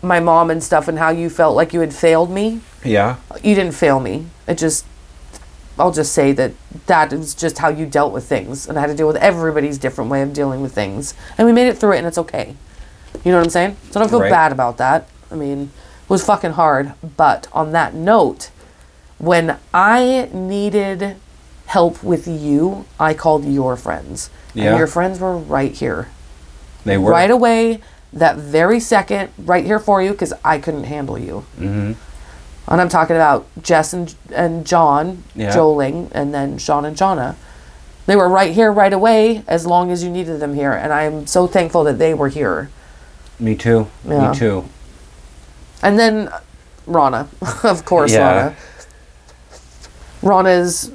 my 0.02 0.18
mom 0.18 0.50
and 0.50 0.64
stuff 0.64 0.88
and 0.88 0.98
how 0.98 1.10
you 1.10 1.28
felt 1.28 1.54
like 1.54 1.72
you 1.74 1.80
had 1.80 1.94
failed 1.94 2.30
me, 2.30 2.60
yeah, 2.84 3.16
you 3.42 3.54
didn't 3.54 3.74
fail 3.74 4.00
me. 4.00 4.26
It 4.48 4.56
just 4.58 4.86
I'll 5.78 5.92
just 5.92 6.12
say 6.12 6.32
that 6.32 6.52
that 6.86 7.12
is 7.12 7.34
just 7.34 7.58
how 7.58 7.68
you 7.68 7.84
dealt 7.86 8.12
with 8.12 8.24
things 8.26 8.66
and 8.68 8.78
I 8.78 8.80
had 8.82 8.88
to 8.88 8.94
deal 8.96 9.06
with 9.06 9.16
everybody's 9.16 9.76
different 9.78 10.10
way 10.10 10.22
of 10.22 10.32
dealing 10.32 10.62
with 10.62 10.74
things. 10.74 11.14
And 11.36 11.46
we 11.46 11.52
made 11.52 11.68
it 11.68 11.76
through 11.78 11.92
it 11.92 11.98
and 11.98 12.06
it's 12.06 12.18
okay. 12.18 12.54
You 13.24 13.32
know 13.32 13.38
what 13.38 13.44
I'm 13.44 13.50
saying? 13.50 13.76
So 13.90 13.98
I 14.00 14.02
don't 14.02 14.08
feel 14.10 14.20
Right. 14.20 14.30
bad 14.30 14.52
about 14.52 14.76
that. 14.78 15.08
I 15.30 15.34
mean, 15.36 15.70
was 16.10 16.22
fucking 16.24 16.52
hard, 16.52 16.92
but 17.16 17.48
on 17.52 17.72
that 17.72 17.94
note, 17.94 18.50
when 19.18 19.56
I 19.72 20.28
needed 20.32 21.16
help 21.66 22.02
with 22.02 22.26
you, 22.26 22.84
I 22.98 23.14
called 23.14 23.44
your 23.46 23.76
friends. 23.76 24.28
Yeah. 24.52 24.70
And 24.70 24.78
your 24.78 24.86
friends 24.88 25.18
were 25.20 25.36
right 25.38 25.72
here 25.72 26.08
they 26.84 26.96
were 26.98 27.10
right 27.10 27.30
away 27.30 27.80
that 28.12 28.36
very 28.36 28.80
second 28.80 29.30
right 29.38 29.64
here 29.66 29.78
for 29.78 30.02
you 30.02 30.10
because 30.12 30.32
i 30.42 30.58
couldn't 30.58 30.84
handle 30.84 31.18
you 31.18 31.40
hmm 31.58 31.92
and 32.66 32.80
i'm 32.80 32.88
talking 32.88 33.14
about 33.14 33.46
jess 33.62 33.92
and, 33.92 34.14
and 34.34 34.66
john 34.66 35.22
Yeah. 35.36 35.54
joling 35.54 36.08
and 36.12 36.32
then 36.34 36.56
sean 36.56 36.84
and 36.86 36.96
shauna 36.96 37.36
they 38.06 38.16
were 38.16 38.28
right 38.30 38.52
here 38.52 38.72
right 38.72 38.92
away 38.94 39.44
as 39.46 39.66
long 39.66 39.90
as 39.92 40.02
you 40.02 40.08
needed 40.10 40.40
them 40.40 40.54
here 40.54 40.72
and 40.72 40.90
i'm 40.92 41.26
so 41.26 41.46
thankful 41.46 41.84
that 41.84 41.98
they 41.98 42.14
were 42.14 42.28
here 42.30 42.70
Me 43.38 43.54
too. 43.54 43.86
Yeah. 44.08 44.30
Me 44.32 44.36
too. 44.38 44.64
And 45.82 45.98
then 45.98 46.28
rana 46.86 47.28
of 47.64 47.84
course 47.84 48.12
Yeah. 48.12 48.28
rana. 48.28 48.56
Rana's 50.22 50.92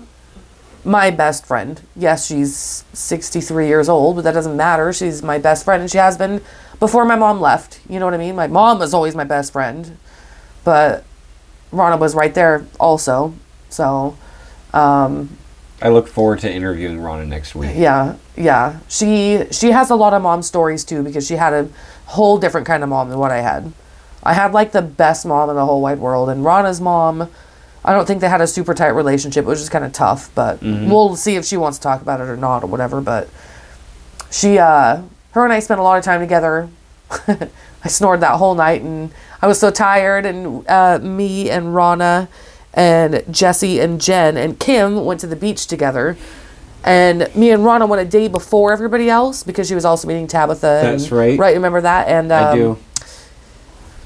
my 0.83 1.09
best 1.09 1.45
friend. 1.47 1.81
Yes 1.95 2.27
she's 2.27 2.83
63 2.93 3.67
years 3.67 3.89
old 3.89 4.15
but 4.17 4.23
that 4.23 4.33
doesn't 4.33 4.55
matter. 4.55 4.93
She's 4.93 5.23
my 5.23 5.37
best 5.39 5.65
friend 5.65 5.81
and 5.81 5.89
she 5.91 5.97
has 5.97 6.17
been 6.17 6.41
before 6.79 7.05
my 7.05 7.15
mom 7.15 7.39
left. 7.41 7.79
You 7.89 7.99
know 7.99 8.05
what 8.05 8.13
i 8.13 8.17
mean? 8.17 8.35
My 8.35 8.47
mom 8.47 8.79
was 8.79 8.93
always 8.93 9.15
my 9.15 9.23
best 9.23 9.51
friend 9.53 9.97
but 10.63 11.03
rana 11.71 11.97
was 11.97 12.13
right 12.15 12.33
there 12.33 12.65
also. 12.79 13.33
So 13.69 14.15
um, 14.73 15.37
I 15.81 15.89
look 15.89 16.07
forward 16.07 16.39
to 16.39 16.51
interviewing 16.51 16.97
Ronna 16.99 17.27
next 17.27 17.55
week. 17.55 17.71
yeah 17.75 18.15
yeah. 18.37 18.79
She 18.87 19.45
she 19.51 19.71
has 19.71 19.89
a 19.89 19.95
lot 19.95 20.13
of 20.13 20.21
mom 20.21 20.43
stories 20.43 20.83
too 20.83 21.01
because 21.03 21.25
she 21.25 21.35
had 21.35 21.53
a 21.53 21.67
whole 22.05 22.37
different 22.37 22.67
kind 22.67 22.83
of 22.83 22.89
mom 22.89 23.09
than 23.09 23.17
what 23.17 23.31
i 23.31 23.41
had 23.41 23.73
i 24.25 24.33
had 24.33 24.51
like 24.53 24.71
the 24.71 24.81
best 24.81 25.25
mom 25.25 25.49
in 25.49 25.55
the 25.55 25.65
whole 25.65 25.81
wide 25.81 25.99
world 25.99 26.29
and 26.29 26.43
rana's 26.43 26.81
mom 26.81 27.29
i 27.83 27.93
don't 27.93 28.05
think 28.05 28.21
they 28.21 28.29
had 28.29 28.41
a 28.41 28.47
super 28.47 28.73
tight 28.73 28.89
relationship 28.89 29.45
it 29.45 29.47
was 29.47 29.59
just 29.59 29.71
kind 29.71 29.85
of 29.85 29.91
tough 29.93 30.29
but 30.35 30.61
we'll 30.61 31.15
see 31.15 31.35
if 31.35 31.45
she 31.45 31.57
wants 31.57 31.77
to 31.77 31.83
talk 31.83 32.01
about 32.01 32.19
it 32.19 32.25
or 32.25 32.37
not 32.37 32.63
or 32.63 32.67
whatever 32.67 33.01
but 33.01 33.29
she 34.31 34.57
uh 34.57 35.01
her 35.31 35.43
and 35.43 35.53
i 35.53 35.59
spent 35.59 35.79
a 35.79 35.83
lot 35.83 35.97
of 35.97 36.03
time 36.03 36.19
together 36.19 36.69
i 37.27 37.87
snored 37.87 38.19
that 38.19 38.37
whole 38.37 38.55
night 38.55 38.81
and 38.81 39.11
i 39.41 39.47
was 39.47 39.59
so 39.59 39.69
tired 39.69 40.25
and 40.25 40.67
uh, 40.67 40.99
me 40.99 41.49
and 41.49 41.75
rana 41.75 42.27
and 42.73 43.23
jesse 43.31 43.79
and 43.79 44.01
jen 44.01 44.35
and 44.35 44.59
kim 44.59 45.05
went 45.05 45.19
to 45.19 45.27
the 45.27 45.35
beach 45.35 45.67
together 45.67 46.17
and 46.85 47.35
me 47.35 47.49
and 47.49 47.65
Rana 47.65 47.87
went 47.87 48.01
a 48.01 48.05
day 48.05 48.27
before 48.27 48.71
everybody 48.71 49.09
else 49.09 49.41
because 49.43 49.67
she 49.67 49.73
was 49.73 49.85
also 49.85 50.07
meeting 50.07 50.27
Tabitha. 50.27 50.61
That's 50.61 51.03
and- 51.05 51.11
right. 51.11 51.39
Right, 51.39 51.55
remember 51.55 51.81
that? 51.81 52.07
And 52.07 52.31
um, 52.31 52.45
I 52.45 52.55
do. 52.55 52.77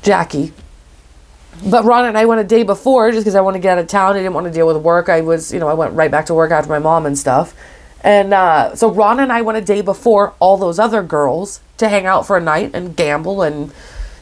Jackie. 0.09 0.51
But 1.63 1.83
Rana 1.85 2.07
and 2.07 2.17
I 2.17 2.25
went 2.25 2.41
a 2.41 2.43
day 2.43 2.63
before 2.63 3.11
just 3.11 3.21
because 3.21 3.35
I 3.35 3.41
wanted 3.41 3.59
to 3.59 3.61
get 3.61 3.73
out 3.73 3.77
of 3.77 3.85
town. 3.85 4.15
I 4.15 4.17
didn't 4.17 4.33
want 4.33 4.47
to 4.47 4.51
deal 4.51 4.65
with 4.65 4.77
work. 4.77 5.07
I 5.07 5.21
was, 5.21 5.53
you 5.53 5.59
know, 5.59 5.67
I 5.67 5.75
went 5.75 5.93
right 5.93 6.09
back 6.09 6.25
to 6.27 6.33
work 6.33 6.49
after 6.49 6.67
my 6.67 6.79
mom 6.79 7.05
and 7.05 7.15
stuff. 7.15 7.53
And 8.01 8.33
uh, 8.33 8.75
so 8.75 8.91
Rana 8.91 9.21
and 9.21 9.31
I 9.31 9.43
went 9.43 9.59
a 9.59 9.61
day 9.61 9.83
before 9.83 10.33
all 10.39 10.57
those 10.57 10.79
other 10.79 11.03
girls 11.03 11.59
to 11.77 11.89
hang 11.89 12.07
out 12.07 12.25
for 12.25 12.37
a 12.37 12.41
night 12.41 12.71
and 12.73 12.95
gamble 12.95 13.43
and 13.43 13.71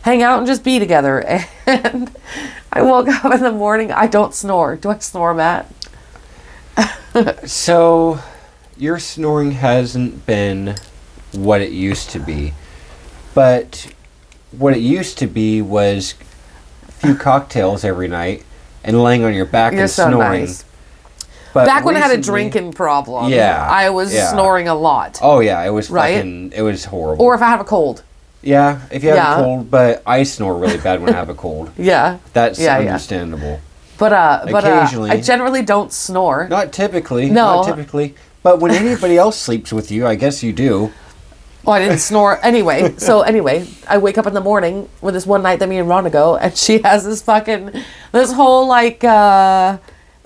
hang 0.02 0.22
out 0.22 0.40
and 0.40 0.46
just 0.46 0.66
be 0.66 0.78
together. 0.78 1.24
And 1.66 2.14
I 2.74 2.82
woke 2.82 3.08
up 3.08 3.34
in 3.34 3.42
the 3.42 3.54
morning. 3.54 3.94
I 3.94 4.08
don't 4.08 4.34
snore. 4.34 4.76
Do 4.76 4.90
I 4.90 4.98
snore, 4.98 5.34
Matt? 5.34 5.72
So, 7.46 8.20
your 8.76 9.00
snoring 9.00 9.52
hasn't 9.52 10.26
been 10.26 10.76
what 11.32 11.62
it 11.62 11.72
used 11.72 12.10
to 12.10 12.20
be, 12.20 12.54
but 13.34 13.94
what 14.58 14.74
it 14.76 14.80
used 14.80 15.18
to 15.20 15.28
be 15.28 15.62
was 15.62 16.16
a 16.88 16.92
few 16.92 17.16
cocktails 17.16 17.84
every 17.84 18.08
night 18.08 18.44
and 18.84 19.02
laying 19.04 19.24
on 19.24 19.34
your 19.34 19.46
back 19.46 19.74
You're 19.74 19.84
and 19.84 19.90
so 19.92 20.08
snoring. 20.10 20.42
nice. 20.42 20.64
But 21.54 21.66
Back 21.66 21.86
when 21.86 21.96
I 21.96 22.00
had 22.00 22.12
a 22.18 22.22
drinking 22.22 22.74
problem, 22.74 23.32
Yeah, 23.32 23.66
I 23.70 23.90
was 23.90 24.14
yeah. 24.14 24.32
snoring 24.32 24.68
a 24.68 24.76
lot. 24.76 25.20
Oh 25.22 25.40
yeah, 25.40 25.64
it 25.64 25.70
was 25.72 25.90
Right? 25.90 26.16
fucking. 26.18 26.54
It 26.56 26.62
was 26.62 26.86
horrible. 26.86 27.26
Or 27.26 27.34
if 27.36 27.42
I 27.42 27.48
have 27.48 27.60
a 27.62 27.64
cold. 27.64 28.04
yeah, 28.44 28.80
if 28.92 29.04
you 29.04 29.10
have 29.10 29.18
Yeah. 29.18 29.40
a 29.40 29.44
cold, 29.44 29.72
but 29.72 30.04
I 30.06 30.24
snore 30.24 30.56
really 30.56 30.78
bad 30.78 31.02
when 31.02 31.14
I 31.14 31.18
have 31.18 31.30
a 31.30 31.34
cold. 31.34 31.72
Yeah. 31.78 32.18
That's 32.34 32.60
Yeah, 32.60 32.78
understandable. 32.78 33.60
But 33.98 34.14
uh 34.14 34.46
but 34.52 34.64
uh, 34.64 34.68
Occasionally. 34.68 35.10
I 35.10 35.20
generally 35.22 35.64
don't 35.64 35.92
snore. 35.92 36.48
Not 36.48 36.72
typically. 36.72 37.30
No. 37.30 37.64
Not 37.64 37.66
typically. 37.66 38.14
But 38.44 38.60
when 38.60 38.72
anybody 38.72 39.18
else 39.18 39.38
sleeps 39.48 39.74
with 39.74 39.90
you, 39.92 40.06
I 40.06 40.14
guess 40.16 40.44
you 40.44 40.54
do. 40.54 40.92
Well, 41.68 41.76
I 41.76 41.80
didn't 41.80 41.98
snore 42.00 42.40
anyway. 42.46 42.96
So 42.98 43.24
anyway, 43.24 43.68
I 43.90 43.98
wake 43.98 44.18
up 44.18 44.26
in 44.26 44.34
the 44.34 44.40
morning 44.40 44.88
with 45.02 45.14
this 45.14 45.28
one 45.28 45.44
night 45.44 45.60
that 45.60 45.68
me 45.68 45.78
and 45.80 45.90
Ronna 45.90 46.10
go, 46.10 46.38
and 46.38 46.56
she 46.56 46.80
has 46.84 47.04
this 47.04 47.22
fucking 47.22 47.84
this 48.14 48.32
whole 48.32 48.70
like 48.70 49.04
uh 49.04 49.78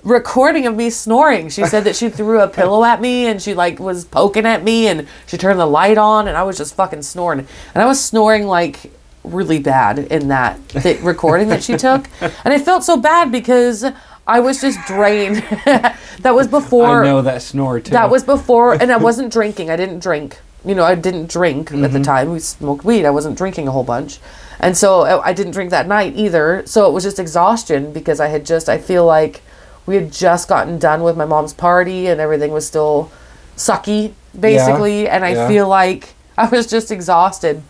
recording 0.04 0.66
of 0.68 0.76
me 0.76 0.88
snoring. 0.88 1.48
She 1.48 1.64
said 1.66 1.82
that 1.82 1.96
she 1.96 2.10
threw 2.10 2.40
a 2.40 2.46
pillow 2.46 2.84
at 2.84 3.00
me 3.00 3.26
and 3.26 3.42
she 3.42 3.54
like 3.54 3.80
was 3.80 4.04
poking 4.04 4.46
at 4.46 4.62
me 4.62 4.86
and 4.86 5.08
she 5.26 5.36
turned 5.36 5.58
the 5.58 5.66
light 5.66 5.98
on 5.98 6.28
and 6.28 6.36
I 6.36 6.44
was 6.44 6.56
just 6.56 6.76
fucking 6.76 7.02
snoring. 7.02 7.40
And 7.74 7.82
I 7.82 7.86
was 7.86 8.00
snoring 8.00 8.46
like 8.46 8.92
really 9.24 9.58
bad 9.58 9.98
in 9.98 10.28
that 10.28 10.68
th- 10.68 11.00
recording 11.00 11.48
that 11.48 11.64
she 11.64 11.76
took. 11.76 12.06
And 12.20 12.54
I 12.54 12.58
felt 12.60 12.84
so 12.84 12.96
bad 12.96 13.32
because 13.32 13.84
I 14.28 14.38
was 14.38 14.60
just 14.60 14.78
drained. 14.86 15.36
that 15.64 16.34
was 16.36 16.46
before 16.46 17.02
I 17.02 17.04
know 17.04 17.20
that 17.22 17.42
snore 17.42 17.80
too. 17.80 17.90
that 17.90 18.10
was 18.10 18.22
before, 18.22 18.74
and 18.74 18.92
I 18.92 18.96
wasn't 18.96 19.32
drinking. 19.32 19.70
I 19.70 19.74
didn't 19.76 19.98
drink. 19.98 20.38
You 20.64 20.74
know, 20.76 20.84
I 20.84 20.94
didn't 20.94 21.28
drink 21.30 21.70
at 21.72 21.76
Mm-hmm. 21.78 21.92
the 21.92 22.00
time. 22.04 22.30
We 22.32 22.38
smoked 22.38 22.84
weed. 22.84 23.04
I 23.04 23.10
wasn't 23.10 23.36
drinking 23.36 23.66
a 23.68 23.72
whole 23.72 23.82
bunch, 23.84 24.20
and 24.60 24.76
so 24.76 25.02
I, 25.02 25.28
I 25.28 25.32
didn't 25.32 25.52
drink 25.52 25.70
that 25.70 25.88
night 25.88 26.14
either. 26.16 26.62
So 26.66 26.88
it 26.88 26.92
was 26.92 27.02
just 27.04 27.18
exhaustion 27.18 27.92
because 27.92 28.20
I 28.20 28.28
had 28.28 28.46
just. 28.46 28.68
I 28.68 28.78
feel 28.78 29.04
like 29.04 29.42
we 29.86 29.96
had 29.96 30.12
just 30.12 30.48
gotten 30.48 30.78
done 30.78 31.02
with 31.02 31.16
my 31.16 31.24
mom's 31.24 31.52
party, 31.52 32.06
and 32.06 32.20
everything 32.20 32.52
was 32.52 32.64
still 32.66 33.10
sucky, 33.56 34.12
basically. 34.38 35.08
and 35.08 35.24
I 35.24 35.32
yeah. 35.32 35.48
feel 35.48 35.66
like 35.68 36.14
I 36.38 36.48
was 36.48 36.66
just 36.68 36.90
exhausted. 36.92 37.62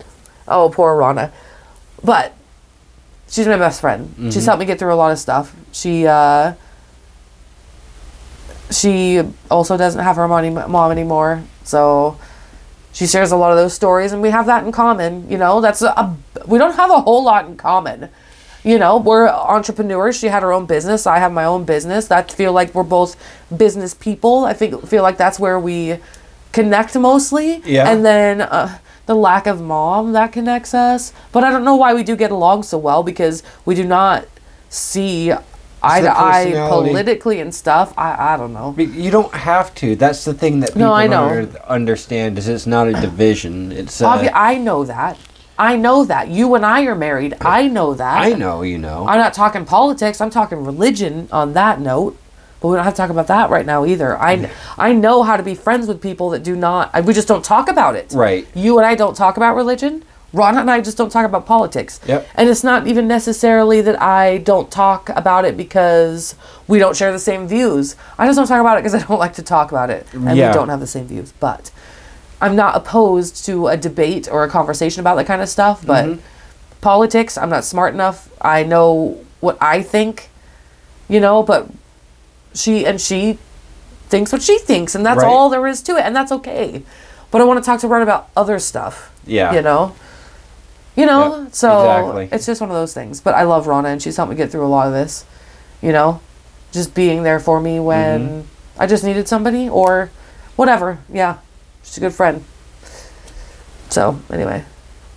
Oh, 0.47 0.69
poor 0.69 0.95
Rana, 0.97 1.33
but 2.05 2.35
she's 3.29 3.47
my 3.47 3.57
best 3.57 3.81
friend. 3.81 4.09
Mm-hmm. 4.09 4.31
She's 4.31 4.45
helped 4.45 4.61
me 4.61 4.67
get 4.67 4.79
through 4.79 4.93
a 4.93 4.97
lot 5.01 5.13
of 5.13 5.19
stuff. 5.19 5.55
She. 5.73 6.07
uh 6.07 6.55
she 8.71 9.21
also 9.51 9.77
doesn't 9.77 10.03
have 10.03 10.17
her 10.17 10.27
money, 10.27 10.49
mom 10.49 10.91
anymore 10.91 11.43
so 11.63 12.17
she 12.93 13.07
shares 13.07 13.33
a 13.33 13.37
lot 13.37 13.51
of 13.51 13.57
those 13.57 13.75
stories 13.75 14.13
and 14.13 14.21
we 14.23 14.31
have 14.31 14.47
that 14.47 14.65
in 14.65 14.73
common 14.73 15.29
you 15.31 15.39
know 15.39 15.61
that's 15.61 15.83
a, 15.83 15.89
a 15.89 16.17
we 16.47 16.59
don't 16.59 16.75
have 16.77 16.91
a 16.91 17.01
whole 17.01 17.25
lot 17.25 17.47
in 17.47 17.57
common 17.57 18.09
You 18.65 18.79
know, 18.79 18.97
we're 18.97 19.27
entrepreneurs. 19.29 20.15
She 20.21 20.29
had 20.29 20.43
her 20.45 20.53
own 20.53 20.67
business. 20.67 21.05
I 21.05 21.19
have 21.19 21.33
my 21.33 21.45
own 21.45 21.65
business. 21.65 22.13
I 22.13 22.23
feel 22.23 22.53
like 22.53 22.73
we're 22.77 22.85
both 22.87 23.17
business 23.51 23.93
people. 23.93 24.45
I 24.45 24.53
think 24.55 24.87
feel 24.87 25.03
like 25.03 25.17
that's 25.19 25.41
where 25.41 25.59
we 25.59 25.99
connect 26.53 26.95
mostly. 26.95 27.61
Yeah. 27.67 27.91
And 27.91 28.05
then 28.05 28.41
uh, 28.41 28.79
the 29.07 29.17
lack 29.17 29.49
of 29.49 29.61
mom 29.61 30.13
that 30.13 30.31
connects 30.31 30.75
us. 30.75 31.13
But 31.33 31.43
I 31.43 31.51
don't 31.51 31.65
know 31.65 31.75
why 31.75 31.93
we 31.93 32.05
do 32.05 32.15
get 32.15 32.31
along 32.31 32.63
so 32.63 32.79
well 32.79 33.03
because 33.03 33.43
we 33.67 33.75
do 33.75 33.83
not 33.85 34.27
see 34.71 35.33
eye 35.83 36.01
to 36.01 36.11
eye 36.19 36.53
politically 36.69 37.41
and 37.41 37.55
stuff. 37.55 37.93
I 37.97 38.35
I 38.35 38.37
don't 38.37 38.53
know. 38.53 38.75
You 38.79 39.11
don't 39.11 39.33
have 39.35 39.75
to. 39.77 39.97
That's 39.97 40.25
the 40.25 40.35
thing 40.35 40.61
that 40.61 40.69
people 40.71 40.83
No, 40.83 40.93
I 40.93 41.07
know. 41.07 41.29
don't 41.47 41.57
understand 41.67 42.39
is 42.39 42.49
it's 42.49 42.67
not 42.67 42.89
a 42.89 42.93
division. 42.93 43.73
It's 43.73 44.01
Obvi- 44.01 44.31
I 44.33 44.57
know 44.59 44.85
that. 44.85 45.17
I 45.59 45.77
know 45.77 46.05
that. 46.05 46.29
You 46.29 46.55
and 46.55 46.65
I 46.65 46.83
are 46.87 46.95
married. 46.95 47.37
I 47.41 47.69
know 47.69 47.95
that. 47.95 48.23
I 48.23 48.31
know, 48.33 48.63
you 48.63 48.79
know. 48.79 49.07
I'm 49.07 49.19
not 49.19 49.35
talking 49.35 49.65
politics. 49.65 50.21
I'm 50.21 50.31
talking 50.31 50.65
religion 50.65 51.29
on 51.31 51.53
that 51.53 51.81
note. 51.81 52.17
But 52.61 52.69
we 52.69 52.77
don't 52.77 52.85
have 52.85 52.95
to 52.95 52.99
talk 52.99 53.11
about 53.11 53.27
that 53.27 53.51
right 53.51 53.67
now 53.67 53.85
either. 53.85 54.17
I 54.17 54.49
I 54.79 54.93
know 54.93 55.25
how 55.25 55.37
to 55.37 55.43
be 55.43 55.55
friends 55.57 55.89
with 55.89 56.01
people 56.01 56.31
that 56.31 56.43
do 56.45 56.55
not. 56.57 56.91
I- 56.95 57.01
We 57.01 57.13
just 57.13 57.27
don't 57.29 57.45
talk 57.45 57.69
about 57.69 57.97
it. 57.97 58.13
Right. 58.13 58.47
You 58.55 58.79
and 58.79 58.87
I 58.87 58.95
don't 58.95 59.17
talk 59.17 59.37
about 59.37 59.57
religion. 59.57 60.05
Ron 60.33 60.57
and 60.57 60.71
I 60.71 60.81
just 60.81 60.97
don't 60.97 61.11
talk 61.11 61.27
about 61.27 61.45
politics. 61.45 62.01
Yep. 62.07 62.27
And 62.37 62.49
it's 62.49 62.65
not 62.65 62.87
even 62.87 63.07
necessarily 63.07 63.83
that 63.83 64.01
I 64.01 64.39
don't 64.39 64.71
talk 64.71 65.11
about 65.11 65.45
it 65.45 65.57
because 65.57 66.35
we 66.67 66.79
don't 66.79 66.97
share 66.97 67.13
the 67.13 67.19
same 67.19 67.47
views. 67.47 67.97
I 68.19 68.27
just 68.27 68.39
don't 68.39 68.47
talk 68.47 68.61
about 68.61 68.79
it 68.79 68.81
because 68.83 68.95
I 68.95 69.07
don't 69.07 69.19
like 69.27 69.35
to 69.35 69.43
talk 69.43 69.71
about 69.73 69.91
it, 69.91 70.07
and 70.13 70.37
Yeah. 70.37 70.49
we 70.49 70.55
don't 70.55 70.69
have 70.71 70.81
the 70.81 70.87
same 70.87 71.07
views. 71.07 71.33
But 71.39 71.71
I'm 72.41 72.57
not 72.57 72.77
opposed 72.77 73.45
to 73.47 73.69
a 73.69 73.77
debate 73.77 74.27
or 74.31 74.43
a 74.45 74.49
conversation 74.49 75.01
about 75.01 75.17
that 75.17 75.27
kind 75.27 75.43
of 75.43 75.49
stuff. 75.49 75.85
But 75.87 76.05
Mm-hmm. 76.07 76.21
politics, 76.81 77.37
I'm 77.37 77.51
not 77.51 77.65
smart 77.65 77.93
enough. 77.95 78.29
I 78.41 78.65
know 78.65 79.19
what 79.41 79.59
I 79.61 79.83
think, 79.83 80.31
you 81.09 81.21
know, 81.21 81.43
but 81.43 81.69
she 82.55 82.87
and 82.87 83.01
she 83.01 83.39
thinks 84.09 84.33
what 84.33 84.43
she 84.43 84.59
thinks, 84.59 84.95
and 84.95 85.05
that's 85.05 85.23
Right. 85.23 85.29
all 85.31 85.49
there 85.51 85.67
is 85.67 85.83
to 85.83 85.97
it, 85.97 86.03
and 86.07 86.15
that's 86.17 86.33
okay. 86.33 86.83
But 87.31 87.41
I 87.41 87.45
want 87.45 87.63
to 87.63 87.65
talk 87.67 87.81
to 87.81 87.89
Ron 87.89 88.03
about 88.03 88.29
other 88.37 88.59
stuff. 88.59 89.11
Yeah. 89.27 89.53
You 89.55 89.63
know? 89.63 89.95
You 90.97 91.07
know? 91.07 91.45
Yep, 91.45 91.55
so 91.55 91.81
exactly. 91.81 92.29
it's 92.33 92.47
just 92.47 92.61
one 92.61 92.71
of 92.71 92.77
those 92.77 92.93
things. 92.93 93.21
But 93.21 93.35
I 93.35 93.45
love 93.45 93.67
Ronna 93.67 93.87
and 93.87 94.03
she's 94.03 94.17
helped 94.17 94.31
me 94.31 94.37
get 94.37 94.51
through 94.51 94.67
a 94.67 94.69
lot 94.69 94.87
of 94.87 94.93
this. 94.93 95.25
You 95.81 95.93
know? 95.93 96.21
Just 96.73 96.95
being 96.95 97.23
there 97.23 97.41
for 97.41 97.61
me 97.61 97.81
when 97.81 98.29
Mm-hmm. 98.29 98.49
I 98.83 98.87
just 98.87 99.05
needed 99.05 99.29
somebody 99.29 99.69
or 99.69 100.11
whatever. 100.57 100.99
Yeah. 101.13 101.39
She's 101.83 101.99
a 101.99 102.01
good 102.01 102.15
friend. 102.15 102.45
So 103.91 104.21
anyway. 104.31 104.65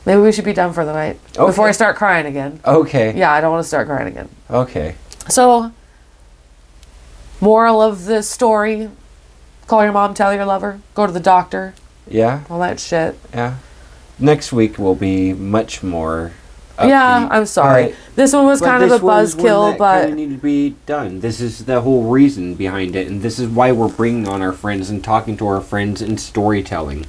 Maybe 0.06 0.22
we 0.22 0.32
should 0.32 0.46
be 0.46 0.54
done 0.54 0.72
for 0.74 0.86
the 0.86 0.94
night. 0.94 1.20
Before 1.34 1.68
I 1.68 1.72
start 1.72 1.96
crying 1.96 2.26
again. 2.28 2.60
okay. 2.66 3.18
Yeah, 3.18 3.32
I 3.32 3.42
don't 3.42 3.52
want 3.52 3.64
to 3.64 3.68
start 3.68 3.88
crying 3.88 4.08
again. 4.08 4.30
Okay. 4.52 4.96
So, 5.30 5.72
moral 7.42 7.82
of 7.82 8.06
the 8.06 8.22
story 8.22 8.90
call 9.68 9.82
your 9.84 9.92
mom, 9.94 10.14
tell 10.14 10.32
your 10.32 10.46
lover, 10.46 10.80
go 10.94 11.08
to 11.08 11.12
the 11.12 11.20
doctor, 11.20 11.74
Yeah. 12.08 12.42
all 12.52 12.60
that 12.60 12.80
shit. 12.80 13.18
Yeah. 13.34 13.56
Next 14.20 14.54
week 14.54 14.78
will 14.78 14.96
be 14.96 15.34
much 15.34 15.84
more. 15.84 16.32
yeah, 16.82 17.28
I'm 17.32 17.46
sorry. 17.46 17.84
but- 17.88 17.96
this 18.16 18.34
one 18.34 18.46
was 18.46 18.62
kind 18.62 18.84
of 18.84 18.92
a 18.92 19.00
buzzkill, 19.00 19.78
but 19.78 20.02
kinda 20.02 20.16
needed 20.16 20.36
to 20.38 20.42
be 20.42 20.76
done. 20.86 21.20
This 21.20 21.40
is 21.42 21.66
the 21.66 21.82
whole 21.82 22.04
reason 22.04 22.56
behind 22.56 22.96
it, 22.96 23.08
and 23.08 23.22
this 23.22 23.40
is 23.40 23.48
why 23.50 23.72
we're 23.72 23.88
bringing 23.90 24.28
on 24.28 24.42
our 24.42 24.52
friends 24.54 24.90
and 24.90 25.04
talking 25.04 25.36
to 25.38 25.48
our 25.48 25.62
friends 25.62 26.02
and 26.02 26.20
storytelling. 26.20 27.06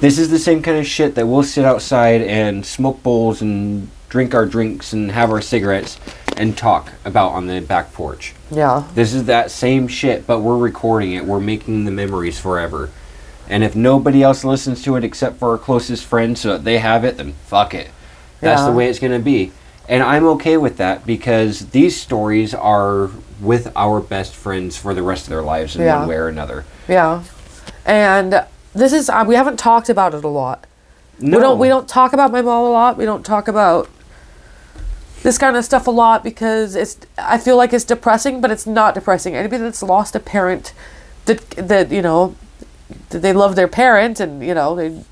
This 0.00 0.18
is 0.18 0.30
the 0.30 0.38
same 0.38 0.62
kind 0.62 0.78
of 0.78 0.86
shit 0.86 1.14
that 1.16 1.26
we'll 1.26 1.42
sit 1.42 1.64
outside 1.64 2.22
and 2.22 2.64
smoke 2.64 3.02
bowls 3.02 3.40
and 3.42 3.88
drink 4.08 4.34
our 4.34 4.46
drinks 4.46 4.92
and 4.92 5.10
have 5.12 5.30
our 5.30 5.40
cigarettes 5.40 5.98
and 6.36 6.56
talk 6.56 6.92
about 7.04 7.32
on 7.32 7.46
the 7.48 7.60
back 7.60 7.92
porch. 7.92 8.32
yeah, 8.50 8.84
This 8.94 9.12
is 9.12 9.24
that 9.24 9.50
same 9.50 9.88
shit, 9.88 10.24
but 10.26 10.40
we're 10.40 10.56
recording 10.56 11.12
it. 11.12 11.26
We're 11.26 11.40
making 11.40 11.84
the 11.84 11.90
memories 11.90 12.38
forever. 12.38 12.90
And 13.48 13.64
if 13.64 13.74
nobody 13.74 14.22
else 14.22 14.44
listens 14.44 14.82
to 14.82 14.96
it 14.96 15.04
except 15.04 15.38
for 15.38 15.50
our 15.52 15.58
closest 15.58 16.04
friends 16.04 16.40
so 16.40 16.52
that 16.52 16.64
they 16.64 16.78
have 16.78 17.04
it, 17.04 17.16
then 17.16 17.32
fuck 17.46 17.74
it. 17.74 17.88
That's 18.40 18.64
the 18.64 18.72
way 18.72 18.88
it's 18.88 18.98
going 18.98 19.12
to 19.12 19.18
be. 19.18 19.52
And 19.88 20.02
I'm 20.02 20.24
okay 20.26 20.56
with 20.58 20.76
that 20.76 21.06
because 21.06 21.70
these 21.70 21.98
stories 22.00 22.52
are 22.54 23.10
with 23.40 23.72
our 23.74 24.00
best 24.00 24.34
friends 24.34 24.76
for 24.76 24.92
the 24.94 25.02
rest 25.02 25.24
of 25.24 25.30
their 25.30 25.42
lives 25.42 25.74
in 25.76 25.82
Yeah. 25.82 26.00
one 26.00 26.08
way 26.08 26.16
or 26.16 26.28
another. 26.28 26.64
yeah. 26.88 27.22
And 27.86 28.44
this 28.74 28.92
is 28.92 29.08
uh, 29.08 29.24
we 29.26 29.34
haven't 29.34 29.56
talked 29.58 29.88
about 29.88 30.12
it 30.12 30.22
a 30.24 30.28
lot. 30.28 30.66
No. 31.18 31.38
We 31.38 31.42
don't 31.42 31.58
we 31.58 31.68
don't 31.68 31.88
talk 31.88 32.12
about 32.12 32.30
my 32.30 32.42
mom 32.42 32.66
a 32.66 32.70
lot. 32.70 32.98
We 32.98 33.06
don't 33.06 33.24
talk 33.24 33.48
about 33.48 33.88
this 35.22 35.38
kind 35.38 35.56
of 35.56 35.64
stuff 35.64 35.86
a 35.86 35.90
lot 35.90 36.22
because 36.22 36.74
it's 36.76 36.98
I 37.16 37.38
feel 37.38 37.56
like 37.56 37.72
it's 37.72 37.84
depressing, 37.84 38.40
but 38.42 38.50
it's 38.50 38.66
not 38.66 38.94
depressing. 38.94 39.34
Anybody 39.34 39.62
that's 39.62 39.82
lost 39.82 40.14
a 40.14 40.20
parent 40.20 40.74
that 41.24 41.48
that 41.52 41.90
you 41.90 42.02
know 42.02 42.36
that 43.10 43.20
they 43.20 43.32
love 43.32 43.56
their 43.56 43.68
parent 43.68 44.20
and 44.20 44.42
you 44.44 44.54
know 44.54 44.74
they 44.74 45.02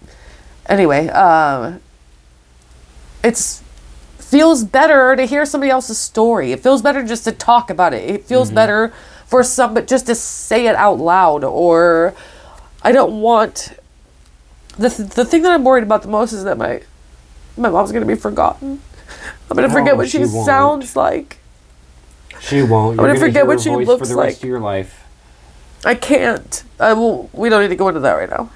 anyway 0.68 1.08
um 1.08 1.80
it's 3.22 3.62
feels 4.18 4.64
better 4.64 5.14
to 5.16 5.24
hear 5.24 5.46
somebody 5.46 5.70
else's 5.70 5.98
story 5.98 6.52
it 6.52 6.60
feels 6.60 6.82
better 6.82 7.04
just 7.04 7.24
to 7.24 7.32
talk 7.32 7.70
about 7.70 7.92
it 7.94 8.08
it 8.10 8.24
feels 8.24 8.50
better 8.50 8.92
for 9.26 9.42
some 9.42 9.72
but 9.74 9.86
just 9.86 10.06
to 10.06 10.14
say 10.14 10.66
it 10.66 10.74
out 10.74 10.98
loud 10.98 11.44
or 11.44 12.12
i 12.82 12.90
don't 12.92 13.20
want 13.20 13.72
the, 14.78 14.88
th- 14.90 15.10
the 15.10 15.24
thing 15.24 15.42
that 15.42 15.52
i'm 15.52 15.64
worried 15.64 15.84
about 15.84 16.02
the 16.02 16.08
most 16.08 16.32
is 16.32 16.44
that 16.44 16.58
my 16.58 16.82
my 17.56 17.68
mom's 17.70 17.92
gonna 17.92 18.04
be 18.04 18.16
forgotten 18.16 18.80
i'm 19.50 19.56
gonna 19.56 19.70
forget 19.70 19.96
what 19.96 20.08
she, 20.08 20.18
she 20.18 20.24
sounds 20.26 20.96
like 20.96 21.38
She 22.40 22.62
won't. 22.62 22.98
I'm 22.98 23.06
You're 23.06 23.14
gonna 23.14 23.18
gonna 23.18 23.26
forget 23.32 23.46
what 23.46 23.60
she 23.60 23.70
looks 23.70 24.00
for 24.00 24.06
the 24.06 24.16
rest 24.16 24.36
like. 24.38 24.42
of 24.42 24.44
your 24.48 24.60
life. 24.60 25.05
I 25.87 25.95
can't. 25.95 26.64
I 26.80 26.93
will. 26.95 27.30
We 27.32 27.49
don't 27.49 27.62
need 27.62 27.68
to 27.68 27.76
go 27.76 27.89
into 27.89 28.01
that 28.01 28.12
right 28.12 28.28
now. 28.28 28.51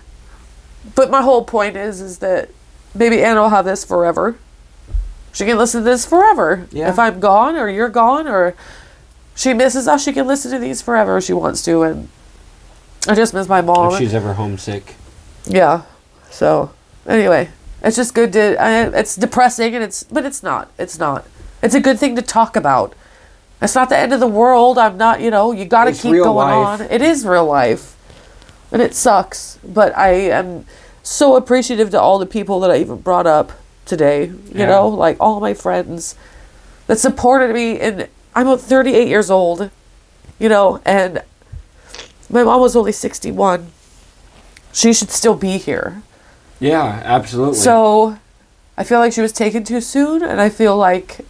But 0.94 1.10
my 1.10 1.22
whole 1.22 1.44
point 1.44 1.76
is, 1.76 2.00
is 2.00 2.18
that 2.18 2.50
maybe 2.94 3.22
Anna 3.22 3.42
will 3.42 3.48
have 3.50 3.64
this 3.64 3.84
forever. 3.84 4.36
She 5.32 5.44
can 5.44 5.56
listen 5.56 5.82
to 5.82 5.84
this 5.84 6.04
forever. 6.04 6.66
Yeah. 6.72 6.88
If 6.90 6.98
I'm 6.98 7.20
gone 7.20 7.54
or 7.54 7.68
you're 7.68 7.88
gone 7.88 8.26
or 8.26 8.56
she 9.36 9.54
misses 9.54 9.86
us, 9.86 10.02
she 10.02 10.12
can 10.12 10.26
listen 10.26 10.50
to 10.50 10.58
these 10.58 10.82
forever 10.82 11.18
if 11.18 11.24
she 11.24 11.32
wants 11.32 11.64
to. 11.66 11.82
And 11.82 12.08
I 13.06 13.14
just 13.14 13.32
miss 13.32 13.48
my 13.48 13.60
mom. 13.60 13.92
If 13.92 13.98
she's 13.98 14.14
ever 14.14 14.34
homesick. 14.34 14.96
Yeah. 15.44 15.82
So 16.30 16.72
anyway, 17.06 17.50
it's 17.82 17.96
just 17.96 18.12
good 18.12 18.32
to. 18.32 18.60
I, 18.60 18.88
it's 18.98 19.14
depressing 19.14 19.76
and 19.76 19.84
it's, 19.84 20.02
but 20.02 20.26
it's 20.26 20.42
not. 20.42 20.72
It's 20.78 20.98
not. 20.98 21.26
It's 21.62 21.76
a 21.76 21.80
good 21.80 21.98
thing 22.00 22.16
to 22.16 22.22
talk 22.22 22.56
about. 22.56 22.94
It's 23.62 23.74
not 23.74 23.88
the 23.90 23.98
end 23.98 24.12
of 24.12 24.20
the 24.20 24.26
world. 24.26 24.78
I'm 24.78 24.96
not. 24.96 25.20
You 25.20 25.30
know, 25.30 25.52
you 25.52 25.64
got 25.64 25.84
to 25.84 25.92
keep 25.92 26.12
going 26.12 26.24
life. 26.48 26.80
on. 26.80 26.86
It 26.90 27.02
is 27.02 27.26
real 27.26 27.44
life, 27.44 27.94
and 28.72 28.80
it 28.80 28.94
sucks. 28.94 29.58
But 29.64 29.96
I 29.96 30.10
am 30.12 30.64
so 31.02 31.36
appreciative 31.36 31.90
to 31.90 32.00
all 32.00 32.18
the 32.18 32.26
people 32.26 32.60
that 32.60 32.70
I 32.70 32.76
even 32.78 32.98
brought 33.00 33.26
up 33.26 33.52
today. 33.84 34.26
You 34.26 34.42
Yeah. 34.54 34.66
know, 34.66 34.88
like 34.88 35.16
all 35.20 35.40
my 35.40 35.52
friends 35.54 36.14
that 36.86 36.98
supported 36.98 37.52
me. 37.54 37.78
And 37.78 38.08
I'm 38.34 38.46
about 38.46 38.60
38 38.60 39.08
years 39.08 39.30
old. 39.30 39.70
You 40.38 40.48
know, 40.48 40.80
and 40.86 41.22
my 42.30 42.42
mom 42.44 42.60
was 42.62 42.74
only 42.74 42.92
61. 42.92 43.72
She 44.72 44.92
should 44.94 45.10
still 45.10 45.34
be 45.34 45.58
here. 45.58 46.02
Yeah, 46.60 47.02
absolutely. 47.04 47.56
So 47.58 48.16
I 48.78 48.84
feel 48.84 49.00
like 49.00 49.12
she 49.12 49.20
was 49.20 49.32
taken 49.32 49.64
too 49.64 49.80
soon, 49.82 50.22
and 50.22 50.40
I 50.40 50.48
feel 50.48 50.76
like 50.78 51.26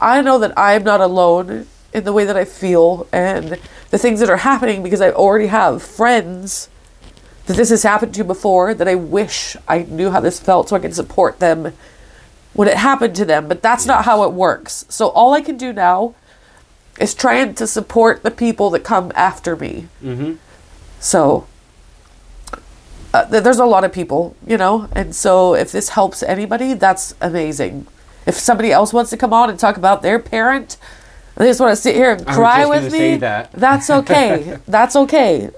I 0.00 0.22
know 0.22 0.38
that 0.38 0.52
I'm 0.56 0.84
not 0.84 1.00
alone 1.00 1.66
in 1.92 2.04
the 2.04 2.12
way 2.12 2.24
that 2.24 2.36
I 2.36 2.44
feel 2.44 3.06
and 3.12 3.58
the 3.90 3.98
things 3.98 4.20
that 4.20 4.30
are 4.30 4.36
happening 4.38 4.82
because 4.82 5.00
I 5.00 5.10
already 5.10 5.46
have 5.48 5.82
friends 5.82 6.68
that 7.46 7.56
this 7.56 7.70
has 7.70 7.82
happened 7.82 8.14
to 8.14 8.24
before 8.24 8.74
that 8.74 8.86
I 8.86 8.94
wish 8.94 9.56
I 9.66 9.80
knew 9.84 10.10
how 10.10 10.20
this 10.20 10.38
felt 10.38 10.68
so 10.68 10.76
I 10.76 10.80
can 10.80 10.92
support 10.92 11.38
them 11.40 11.72
when 12.52 12.68
it 12.68 12.76
happened 12.76 13.16
to 13.16 13.24
them. 13.24 13.48
But 13.48 13.62
that's 13.62 13.86
not 13.86 14.04
how 14.04 14.24
it 14.24 14.32
works. 14.32 14.84
So 14.88 15.08
all 15.08 15.32
I 15.32 15.40
can 15.40 15.56
do 15.56 15.72
now 15.72 16.14
is 17.00 17.14
trying 17.14 17.54
to 17.54 17.66
support 17.66 18.22
the 18.22 18.30
people 18.30 18.70
that 18.70 18.80
come 18.84 19.10
after 19.14 19.56
me. 19.56 19.88
hmm 20.00 20.34
So 21.00 21.46
uh, 23.14 23.24
th- 23.30 23.42
there's 23.42 23.58
a 23.58 23.64
lot 23.64 23.84
of 23.84 23.92
people, 23.92 24.36
you 24.46 24.58
know, 24.58 24.88
and 24.92 25.14
so 25.16 25.54
if 25.54 25.72
this 25.72 25.90
helps 25.90 26.22
anybody, 26.22 26.74
that's 26.74 27.14
amazing. 27.20 27.86
If 28.28 28.34
somebody 28.38 28.70
else 28.70 28.92
wants 28.92 29.10
to 29.10 29.16
come 29.16 29.32
on 29.32 29.48
and 29.50 29.58
talk 29.58 29.76
about 29.78 30.02
their 30.02 30.18
parent, 30.18 30.76
they 31.36 31.46
just 31.46 31.60
want 31.60 31.72
to 31.72 31.76
sit 31.76 31.94
here 31.96 32.12
and 32.12 32.26
cry 32.26 32.66
with 32.66 32.92
me, 32.92 33.16
that. 33.16 33.50
that's 33.52 33.88
okay. 33.88 34.58
that's 34.68 34.94
okay. 34.94 35.50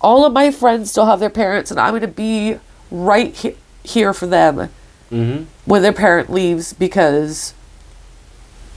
All 0.00 0.24
of 0.26 0.32
my 0.34 0.50
friends 0.52 0.90
still 0.90 1.06
have 1.06 1.20
their 1.20 1.30
parents, 1.30 1.70
and 1.70 1.80
I'm 1.80 1.92
going 1.92 2.02
to 2.02 2.08
be 2.08 2.58
right 2.90 3.34
he- 3.34 3.56
here 3.82 4.12
for 4.12 4.26
them 4.26 4.68
hmm 5.10 5.44
when 5.64 5.80
their 5.82 5.92
parent 5.92 6.30
leaves 6.30 6.74
because 6.74 7.54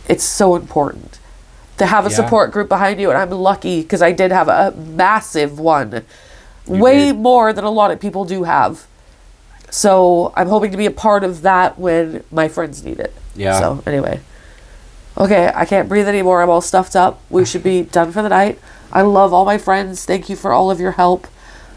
it's 0.07 0.23
so 0.23 0.55
important 0.55 1.19
to 1.77 1.85
have 1.85 2.05
a 2.05 2.09
Yeah. 2.09 2.15
support 2.15 2.51
group 2.51 2.69
behind 2.69 2.99
you 3.01 3.09
and 3.09 3.17
i'm 3.17 3.29
lucky 3.31 3.81
because 3.81 4.01
i 4.01 4.11
did 4.13 4.31
have 4.31 4.47
a 4.47 4.71
massive 4.77 5.59
one 5.59 6.03
way 6.67 7.07
did. 7.11 7.17
more 7.17 7.51
than 7.53 7.63
a 7.65 7.69
lot 7.69 7.91
of 7.91 7.99
people 7.99 8.23
do 8.25 8.43
have 8.43 8.87
so 9.71 10.31
i'm 10.35 10.47
hoping 10.47 10.69
to 10.69 10.77
be 10.77 10.85
a 10.85 10.91
part 10.91 11.23
of 11.23 11.41
that 11.41 11.79
when 11.79 12.23
my 12.31 12.47
friends 12.47 12.83
need 12.83 12.99
it 12.99 13.13
Yeah. 13.35 13.59
so 13.59 13.81
anyway 13.87 14.19
Okay, 15.17 15.51
I 15.53 15.65
can't 15.65 15.89
breathe 15.89 16.07
anymore. 16.07 16.41
I'm 16.41 16.49
all 16.49 16.61
stuffed 16.61 16.95
up. 16.95 17.19
We 17.29 17.43
should 17.43 17.63
be 17.63 17.81
done 17.83 18.13
for 18.13 18.21
the 18.21 18.29
night. 18.29 18.57
I 18.93 19.01
love 19.01 19.33
all 19.33 19.43
my 19.43 19.57
friends. 19.57 20.05
Thank 20.05 20.29
you 20.29 20.37
for 20.37 20.53
all 20.53 20.71
of 20.71 20.79
your 20.79 20.93
help. 20.93 21.27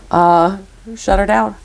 Uh, 0.09 0.59
shut 0.95 1.19
her 1.19 1.27
down. 1.27 1.57